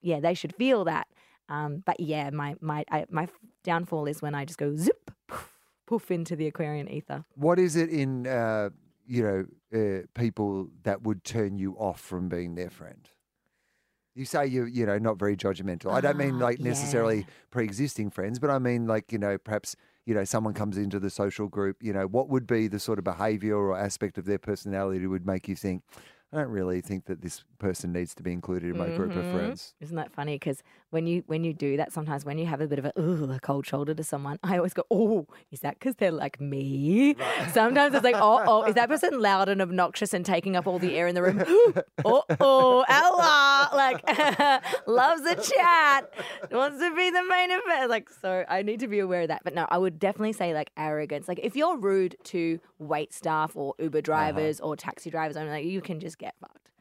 [0.01, 1.07] yeah, they should feel that.
[1.49, 3.27] Um, but yeah, my my I, my
[3.63, 5.49] downfall is when I just go zip poof,
[5.87, 7.25] poof into the Aquarian ether.
[7.35, 8.69] What is it in uh,
[9.07, 13.09] you know uh, people that would turn you off from being their friend?
[14.13, 15.91] You say you you know not very judgmental.
[15.91, 17.25] I don't mean Ah, like necessarily yeah.
[17.49, 19.75] pre-existing friends, but I mean like you know perhaps
[20.07, 21.77] you know someone comes into the social group.
[21.81, 25.25] You know what would be the sort of behaviour or aspect of their personality would
[25.27, 25.83] make you think,
[26.33, 29.23] I don't really think that this person needs to be included in my group of
[29.25, 29.31] Mhm.
[29.31, 29.73] friends.
[29.79, 30.35] Isn't that funny?
[30.35, 32.91] Because when you when you do that, sometimes when you have a bit of a,
[33.31, 37.15] a cold shoulder to someone, I always go, "Oh, is that because they're like me?"
[37.53, 40.79] Sometimes it's like, "Oh, oh, is that person loud and obnoxious and taking up all
[40.79, 41.43] the air in the room?"
[42.05, 44.03] oh, oh, Ella, like
[44.87, 46.13] loves a chat,
[46.51, 47.89] wants to be the main event.
[47.89, 49.43] Like, so I need to be aware of that.
[49.45, 51.29] But no, I would definitely say like arrogance.
[51.29, 55.65] Like, if you're rude to wait staff or Uber drivers or taxi drivers, I'm like,
[55.65, 56.71] you can just get fucked.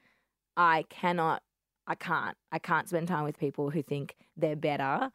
[0.56, 1.42] I cannot,
[1.86, 5.10] I can't, I can't spend time with people who think they're better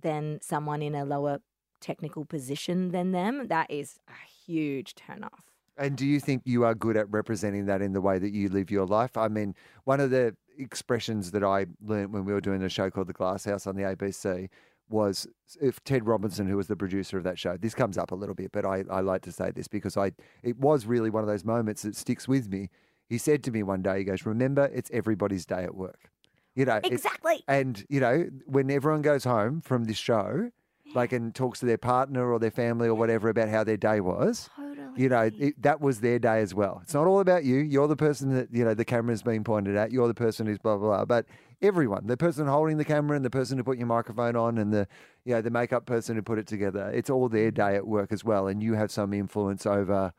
[0.00, 1.40] than someone in a lower
[1.80, 3.48] technical position than them.
[3.48, 5.44] That is a huge turn off.
[5.76, 8.48] And do you think you are good at representing that in the way that you
[8.48, 9.16] live your life?
[9.16, 12.90] I mean, one of the expressions that I learned when we were doing a show
[12.90, 14.48] called The Glass House on the ABC
[14.88, 15.26] was
[15.60, 18.34] if Ted Robinson, who was the producer of that show, this comes up a little
[18.34, 21.28] bit, but I, I like to say this because I it was really one of
[21.28, 22.68] those moments that sticks with me.
[23.14, 26.10] He said to me one day, he goes, Remember, it's everybody's day at work.
[26.56, 27.44] You know, Exactly.
[27.46, 30.50] and you know, when everyone goes home from this show,
[30.96, 34.00] like and talks to their partner or their family or whatever about how their day
[34.00, 35.00] was, Totally.
[35.00, 36.80] you know, it, that was their day as well.
[36.82, 37.58] It's not all about you.
[37.58, 39.92] You're the person that, you know, the camera's being pointed at.
[39.92, 41.04] You're the person who's blah, blah, blah.
[41.04, 41.26] But
[41.62, 44.72] everyone, the person holding the camera and the person who put your microphone on and
[44.72, 44.88] the,
[45.24, 47.54] you know, the makeup person who put it together, it's all their mm.
[47.54, 48.48] day at work as well.
[48.48, 50.12] And you have some influence over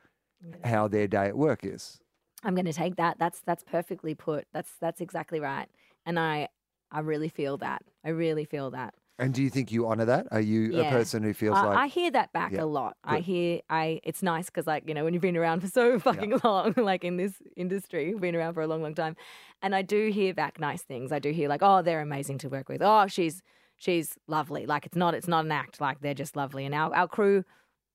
[0.64, 2.00] how their day at work is.
[2.46, 3.18] I'm going to take that.
[3.20, 4.46] That's that's perfectly put.
[4.54, 5.68] That's that's exactly right.
[6.06, 6.50] And I
[6.92, 7.84] I really feel that.
[8.04, 8.94] I really feel that.
[9.18, 10.28] And do you think you honor that?
[10.32, 12.98] Are you a person who feels I, like, I hear that back Yeah, a lot.
[13.04, 16.00] I hear I it's nice because like you know when you've been around for so
[16.00, 19.16] fucking long, like in this industry, been around for a long, long time,
[19.62, 21.12] and I do hear back nice things.
[21.14, 22.82] I do hear like, oh, they're amazing to work with.
[22.82, 23.42] Oh, she's
[23.78, 24.66] she's lovely.
[24.66, 25.80] Like it's not it's not an act.
[25.80, 26.66] Like they're just lovely.
[26.66, 27.46] And our our crew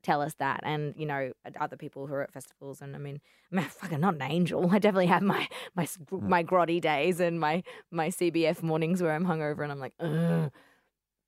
[0.02, 2.80] tell us that, and you know other people who are at festivals.
[2.80, 3.20] And I mean,
[3.52, 4.68] I'm fucking not an angel.
[4.72, 6.28] I definitely have my my Mm.
[6.28, 10.50] my grotty days and my my CBF mornings where I'm hungover and I'm like, ugh.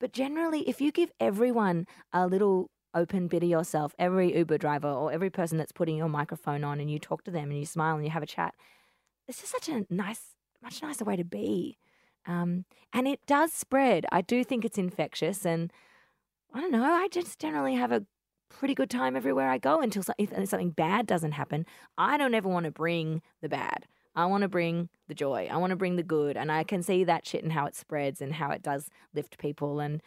[0.00, 4.88] But generally, if you give everyone a little open bit of yourself, every Uber driver
[4.88, 7.66] or every person that's putting your microphone on and you talk to them and you
[7.66, 8.54] smile and you have a chat,
[9.28, 11.78] it's just such a nice, much nicer way to be.
[12.26, 14.06] Um, and it does spread.
[14.12, 15.46] I do think it's infectious.
[15.46, 15.72] And
[16.52, 18.04] I don't know, I just generally have a
[18.58, 21.66] pretty good time everywhere I go until something bad doesn't happen.
[21.98, 23.86] I don't ever want to bring the bad.
[24.14, 25.48] I want to bring the joy.
[25.50, 27.74] I want to bring the good, and I can see that shit and how it
[27.74, 29.80] spreads and how it does lift people.
[29.80, 30.02] And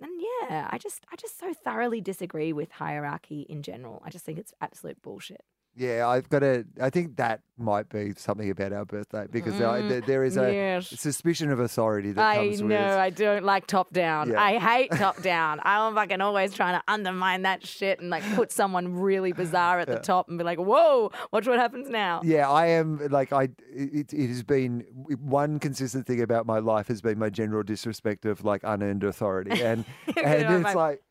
[0.00, 4.02] and yeah, I just I just so thoroughly disagree with hierarchy in general.
[4.04, 5.42] I just think it's absolute bullshit.
[5.76, 9.80] Yeah, I've got to, I think that might be something about our birthday because I,
[9.80, 10.88] Mm, there, there is a yes.
[10.88, 12.72] suspicion of authority that I comes with.
[12.72, 12.98] I know.
[12.98, 14.30] I don't like top down.
[14.30, 14.42] Yeah.
[14.42, 15.60] I hate top down.
[15.64, 19.88] I'm fucking always trying to undermine that shit and like put someone really bizarre at
[19.88, 23.50] the top and be like, "Whoa, watch what happens now." Yeah, I am like I.
[23.72, 24.80] It, it has been
[25.20, 29.62] one consistent thing about my life has been my general disrespect of like unearned authority,
[29.62, 29.84] and
[30.16, 31.02] and it's like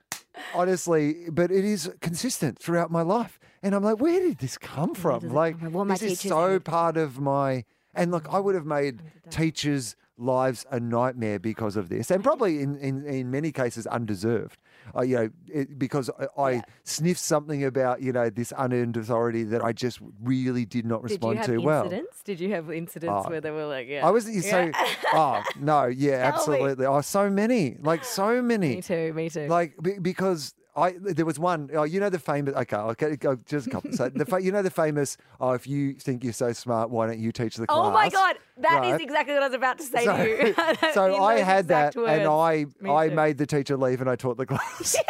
[0.54, 4.96] honestly, but it is consistent throughout my life, and I'm like, where did this come
[4.96, 5.30] from?
[5.30, 5.88] Like come from?
[5.90, 7.66] This is so part of my.
[7.94, 12.62] And look, I would have made teachers lives a nightmare because of this, and probably
[12.62, 14.58] in, in, in many cases undeserved.
[14.96, 16.62] Uh, you know, it, because I, I Yeah.
[16.84, 21.12] sniffed something about you know this unearned authority that I just really did not Did
[21.12, 21.84] you respond have to well.
[21.86, 22.24] incidents?
[22.24, 24.06] Did you have incidents Oh, where they were like, yeah.
[24.08, 24.72] I was you so
[25.14, 26.26] oh no, yeah, Tell me.
[26.28, 26.86] absolutely.
[26.86, 28.76] Oh, so many, like so many.
[28.76, 29.48] me too, me too.
[29.48, 33.20] Like be- because I there was one oh you know the famous okay I'll get,
[33.20, 36.24] go just a couple so the fa- you know the famous oh if you think
[36.24, 39.02] you're so smart why don't you teach the class oh my God, that is Right.
[39.02, 40.54] exactly what I was about to say so, to you.
[40.94, 42.28] so I had that exact and.
[42.28, 43.16] I Me I too.
[43.16, 45.06] made the teacher leave and I taught the class It's-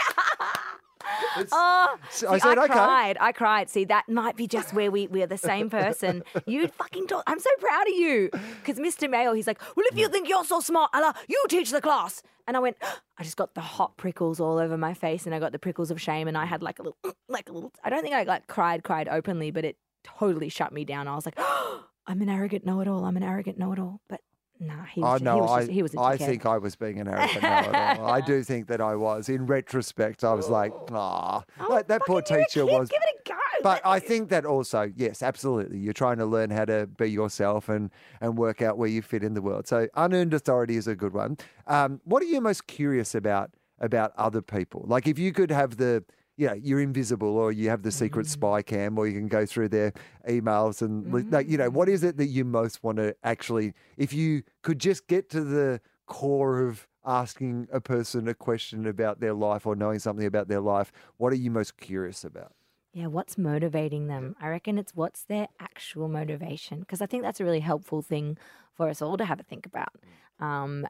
[1.51, 3.17] Oh, see, I said, "Okay." cried.
[3.19, 3.69] I cried.
[3.69, 6.23] See, that might be just where we we're the same person.
[6.45, 7.23] You fucking talk.
[7.27, 8.29] I'm so proud of you.
[8.31, 9.09] Because Mr.
[9.09, 12.23] Mayo, he's like, well, if you think you're so smart, Ella, you teach the class.
[12.47, 12.77] And I went,
[13.17, 15.91] I just got the hot prickles all over my face, and I got the prickles
[15.91, 16.97] of shame, and I had like a little,
[17.29, 17.71] like a little.
[17.83, 21.07] I don't think I like cried, cried openly, but it totally shut me down.
[21.07, 21.37] I was like,
[22.07, 23.05] I'm an arrogant know-it-all.
[23.05, 24.01] I'm an arrogant know-it-all.
[24.09, 24.21] But
[24.59, 26.99] nah, he was, no, he was, I, just, he was I think I was being
[26.99, 28.05] an arrogant know-it-all.
[28.07, 29.29] I do think that I was.
[29.29, 32.89] In retrospect, I was like, ah, Oh, that, that poor fucking you're a teacher was.
[32.89, 33.35] Give it a go.
[33.61, 35.79] But I think that also, yes, absolutely.
[35.79, 37.89] You're trying to learn how to be yourself and,
[38.21, 39.67] and work out where you fit in the world.
[39.67, 41.37] So unearned authority is a good one.
[41.67, 44.83] Um, what are you most curious about about other people?
[44.87, 46.03] Like if you could have the,
[46.39, 48.29] you know, you're invisible or you have the secret Mm.
[48.29, 49.91] spy cam or you can go through their
[50.27, 53.73] emails and, li- like, you know, what is it that you most want to actually,
[53.97, 59.19] if you could just get to the core of asking a person a question about
[59.19, 62.53] their life or knowing something about their life, what are you most curious about?
[62.93, 64.35] Yeah, what's motivating them?
[64.39, 66.79] I reckon it's what's their actual motivation.
[66.79, 68.37] Because I think that's a really helpful thing
[68.73, 69.93] for us all to have a think about.
[70.39, 70.87] Um,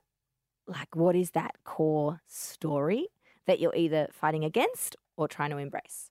[0.67, 3.07] like, what is that core story
[3.47, 6.09] that you're either fighting against or trying to embrace?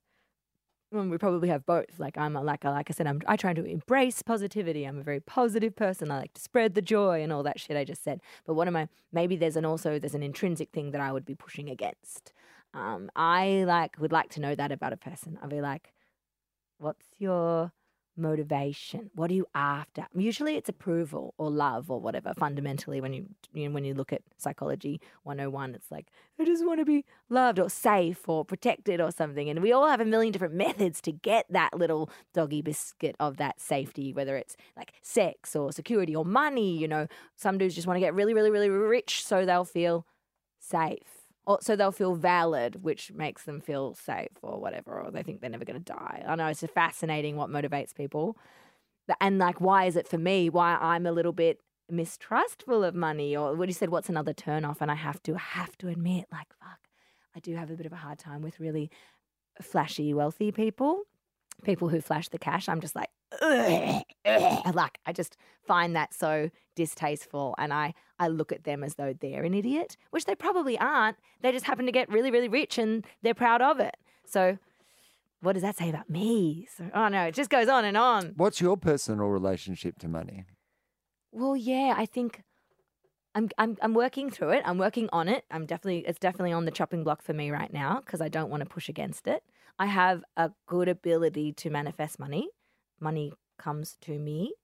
[0.91, 1.99] We probably have both.
[1.99, 4.85] Like I'm a, like like I said, I'm I try to embrace positivity.
[4.85, 6.11] I'm a very positive person.
[6.11, 8.21] I like to spread the joy and all that shit I just said.
[8.47, 8.89] But what am I?
[9.13, 12.33] Maybe there's an also there's an intrinsic thing that I would be pushing against.
[12.73, 15.39] Um, I like would like to know that about a person.
[15.43, 15.93] I'd be like,
[16.79, 17.73] what's your
[18.19, 19.11] motivation?
[19.15, 20.07] What are you after?
[20.15, 22.35] Usually it's approval or love or whatever.
[22.37, 26.09] Fundamentally, when you, you know, when you look at psychology 101, it's like,
[26.39, 29.49] I just want to be loved or safe or protected or something.
[29.49, 33.37] And we all have a million different methods to get that little doggy biscuit of
[33.39, 36.77] that safety, whether it's like sex or security or money.
[36.77, 40.07] You know, some dudes just want to get really, really, really rich so they'll feel
[40.59, 41.18] safe.
[41.61, 45.49] So they'll feel valid, which makes them feel safe or whatever, or they think they're
[45.49, 46.25] never going to die.
[46.27, 48.37] I know it's just fascinating what motivates people.
[49.21, 50.51] And like, why is it for me?
[50.51, 51.61] Why I'm a little bit
[51.91, 54.83] mistrustful of money, or what you said, what's another turn off?
[54.83, 56.81] And I have to, have to admit, like, fuck,
[57.35, 58.91] I do have a bit of a hard time with really
[59.63, 61.05] flashy, wealthy people.
[61.65, 63.09] People who flash the cash, I'm just like,
[63.41, 64.63] ugh, ugh.
[64.75, 65.37] like I just
[65.67, 69.97] find that so distasteful, and I I look at them as though they're an idiot,
[70.11, 71.17] which they probably aren't.
[71.41, 73.97] They just happen to get really, really rich, and they're proud of it.
[74.27, 74.59] So,
[75.41, 76.67] what does that say about me?
[76.77, 78.33] So, oh no, it just goes on and on.
[78.37, 80.45] What's your personal relationship to money?
[81.33, 82.43] Well, yeah, I think
[83.35, 84.63] I'm I'm I'm working through it.
[84.65, 85.45] I'm working on it.
[85.51, 88.51] I'm definitely it's definitely on the chopping block for me right now because I don't
[88.51, 89.43] want to push against it.
[89.79, 92.49] I have a good ability to manifest money.
[93.01, 94.55] Money comes to me.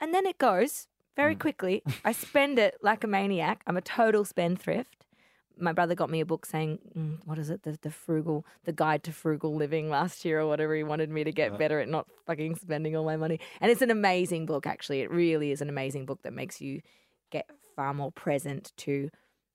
[0.00, 1.82] And then it goes very quickly.
[2.04, 3.62] I spend it like a maniac.
[3.66, 5.04] I'm a total spendthrift.
[5.60, 7.64] My brother got me a book saying, mm, what is it?
[7.64, 10.76] The, the frugal, the guide to frugal living last year or whatever.
[10.76, 13.40] He wanted me to get better at not fucking spending all my money.
[13.60, 15.00] And it's an amazing book, actually.
[15.00, 16.80] It really is an amazing book that makes you
[17.30, 19.10] get far more present to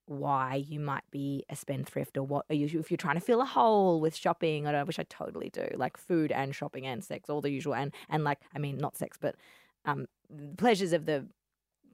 [0.06, 3.42] why you might be a spendthrift or what are you if you're trying to fill
[3.42, 7.30] a hole with shopping or which I totally do like food and shopping and sex
[7.30, 9.36] all the usual and and like I mean not sex but
[9.86, 10.08] um
[10.58, 11.28] pleasures of the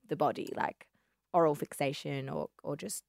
[0.08, 0.88] the body like
[1.34, 3.04] oral fixation or or just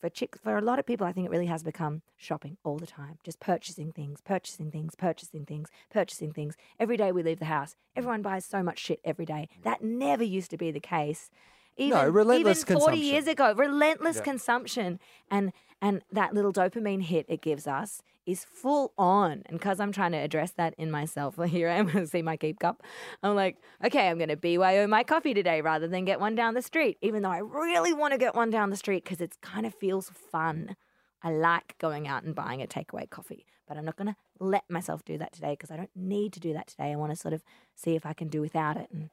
[0.00, 2.78] for chicks for a lot of people I think it really has become shopping all
[2.78, 6.54] the time just purchasing things purchasing things purchasing things purchasing things.
[6.78, 9.48] Every day we leave the house everyone buys so much shit every day.
[9.62, 11.30] That never used to be the case
[11.76, 14.22] even, relentless even 40 years ago relentless Yeah.
[14.22, 14.98] consumption.
[15.30, 19.42] And and that little dopamine hit it gives us is full on.
[19.46, 22.22] And because i'm trying to address that in myself here i am going to see
[22.22, 22.82] my keep cup.
[23.22, 26.54] I'm like okay i'm going to byo my coffee today rather than get one down
[26.54, 29.36] the street even though i really want to get one down the street because it
[29.42, 30.76] kind of feels fun.
[31.22, 34.64] I like going out and buying a takeaway coffee but i'm not going to let
[34.70, 36.92] myself do that today because i don't need to do that today.
[36.92, 37.42] I want to sort of
[37.74, 38.88] see if i can do without it.
[38.92, 39.10] And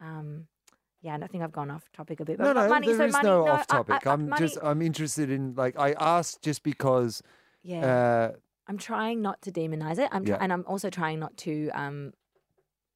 [0.00, 0.46] um
[1.02, 2.38] yeah, and I think I've gone off topic a bit.
[2.38, 4.06] But No, no, money, there so is money, no I- off topic.
[4.06, 7.22] I- I'm money- just I'm interested in like I asked just because
[7.62, 8.30] yeah.
[8.32, 8.36] uh,
[8.66, 10.08] I'm trying not to demonize it.
[10.12, 10.38] I'm tr- Yeah.
[10.40, 12.12] and I'm also trying not to um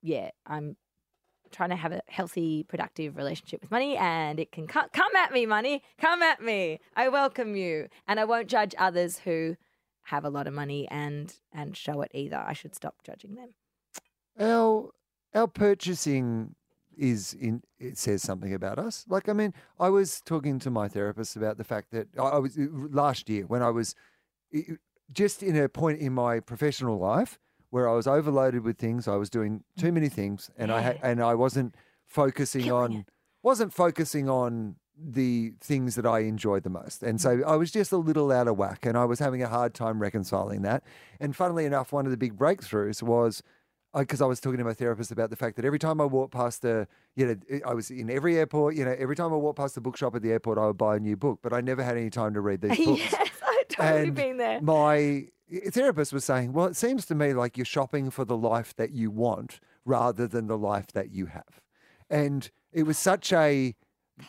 [0.02, 0.76] yeah, I'm
[1.50, 5.32] trying to have a healthy, productive relationship with money, and it can come, come at
[5.32, 6.80] me, money, come at me.
[6.96, 9.56] I welcome you, and I won't judge others who
[10.08, 12.36] have a lot of money and and show it either.
[12.36, 13.50] I should stop judging them.
[14.38, 14.90] our
[15.34, 16.54] our purchasing
[16.98, 20.88] is in it says something about us like i mean i was talking to my
[20.88, 23.94] therapist about the fact that i I was last year when i was
[25.12, 27.38] just in a point in my professional life
[27.70, 30.96] where i was overloaded with things i was doing too many things and i had
[31.02, 31.10] Yeah.
[31.10, 33.06] and i wasn't focusing Killing on it.
[33.42, 37.02] wasn't focusing on the things that I enjoyed the most.
[37.02, 37.44] And so Mm.
[37.46, 40.00] I was just a little out of whack and I was having a hard time
[40.00, 40.84] reconciling that.
[41.18, 43.42] And funnily enough, one of the big breakthroughs was
[43.94, 46.32] because I was talking to my therapist about the fact that every time I walked
[46.32, 49.58] past the, you know, I was in every airport, you know, every time I walked
[49.58, 51.82] past the bookshop at the airport, I would buy a new book, but I never
[51.82, 53.00] had any time to read these books.
[53.00, 54.60] yes, I've totally And been there.
[54.60, 55.28] My
[55.70, 58.90] therapist was saying, well, it seems to me like you're shopping for the life that
[58.90, 61.60] you want rather than the life that you have.
[62.10, 63.74] And it was such a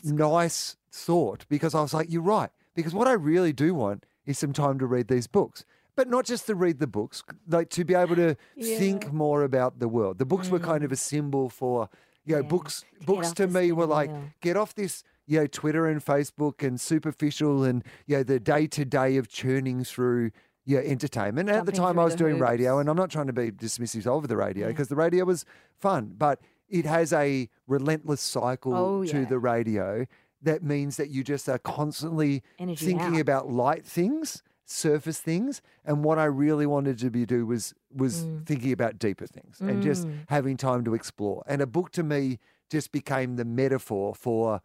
[0.04, 2.50] nice thought because I was like, you're right.
[2.76, 5.66] Because what I really do want is some time to read these books.
[5.96, 9.80] But not just to read the books, like to be able to think more about
[9.80, 10.18] the world.
[10.18, 11.90] The books were kind of a symbol for,
[12.26, 12.48] you know, Yeah.
[12.48, 12.84] books.
[13.00, 14.12] Get Books to me were like,
[14.42, 18.68] get off this, you know, Twitter and Facebook and superficial and you know the day
[18.68, 20.32] to day of churning through
[20.66, 21.48] your entertainment.
[21.50, 24.08] And at the time, I was doing radio, and I'm not trying to be dismissive
[24.08, 24.72] of the radio Yeah.
[24.74, 25.46] because the radio was
[25.80, 29.26] fun, but it has a relentless cycle Oh, to yeah.
[29.26, 30.06] the radio
[30.42, 33.22] that means that you just are constantly Energy thinking out.
[33.22, 38.26] about light things surface things and what i really wanted to be do was was
[38.26, 38.46] Mm.
[38.48, 42.40] thinking about deeper things and just having time to explore and a book to me
[42.70, 44.62] just became the metaphor for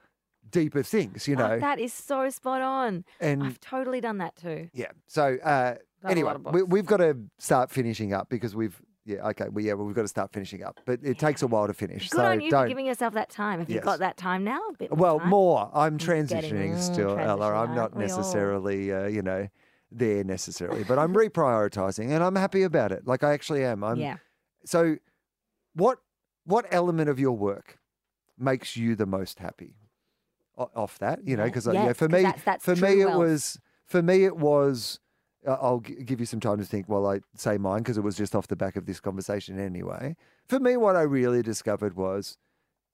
[0.51, 3.05] deeper things you Oh, know that is so spot on.
[3.21, 4.71] and I've totally done that too.
[4.73, 5.75] yeah so uh
[6.05, 9.75] a anyway we, we've got to start finishing up because we've yeah okay well yeah
[9.75, 12.17] well, we've got to start finishing up but it takes a while to finish Good
[12.21, 13.59] so on you don't for giving yourself that time.
[13.61, 13.85] Have you Yes.
[13.85, 14.61] got that time now?
[14.71, 15.29] A bit more Well, time?
[15.29, 15.71] more.
[15.75, 17.53] I'm transitioning mm, still, Ella.
[17.53, 18.07] I'm not aren't we all?
[18.07, 19.49] necessarily, uh, you know,
[19.93, 23.07] there necessarily, but I'm reprioritizing, and I'm happy about it.
[23.07, 23.83] Like I actually am.
[23.85, 23.99] I'm.
[23.99, 24.17] yeah.
[24.65, 24.97] So,
[25.75, 25.99] what
[26.45, 27.79] what element of your work
[28.39, 29.75] makes you the most happy?
[30.59, 33.59] O- Off that, you know, because Yes, for me, that's- that's for me, it was
[33.87, 35.01] for me it was.
[35.47, 38.03] Uh, I'll g- give you some time to think while I say mine because it
[38.03, 40.15] was just off the back of this conversation anyway.
[40.47, 42.37] For me, what I really discovered was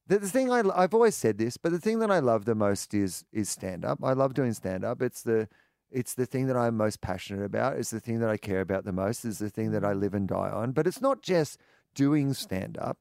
[0.06, 2.54] the, the thing I, I've always said this, but the thing that I love the
[2.54, 3.98] most is is stand up.
[4.04, 5.02] I love doing stand up.
[5.02, 5.48] It's the
[5.90, 7.76] it's the thing that I'm most passionate about.
[7.76, 9.24] It's the thing that I care about the most.
[9.24, 10.72] It's the thing that I live and die on.
[10.72, 11.58] But it's not just
[11.94, 12.98] doing stand up.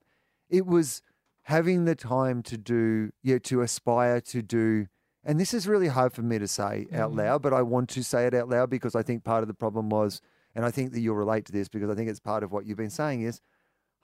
[0.49, 1.01] It was
[1.43, 4.87] having the time to do, yeah, to aspire to do.
[5.23, 7.17] And this is really hard for me to say out Mm.
[7.17, 9.53] loud, but I want to say it out loud because I think part of the
[9.55, 10.21] problem was,
[10.53, 12.65] and I think that you'll relate to this because I think it's part of what
[12.65, 13.41] you've been saying is,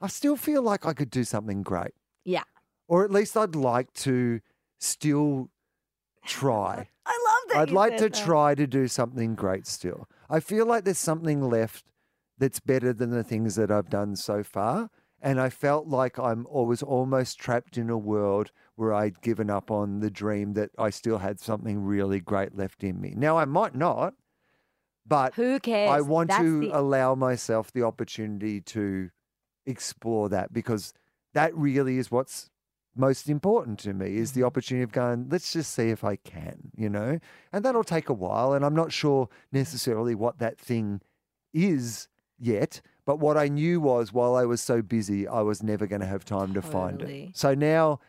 [0.00, 1.94] I still feel like I could do something great
[2.24, 2.42] Yeah.
[2.88, 4.40] or at least I'd like to
[4.80, 5.48] still
[6.24, 6.88] try.
[7.06, 7.56] I love that.
[7.62, 8.14] I'd like to that.
[8.14, 10.08] try to do something great still.
[10.30, 11.84] I feel like there's something left
[12.38, 14.90] that's better than the things that I've done so far.
[15.20, 19.70] And I felt like I'm always almost trapped in a world where I'd given up
[19.70, 23.14] on the dream that I still had something really great left in me.
[23.16, 24.14] Now I might not,
[25.06, 25.90] but Who cares?
[25.90, 29.10] I want That's to the- allow myself the opportunity to
[29.64, 30.92] explore that because
[31.34, 32.50] that really is what's
[32.94, 34.40] most important to me is Mm-hmm.
[34.40, 37.18] the opportunity of going let's just see if i can you know?
[37.52, 41.00] And that'll take a while and i'm not sure necessarily what that thing
[41.52, 42.08] is
[42.38, 46.00] yet but what i knew was while i was so busy i was never going
[46.00, 47.30] to have time to find it.
[47.34, 48.00] So now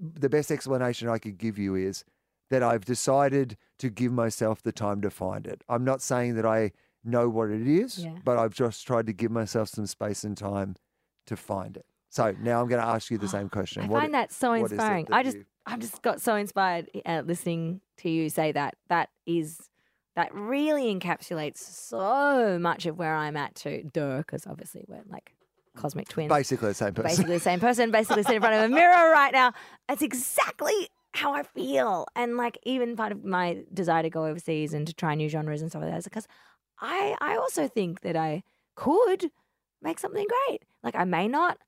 [0.00, 2.04] the best explanation i could give you is
[2.50, 5.62] that i've decided to give myself the time to find it.
[5.68, 6.72] I'm not saying that i
[7.04, 8.14] know what it is Yeah.
[8.24, 10.76] but i've just tried to give myself some space and time
[11.26, 11.86] to find it
[12.16, 14.50] so now i'm going to ask you the same question I What- find that so
[14.50, 15.04] what is it inspiring.
[15.06, 18.74] that I just, you- I just got so inspired uh, listening to you say that.
[18.88, 19.58] That is,
[20.14, 23.90] that really encapsulates so much of where I'm at too.
[23.92, 25.34] Duh, because obviously we're like
[25.76, 26.30] cosmic twins.
[26.30, 29.10] basically the same person basically the same person, basically sitting in front of a mirror
[29.20, 29.52] right now.
[29.88, 32.06] That's exactly how I feel.
[32.14, 35.62] And like even part of my desire to go overseas and to try new genres
[35.62, 36.28] and stuff like that is because
[36.80, 38.42] I I also think that I
[38.76, 39.30] could
[39.82, 40.62] make something great.
[40.84, 41.58] Like I may not,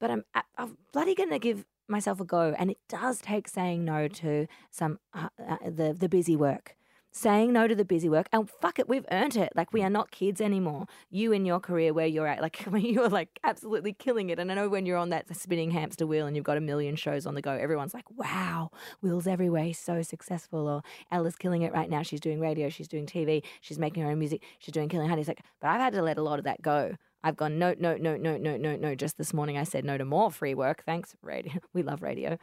[0.00, 0.24] but I'm
[0.56, 2.54] I'm bloody gonna give myself a go.
[2.58, 6.76] And it does take saying no to some uh, uh, the the busy work.
[7.12, 9.50] saying no to the busy work and fuck it we've earned it.
[9.56, 10.86] Like we are not kids anymore.
[11.10, 14.38] You in your career where you're at like when you're like absolutely killing it.
[14.38, 16.94] And i know when you're on that spinning hamster wheel and you've got a million
[16.94, 18.70] shows on the go everyone's like wow
[19.02, 22.02] Wil's everywhere so successful or ella's killing it right now.
[22.02, 22.68] She's doing radio.
[22.68, 24.42] She's doing tv she's making her own music.
[24.58, 25.22] She's doing Killing Heidi.
[25.22, 27.74] It's like but i've had to let a lot of that go I've gone no,
[27.78, 28.94] no, no, no, no, no, no.
[28.94, 30.84] Just this morning, I said no to more free work.
[30.84, 31.54] Thanks, radio.
[31.72, 32.38] We love radio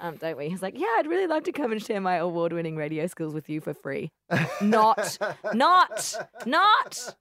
[0.00, 0.48] um, don't we?
[0.48, 3.48] He's like, yeah, I'd really love to come and share my award-winning radio skills with
[3.48, 4.12] you for free.
[4.60, 5.18] not,
[5.54, 6.14] not,
[6.46, 7.16] not.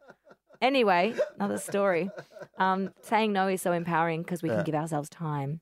[0.61, 2.09] Anyway, another story.
[2.57, 5.61] Um, saying no is so empowering because we can give ourselves time.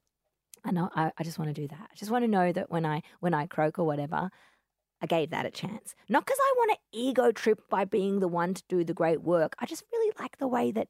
[0.64, 0.90] I know.
[0.96, 1.90] I, I just want to do that.
[1.92, 4.30] I just want to know that when I when I croak or whatever,
[5.02, 5.96] I gave that a chance.
[6.08, 9.24] Not because I want to ego trip by being the one to do the great
[9.24, 9.56] work.
[9.58, 10.88] I just really like the way that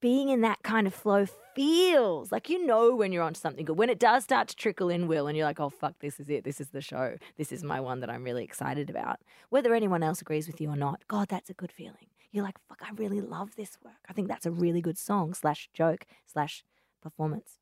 [0.00, 3.76] being in that kind of flow feels like you know when you're onto something good.
[3.76, 6.28] When it does start to trickle in, Wil, and you're like, oh, fuck, this is
[6.28, 6.44] it.
[6.44, 7.16] This is the show.
[7.36, 9.20] This is my one that I'm really excited about.
[9.50, 12.06] Whether anyone else agrees with you or not, God, that's a good feeling.
[12.32, 14.04] You're like, fuck, I really love this work.
[14.08, 16.64] I think that's a really good song, slash joke, slash
[17.02, 17.58] performance.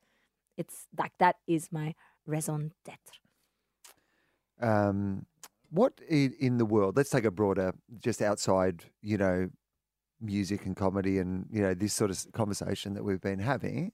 [0.57, 1.95] It's like that is my
[2.27, 3.21] raison d'etre.
[4.61, 5.25] Um,
[5.71, 9.49] what in, in the world, let's take a broader, just outside, you know,
[10.21, 13.93] music and comedy and you know this sort of conversation that we've been having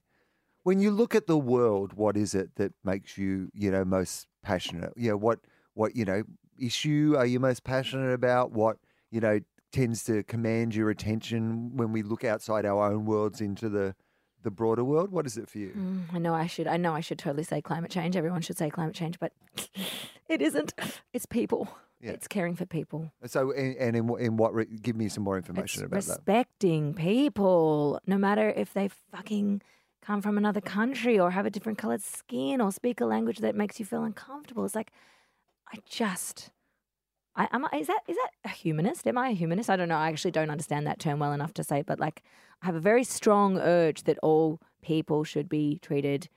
[0.63, 4.27] when you look at the world what is it that makes you you know most
[4.45, 4.93] passionate?
[4.97, 5.41] You know what
[5.73, 6.23] what you know
[6.61, 8.53] issue are you most passionate about?
[8.53, 8.77] What
[9.11, 9.41] you know
[9.73, 13.97] tends to command your attention when we look outside our own worlds into the
[14.45, 16.95] the broader world what is it for you mm, i know i should i know
[16.95, 19.33] i should totally say climate change everyone should say climate change but
[20.29, 20.73] it isn't
[21.13, 21.69] it's people
[22.05, 22.11] yeah.
[22.11, 23.11] It's caring for people.
[23.25, 26.93] So, and, and in, in what, re- give me some more information it's about respecting
[26.93, 27.01] that.
[27.01, 29.63] people, no matter if they fucking
[30.03, 33.55] come from another country or have a different colored skin or speak a language that
[33.55, 34.67] makes you feel uncomfortable.
[34.67, 34.93] It's like,
[35.73, 36.51] I just,
[37.37, 37.65] I am.
[37.65, 39.07] I, is that is that a humanist?
[39.07, 39.71] Am I a humanist?
[39.71, 39.97] I don't know.
[39.97, 42.23] I actually don't understand that term well enough to say, but like,
[42.63, 46.29] I have a very strong urge that all people should be treated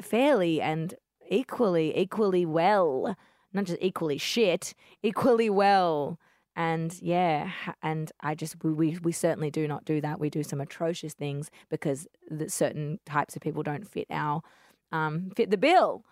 [0.00, 0.94] fairly and
[1.28, 3.16] equally, equally well
[3.52, 6.18] not just equally shit, equally well.
[6.54, 7.50] And yeah,
[7.82, 10.20] and I just we, we, certainly do not do that.
[10.20, 12.06] We do some atrocious things because
[12.46, 14.42] certain types of people don't fit our
[14.90, 16.04] um, fit the bill.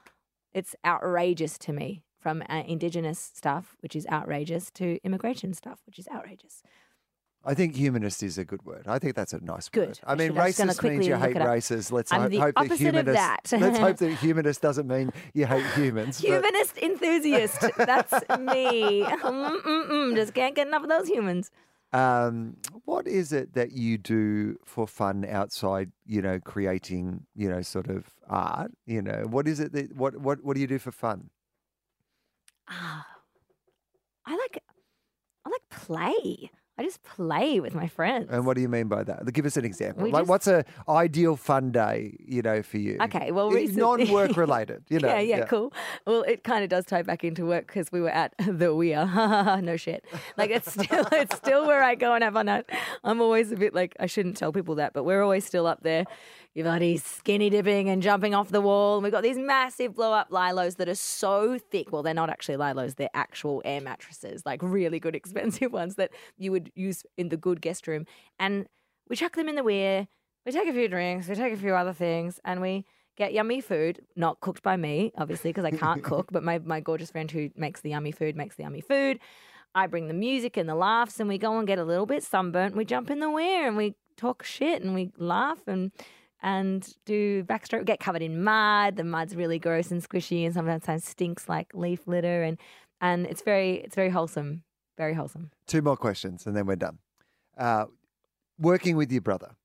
[0.55, 2.03] It's outrageous to me.
[2.21, 6.63] From uh, indigenous stuff, which is outrageous, to immigration stuff, which is outrageous.
[7.43, 8.85] I think humanist is a good word.
[8.87, 9.89] I think that's a nice good.
[9.89, 10.01] word.
[10.05, 11.91] I, I mean, racist means you hate races.
[11.91, 13.15] Let's I'm hope that humanist.
[13.15, 13.41] That.
[13.61, 16.19] let's hope that humanist doesn't mean you hate humans.
[16.21, 16.83] Humanist but...
[16.83, 17.65] enthusiast.
[17.79, 19.05] That's me.
[19.05, 20.15] Mm-mm-mm.
[20.15, 21.51] Just can't get enough of those humans.
[21.95, 27.63] Um, what is it that you do for fun outside, you know, creating, you know,
[27.63, 28.71] sort of art?
[28.85, 31.31] You know, what is it that what what what do you do for fun?
[32.71, 33.07] Ah,
[34.27, 34.63] I like
[35.45, 36.51] I like play.
[36.81, 38.29] I just play with my friends.
[38.31, 39.31] And what do you mean by that?
[39.35, 40.03] Give us an example.
[40.03, 40.31] We like, just...
[40.31, 42.97] what's a ideal fun day, you know, for you?
[43.03, 44.07] Okay, well, recently...
[44.07, 45.09] non-work related, you know.
[45.09, 45.75] yeah, yeah, yeah, cool.
[46.07, 49.05] Well, it kind of does tie back into work because we were at the weir.
[49.63, 50.07] no shit.
[50.39, 52.71] Like it's still, it's still where I go and have fun at.
[53.05, 55.83] I'm always a bit like I shouldn't tell people that, but we're always still up
[55.83, 56.07] there
[56.55, 58.97] You've got these skinny dipping and jumping off the wall.
[58.97, 61.93] And we've got these massive blow up lilos that are so thick.
[61.93, 66.11] Well, they're not actually lilos, they're actual air mattresses, like really good, expensive ones that
[66.39, 68.05] you would use in the good guest room.
[68.39, 68.67] And
[69.09, 70.09] we chuck them in the weir.
[70.45, 72.87] We take a few drinks, we take a few other things, and we
[73.17, 76.81] get yummy food, not cooked by me, obviously, because I can't cook, but my, my
[76.81, 79.21] gorgeous friend who makes the yummy food makes the yummy food.
[79.75, 82.25] I bring the music and the laughs, and we go and get a little bit
[82.25, 82.75] sunburnt.
[82.75, 85.93] We jump in the weir and we talk shit and we laugh and
[86.43, 88.97] and do backstroke, get covered in mud.
[88.97, 92.59] The mud's really gross and squishy and sometimes stinks like leaf litter and
[93.01, 94.63] and it's very it's very wholesome,
[94.97, 95.51] very wholesome.
[95.67, 96.99] Two more questions and then we're done.
[97.57, 97.87] Uh,
[98.59, 99.57] working with your brother.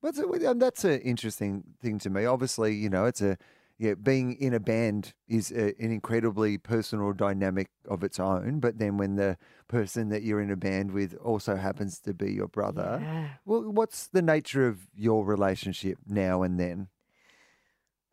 [0.00, 2.24] What's it, that's an interesting thing to me.
[2.24, 3.36] Obviously, you know, it's a
[3.78, 8.58] yeah, being in a band is a, an incredibly personal dynamic of its own.
[8.58, 9.38] But then when the
[9.68, 13.28] person that you're in a band with also happens to be your brother, yeah.
[13.44, 16.88] well, what's the nature of your relationship now and then?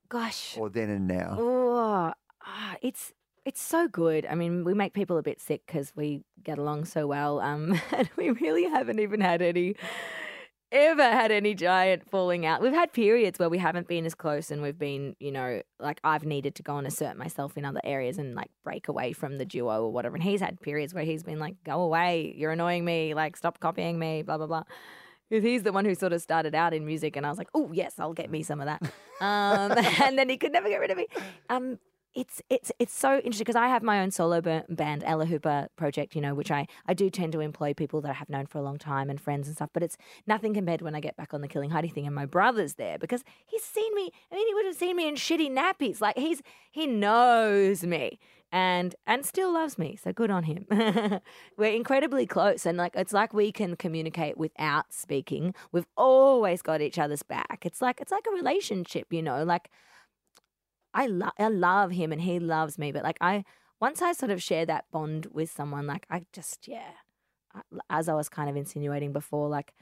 [0.07, 1.35] Gosh, or then and now?
[1.39, 2.13] Oh,
[2.45, 3.11] ah, it's
[3.43, 4.27] it's so good.
[4.27, 7.79] I mean, we make people a bit sick because we get along so well, um,
[7.91, 9.75] and we really haven't even had any
[10.71, 12.61] ever had any giant falling out.
[12.61, 15.99] We've had periods where we haven't been as close and we've been, you know, like
[16.03, 19.37] I've needed to go and assert myself in other areas and like break away from
[19.37, 20.15] the duo or whatever.
[20.15, 23.59] And he's had periods where he's been like, go away, you're annoying me, like stop
[23.59, 24.63] copying me, blah, blah, blah.
[25.29, 27.49] Because he's the one who sort of started out in music and I was like,
[27.53, 28.81] oh, yes, I'll get me some of that.
[29.21, 29.71] Um,
[30.03, 31.07] and then he could never get rid of me.
[31.49, 31.79] Um,
[32.15, 36.15] it's it's it's so interesting because I have my own solo band, Ella Hooper Project,
[36.15, 38.57] you know, which I I do tend to employ people that I have known for
[38.57, 39.69] a long time and friends and stuff.
[39.73, 42.25] But it's nothing compared when I get back on the Killing Heidi thing and my
[42.25, 44.11] brother's there because he's seen me.
[44.31, 45.99] I mean, he would have seen me in shitty nappies.
[45.99, 48.19] Like he's he knows me
[48.51, 49.97] and and still loves me.
[50.01, 50.65] So good on him.
[51.57, 55.53] We're incredibly close, and like it's like we can communicate without speaking.
[55.73, 57.63] We've always got each other's back.
[57.63, 59.69] It's like it's like a relationship, you know, like.
[60.95, 62.91] I, lo- I love him and he loves me.
[62.91, 63.43] But like I,
[63.79, 66.93] once I sort of share that bond with someone, like I just, yeah,
[67.53, 69.73] I, as I was kind of insinuating before, like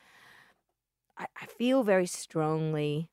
[1.18, 3.10] I, I feel very strongly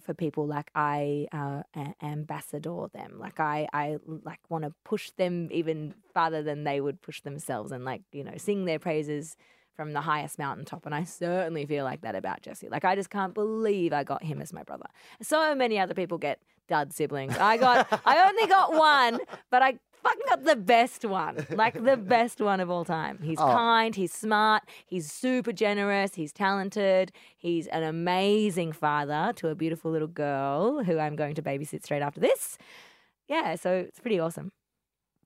[0.00, 1.62] for people like I uh,
[2.02, 3.18] ambassador them.
[3.18, 7.72] Like I, I like want to push them even farther than they would push themselves
[7.72, 9.36] and like, you know, sing their praises
[9.74, 10.84] from the highest mountaintop.
[10.86, 12.68] And I certainly feel like that about Jesse.
[12.68, 14.86] Like I just can't believe I got him as my brother.
[15.22, 17.36] So many other people get dud siblings.
[17.36, 19.20] I got I only got one,
[19.50, 21.46] but I fucking got the best one.
[21.50, 23.18] Like the best one of all time.
[23.22, 23.46] He's Oh.
[23.46, 29.90] kind, he's smart, he's super generous, he's talented, he's an amazing father to a beautiful
[29.90, 32.58] little girl who I'm going to babysit straight after this.
[33.28, 34.50] Yeah, so it's pretty awesome.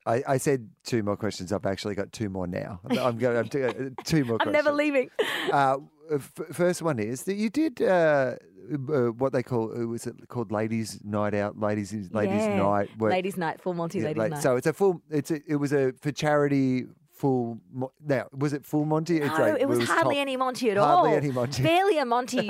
[0.06, 1.52] I, I said two more questions.
[1.52, 2.80] I've actually got two more now.
[2.88, 3.36] I'm going.
[3.36, 4.34] I'm two, two more.
[4.40, 4.52] I'm questions.
[4.52, 5.10] never leaving.
[5.52, 5.78] Uh,
[6.12, 8.36] f- first one is that you did uh,
[8.72, 8.76] uh,
[9.18, 12.56] what they call uh, was it called ladies' night out, ladies' ladies' Yeah.
[12.56, 12.88] night.
[12.98, 14.42] where- Ladies' night, full Monty yeah, ladies' night.
[14.42, 15.02] So it's a full.
[15.10, 17.58] It's a, it was a for charity full.
[17.72, 19.16] Mo- now was it full Monty?
[19.20, 21.04] It's no, like- it was hardly top- any Monty at hardly all.
[21.06, 21.62] Hardly any Monty.
[21.64, 22.48] Barely a Monty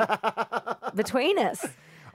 [0.94, 1.64] between us.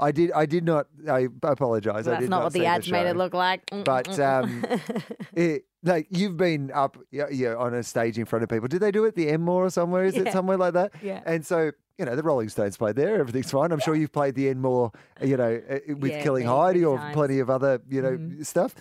[0.02, 0.32] I did.
[0.34, 0.88] I did not.
[1.08, 2.08] I apologize.
[2.08, 3.66] I That's did not, not what the ads made it look like.
[3.68, 4.82] Mm, But mm, mm, um,
[5.34, 8.68] it, like you've been up, yeah, yeah, on a stage in front of people.
[8.68, 10.04] Did they do it at the Enmore or somewhere?
[10.06, 10.92] Is it somewhere like that?
[11.02, 11.22] Yeah.
[11.26, 13.20] And so you know the Rolling Stones played there.
[13.20, 13.72] Everything's fine.
[13.72, 14.92] I'm sure you've played the Enmore,
[15.22, 17.14] you know, uh, with Yeah, Killing Heidi or times.
[17.14, 18.46] plenty of other, you know, Mhm.
[18.46, 18.74] stuff.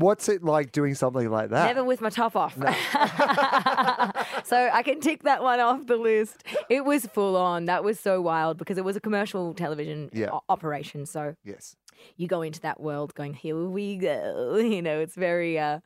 [0.00, 1.66] What's it like doing something like that?
[1.66, 2.54] Never with my top off.
[4.44, 6.42] so I can tick that one off the list.
[6.70, 7.66] It was full on.
[7.66, 10.30] That was so wild because it was a commercial television Yeah.
[10.32, 11.04] o- operation.
[11.06, 11.76] So Yes.
[12.16, 14.56] you go into that world going, here we go.
[14.70, 15.80] You know, it's very uh,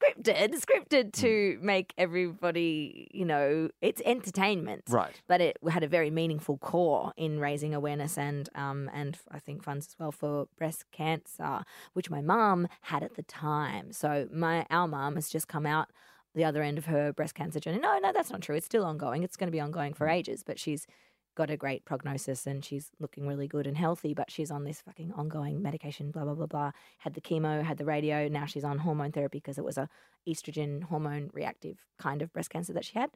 [0.00, 4.84] scripted, scripted to make everybody, you know, it's entertainment.
[4.88, 5.20] Right.
[5.26, 9.62] But it had a very meaningful core in raising awareness and, um, and I think
[9.62, 13.92] funds as well for breast cancer, which my mum had at the time.
[13.92, 15.88] So my our mum has just come out
[16.34, 17.78] the other end of her breast cancer journey.
[17.78, 18.56] No, no, that's not true.
[18.56, 19.22] It's still ongoing.
[19.22, 20.86] It's going to be ongoing for ages, but she's
[21.34, 24.80] got a great prognosis and she's looking really good and healthy, but she's on this
[24.80, 26.72] fucking ongoing medication, blah, blah, blah, blah.
[26.98, 28.28] Had the chemo, had the radio.
[28.28, 29.88] Now she's on hormone therapy because it was a
[30.28, 33.10] estrogen hormone reactive kind of breast cancer that she had.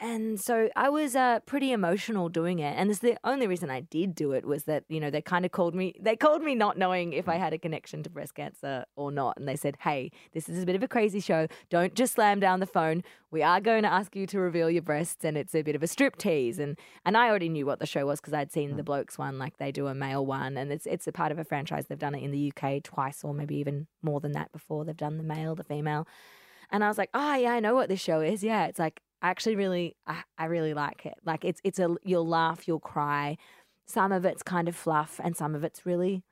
[0.00, 2.74] And so I was uh, pretty emotional doing it.
[2.76, 5.44] And this, the only reason I did do it was that, you know, they kind
[5.44, 8.36] of called me, they called me not knowing if I had a connection to breast
[8.36, 9.36] cancer or not.
[9.36, 11.48] And they said, hey, this is a bit of a crazy show.
[11.68, 13.02] Don't just slam down the phone.
[13.32, 15.24] We are going to ask you to reveal your breasts.
[15.24, 16.60] And it's a bit of a strip tease.
[16.60, 19.36] And, and I already knew what the show was because I'd seen the blokes one,
[19.36, 20.56] like they do a male one.
[20.56, 21.86] And it's, it's a part of a franchise.
[21.88, 24.84] They've done it in the UK twice or maybe even more than that before.
[24.84, 26.06] They've done the male, the female.
[26.70, 28.44] And I was like, oh yeah, I know what this show is.
[28.44, 31.14] Yeah, it's like I actually really, I, I really like it.
[31.24, 33.36] Like it's it's a you'll laugh, you'll cry.
[33.86, 36.22] Some of it's kind of fluff, and some of it's really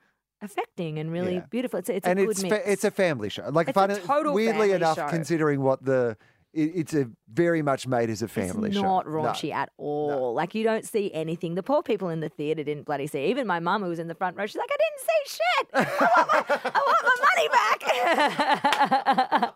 [0.42, 1.44] affecting and really Yeah.
[1.50, 1.78] beautiful.
[1.78, 2.54] It's a, it's a good it's mix.
[2.56, 3.48] fa- it's a family show.
[3.50, 5.08] Like It's funny, total weirdly enough, show.
[5.08, 6.16] considering what the
[6.52, 8.82] it, it's a very much made as a family it's show.
[8.82, 9.12] not No.
[9.12, 10.32] raunchy at all.
[10.34, 11.54] Like you don't see anything.
[11.54, 13.24] The poor people in the theater didn't bloody see.
[13.26, 15.68] Even my mum, who was in the front row, she's like, "I didn't see shit.
[15.74, 15.84] I
[16.16, 16.44] want my,
[16.74, 17.80] I want my money back."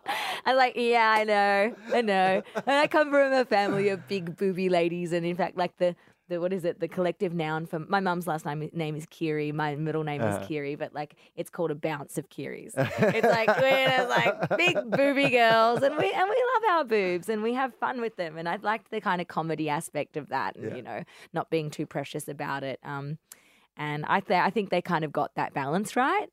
[0.45, 4.35] I'm like, "Yeah, I know, I know." And I come from a family of big
[4.37, 5.95] booby ladies, and in fact, like the.
[6.29, 6.79] The, what is it?
[6.79, 9.51] The collective noun for my mum's last name name is Kiri.
[9.51, 10.39] My middle name Uh-huh.
[10.39, 12.71] is Kiri, but like it's called a bounce of Kiris.
[12.77, 17.43] It's like we're like big booby girls, and we and we love our boobs, and
[17.43, 18.37] we have fun with them.
[18.37, 20.75] And I liked the kind of comedy aspect of that, and Yeah.
[20.77, 21.03] you know,
[21.33, 22.79] not being too precious about it.
[22.81, 23.17] Um,
[23.75, 26.27] and I th- I think they kind of got that balance right.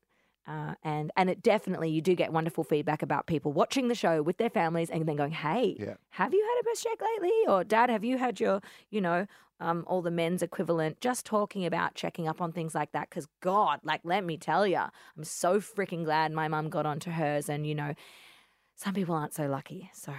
[0.49, 4.23] Uh, and and it definitely you do get wonderful feedback about people watching the show
[4.23, 5.93] with their families and then going, hey, Yeah.
[6.09, 7.31] have you had a breast check lately?
[7.47, 8.59] Or dad, have you had your,
[8.89, 9.27] you know,
[9.59, 11.01] um, all the men's equivalent?
[11.01, 13.11] Just talking about checking up on things like that.
[13.11, 17.11] Because God, like, let me tell you, I'm so freaking glad my mum got onto
[17.11, 17.47] hers.
[17.47, 17.93] And you know,
[18.75, 19.91] some people aren't so lucky.
[19.93, 20.13] So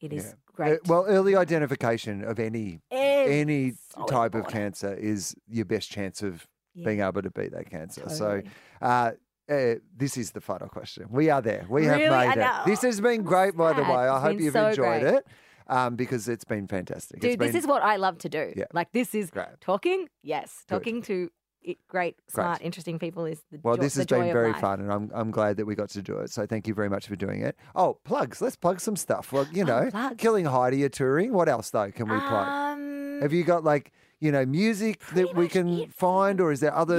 [0.00, 0.32] it is Yeah.
[0.32, 0.80] Uh, great.
[0.88, 6.22] well, early identification of any It's any so type of cancer is your best chance
[6.22, 6.84] of Yeah.
[6.86, 8.08] being able to beat that cancer.
[8.08, 8.42] So,
[8.80, 9.12] uh,
[9.48, 11.06] uh, this is the final question.
[11.10, 11.66] We are there.
[11.68, 12.02] We Really?
[12.04, 12.40] have I made it.
[12.40, 12.62] know.
[12.66, 13.88] This has been great, by the sad.
[13.90, 13.96] way.
[14.08, 15.14] I It's hope been you've so enjoyed great.
[15.14, 15.26] it
[15.68, 17.20] um, because it's been fantastic.
[17.20, 18.52] Dude, It's this been is what I love to do.
[18.56, 18.64] Yeah.
[18.72, 19.48] Like this is great.
[19.60, 20.64] talking, yes.
[20.68, 20.74] Good.
[20.74, 21.30] Talking to
[21.66, 24.32] i- great, smart, interesting people is the Well, joy, this the has joy been of
[24.32, 24.60] very life.
[24.60, 26.30] fun, and I'm I'm glad that we got to do it.
[26.30, 27.56] So thank you very much for doing it.
[27.74, 28.40] Oh, plugs.
[28.42, 29.32] Let's plug some stuff.
[29.32, 30.16] Well, you know, Oh, plugs.
[30.18, 31.32] Killing Heidi are touring.
[31.32, 32.48] What else though can we plug?
[32.48, 35.92] Um, Have you got like you know music that we much can it.
[35.92, 36.98] find, or is there other?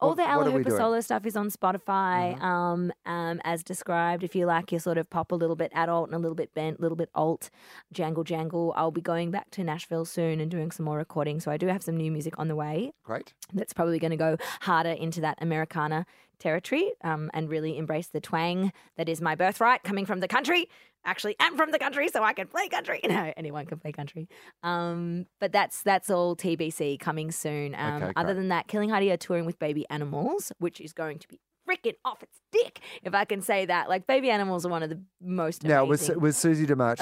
[0.00, 0.68] All what- the Ella Hooper?
[0.70, 0.76] Mm-hmm.
[0.76, 4.22] solo stuff is on Spotify, um, um, as described.
[4.24, 6.52] If you like your sort of pop a little bit adult and a little bit
[6.54, 7.50] bent, a little bit alt,
[7.92, 8.72] jangle jangle.
[8.76, 11.40] I'll be going back to Nashville soon and doing some more recording.
[11.40, 12.92] So I do have some new music on the way.
[13.04, 13.32] Great.
[13.52, 16.04] that's probably going to go harder into that Americana
[16.38, 20.68] territory um, and really embrace the twang that is my birthright coming from the country.
[21.04, 23.00] Actually, I'm from the country, so I can play country.
[23.08, 24.28] No, anyone can play country.
[24.64, 27.74] Um, but that's that's all TBC coming soon.
[27.76, 31.18] Um, Okay, other than that, Killing Heidi are touring with Baby Animals, which is going
[31.20, 33.88] to be freaking off its dick, if I can say that.
[33.88, 36.20] Like Baby Animals are one of the most Now, was amazing.
[36.22, 37.00] was Susie DeMarchi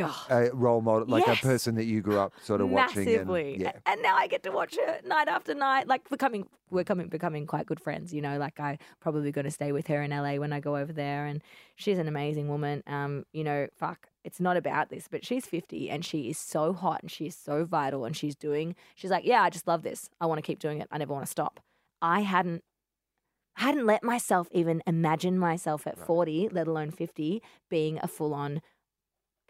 [0.00, 1.38] uh, a role model, like Yes.
[1.38, 3.04] a person that you grew up sort of watching?
[3.04, 3.54] massively.
[3.54, 3.72] And, yeah.
[3.86, 5.86] And now I get to watch her night after night.
[5.88, 8.12] Like becoming, we're coming, becoming quite good friends.
[8.14, 10.76] You know, like I probably going to stay with her in LA when I go
[10.76, 11.42] over there, and
[11.76, 12.82] she's an amazing woman.
[12.86, 16.72] Um, you know, fuck, it's not about this, but she's fifty and she is so
[16.72, 18.74] hot and she is so vital and she's doing.
[18.94, 20.08] She's like, yeah, I just love this.
[20.20, 20.88] I want to keep doing it.
[20.90, 21.60] I never want to stop.
[22.02, 22.62] I hadn't.
[23.56, 28.34] I hadn't let myself even imagine myself at 40, let alone 50, being a full
[28.34, 28.60] on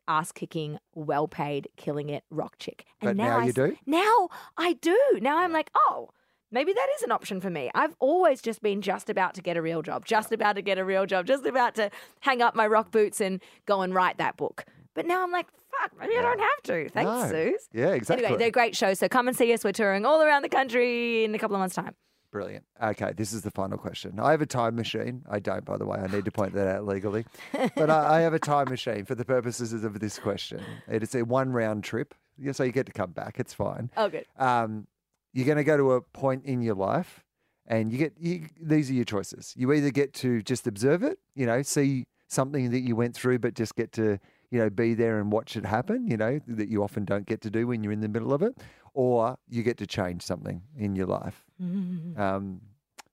[0.09, 2.85] ass kicking, well paid, killing it rock chick.
[3.01, 3.77] But now I you s- do?
[3.87, 4.97] Now I do.
[5.21, 6.11] Now I'm like, oh,
[6.53, 7.71] maybe that is an option for me.
[7.75, 10.79] I've always just been just about to get a real job, just about to get
[10.79, 14.19] a real job, just about to hang up my rock boots and go and write
[14.19, 14.65] that book.
[14.95, 15.47] But now I'm like,
[15.81, 16.89] fuck, maybe I don't have to.
[16.91, 17.29] Thanks, No.
[17.29, 17.69] Suze.
[17.73, 18.25] Yeah, exactly.
[18.27, 19.01] Anyway, they're great shows.
[19.01, 19.65] So come and see us.
[19.65, 21.97] We're touring all around the country in a couple of months' time.
[22.37, 22.65] Brilliant.
[22.83, 24.21] Okay, this is the final question.
[24.21, 25.25] I have a time machine.
[25.27, 25.99] I don't, by the way.
[25.99, 27.25] I need to point that out legally.
[27.75, 30.61] But I, I have a time machine for the purposes of this question.
[30.87, 32.15] It is a one round trip.
[32.37, 33.41] Yeah, So you get to come back.
[33.41, 33.91] It's fine.
[33.97, 34.27] Oh, good.
[34.39, 34.87] Um,
[35.33, 37.25] you're going to go to a point in your life
[37.67, 39.55] and you get you, these are your choices.
[39.57, 43.39] You either get to just observe it, you know, see something that you went through,
[43.39, 44.19] but just get to,
[44.51, 47.41] you know, be there and watch it happen, you know, that you often don't get
[47.41, 48.59] to do when you're in the middle of it,
[48.97, 51.45] or you get to change something in your life.
[51.61, 52.63] Um,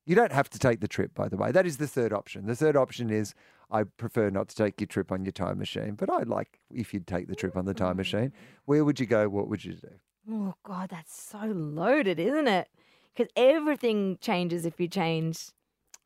[0.05, 1.51] you don't have to take the trip, by the way.
[1.51, 2.45] That is the third option.
[2.45, 3.33] The third option is
[3.69, 6.93] I prefer not to take your trip on your time machine, but I'd like if
[6.93, 8.31] you'd take the trip on the time machine.
[8.65, 9.27] Where would you go?
[9.27, 9.89] What would you do?
[10.31, 12.69] Oh, God, that's so loaded, isn't it?
[13.13, 15.49] Because everything changes if you change.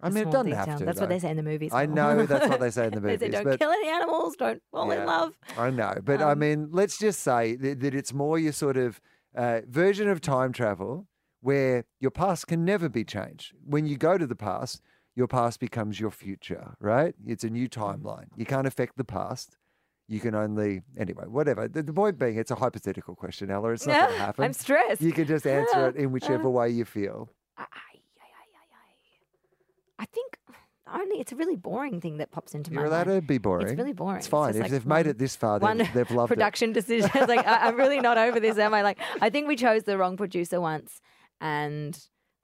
[0.02, 0.86] I mean, it doesn't have to.
[0.86, 1.72] That's what they say in the movies.
[1.74, 3.20] I know that's what they say in the movies.
[3.20, 5.02] they say don't but kill any animals, don't fall Yeah.
[5.02, 5.34] in love.
[5.58, 8.78] I know, but I Um, mean, let's just say that, that it's more your sort
[8.78, 9.00] of
[9.36, 11.08] uh, version of time travel
[11.42, 13.54] where your past can never be changed.
[13.66, 14.82] When you go to the past,
[15.16, 17.16] your past becomes your future, right?
[17.26, 18.26] It's a new timeline.
[18.36, 19.58] You can't affect the past.
[20.08, 21.68] You can only, anyway, whatever.
[21.68, 23.72] The, the point being, it's a hypothetical question, Ella.
[23.72, 24.46] It's not going to happen.
[24.46, 25.02] I'm stressed.
[25.02, 27.30] You can just answer it in whichever way you feel.
[27.58, 27.68] I, I, I,
[28.24, 30.38] I, I, I think
[30.94, 33.22] only it's a really boring thing that pops into You're my allowed mind.
[33.22, 33.68] to be boring.
[33.68, 34.18] It's really boring.
[34.18, 34.50] It's fine.
[34.54, 36.36] just if like they've made it this far, they've, they've loved it.
[36.36, 37.10] production decision.
[37.16, 38.82] It's like I, I'm really not over this, am I?
[38.82, 41.02] Like I think we chose the wrong producer once,
[41.42, 41.98] and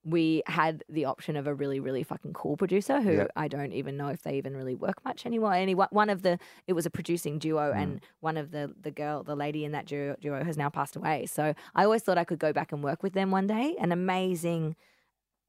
[0.06, 3.32] we had the option of a really, really fucking cool producer who Yep.
[3.38, 5.54] I don't even know if they even really work much anymore.
[5.54, 6.38] Any one one of the
[6.68, 7.82] it was a producing duo, Mm.
[7.82, 10.98] and one of the the girl, the lady in that duo, duo has now passed
[10.98, 11.26] away.
[11.26, 13.76] So I always thought I could go back and work with them one day.
[13.80, 14.76] An amazing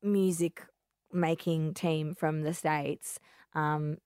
[0.02, 0.62] music
[1.14, 3.18] making team from the states.
[3.54, 3.98] Um,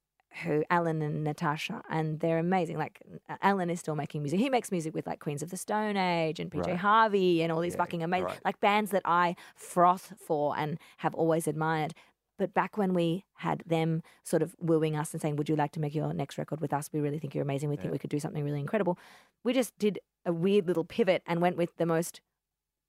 [0.44, 2.76] who Alan and Natasha, and they're amazing.
[2.76, 3.00] Like
[3.40, 4.38] Alan is still making music.
[4.38, 6.76] He makes music with like Queens of the Stone Age and PJ Right.
[6.76, 8.40] Harvey and all these Yeah, fucking amazing right.
[8.44, 11.94] like bands that I froth for and have always admired.
[12.36, 15.72] But back when we had them sort of wooing us and saying, "Would you like
[15.72, 16.90] to make your next record with us?
[16.92, 17.70] We really think you're amazing.
[17.70, 18.98] We think we could do something really incredible."
[19.44, 22.20] We just did a weird little pivot and went with the most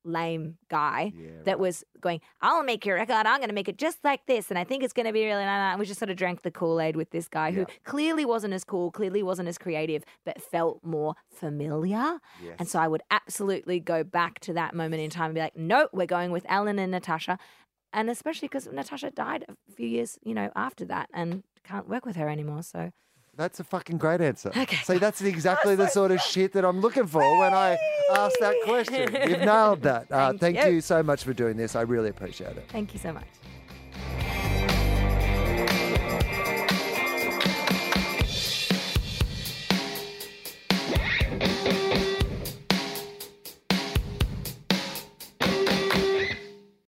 [0.04, 1.60] lame guy Yeah, that right.
[1.60, 3.26] was going, I'll make your record.
[3.26, 4.50] I'm going to make it just like this.
[4.50, 6.52] And I think it's going to be really, and we just sort of drank the
[6.52, 10.42] Kool Aid with this guy who clearly wasn't as cool, clearly wasn't as creative, but
[10.42, 12.20] felt more familiar.
[12.44, 12.56] Yes.
[12.60, 15.58] And so I would absolutely go back to that moment in time and be like,
[15.58, 17.38] no, we're going with Alan and Natasha.
[17.92, 22.06] And especially because Natasha died a few years, you know, after that and can't work
[22.06, 22.64] with her anymore.
[22.64, 22.92] So
[23.40, 24.50] That's a fucking great answer.
[24.50, 24.76] Okay.
[24.84, 27.78] See, that's exactly the sort of shit that I'm looking for when I
[28.12, 29.14] ask that question.
[29.30, 30.12] You've nailed that.
[30.12, 30.74] Uh, Thank thank you.
[30.74, 31.74] you so much for doing this.
[31.74, 32.66] I really appreciate it.
[32.68, 33.24] thank you so much.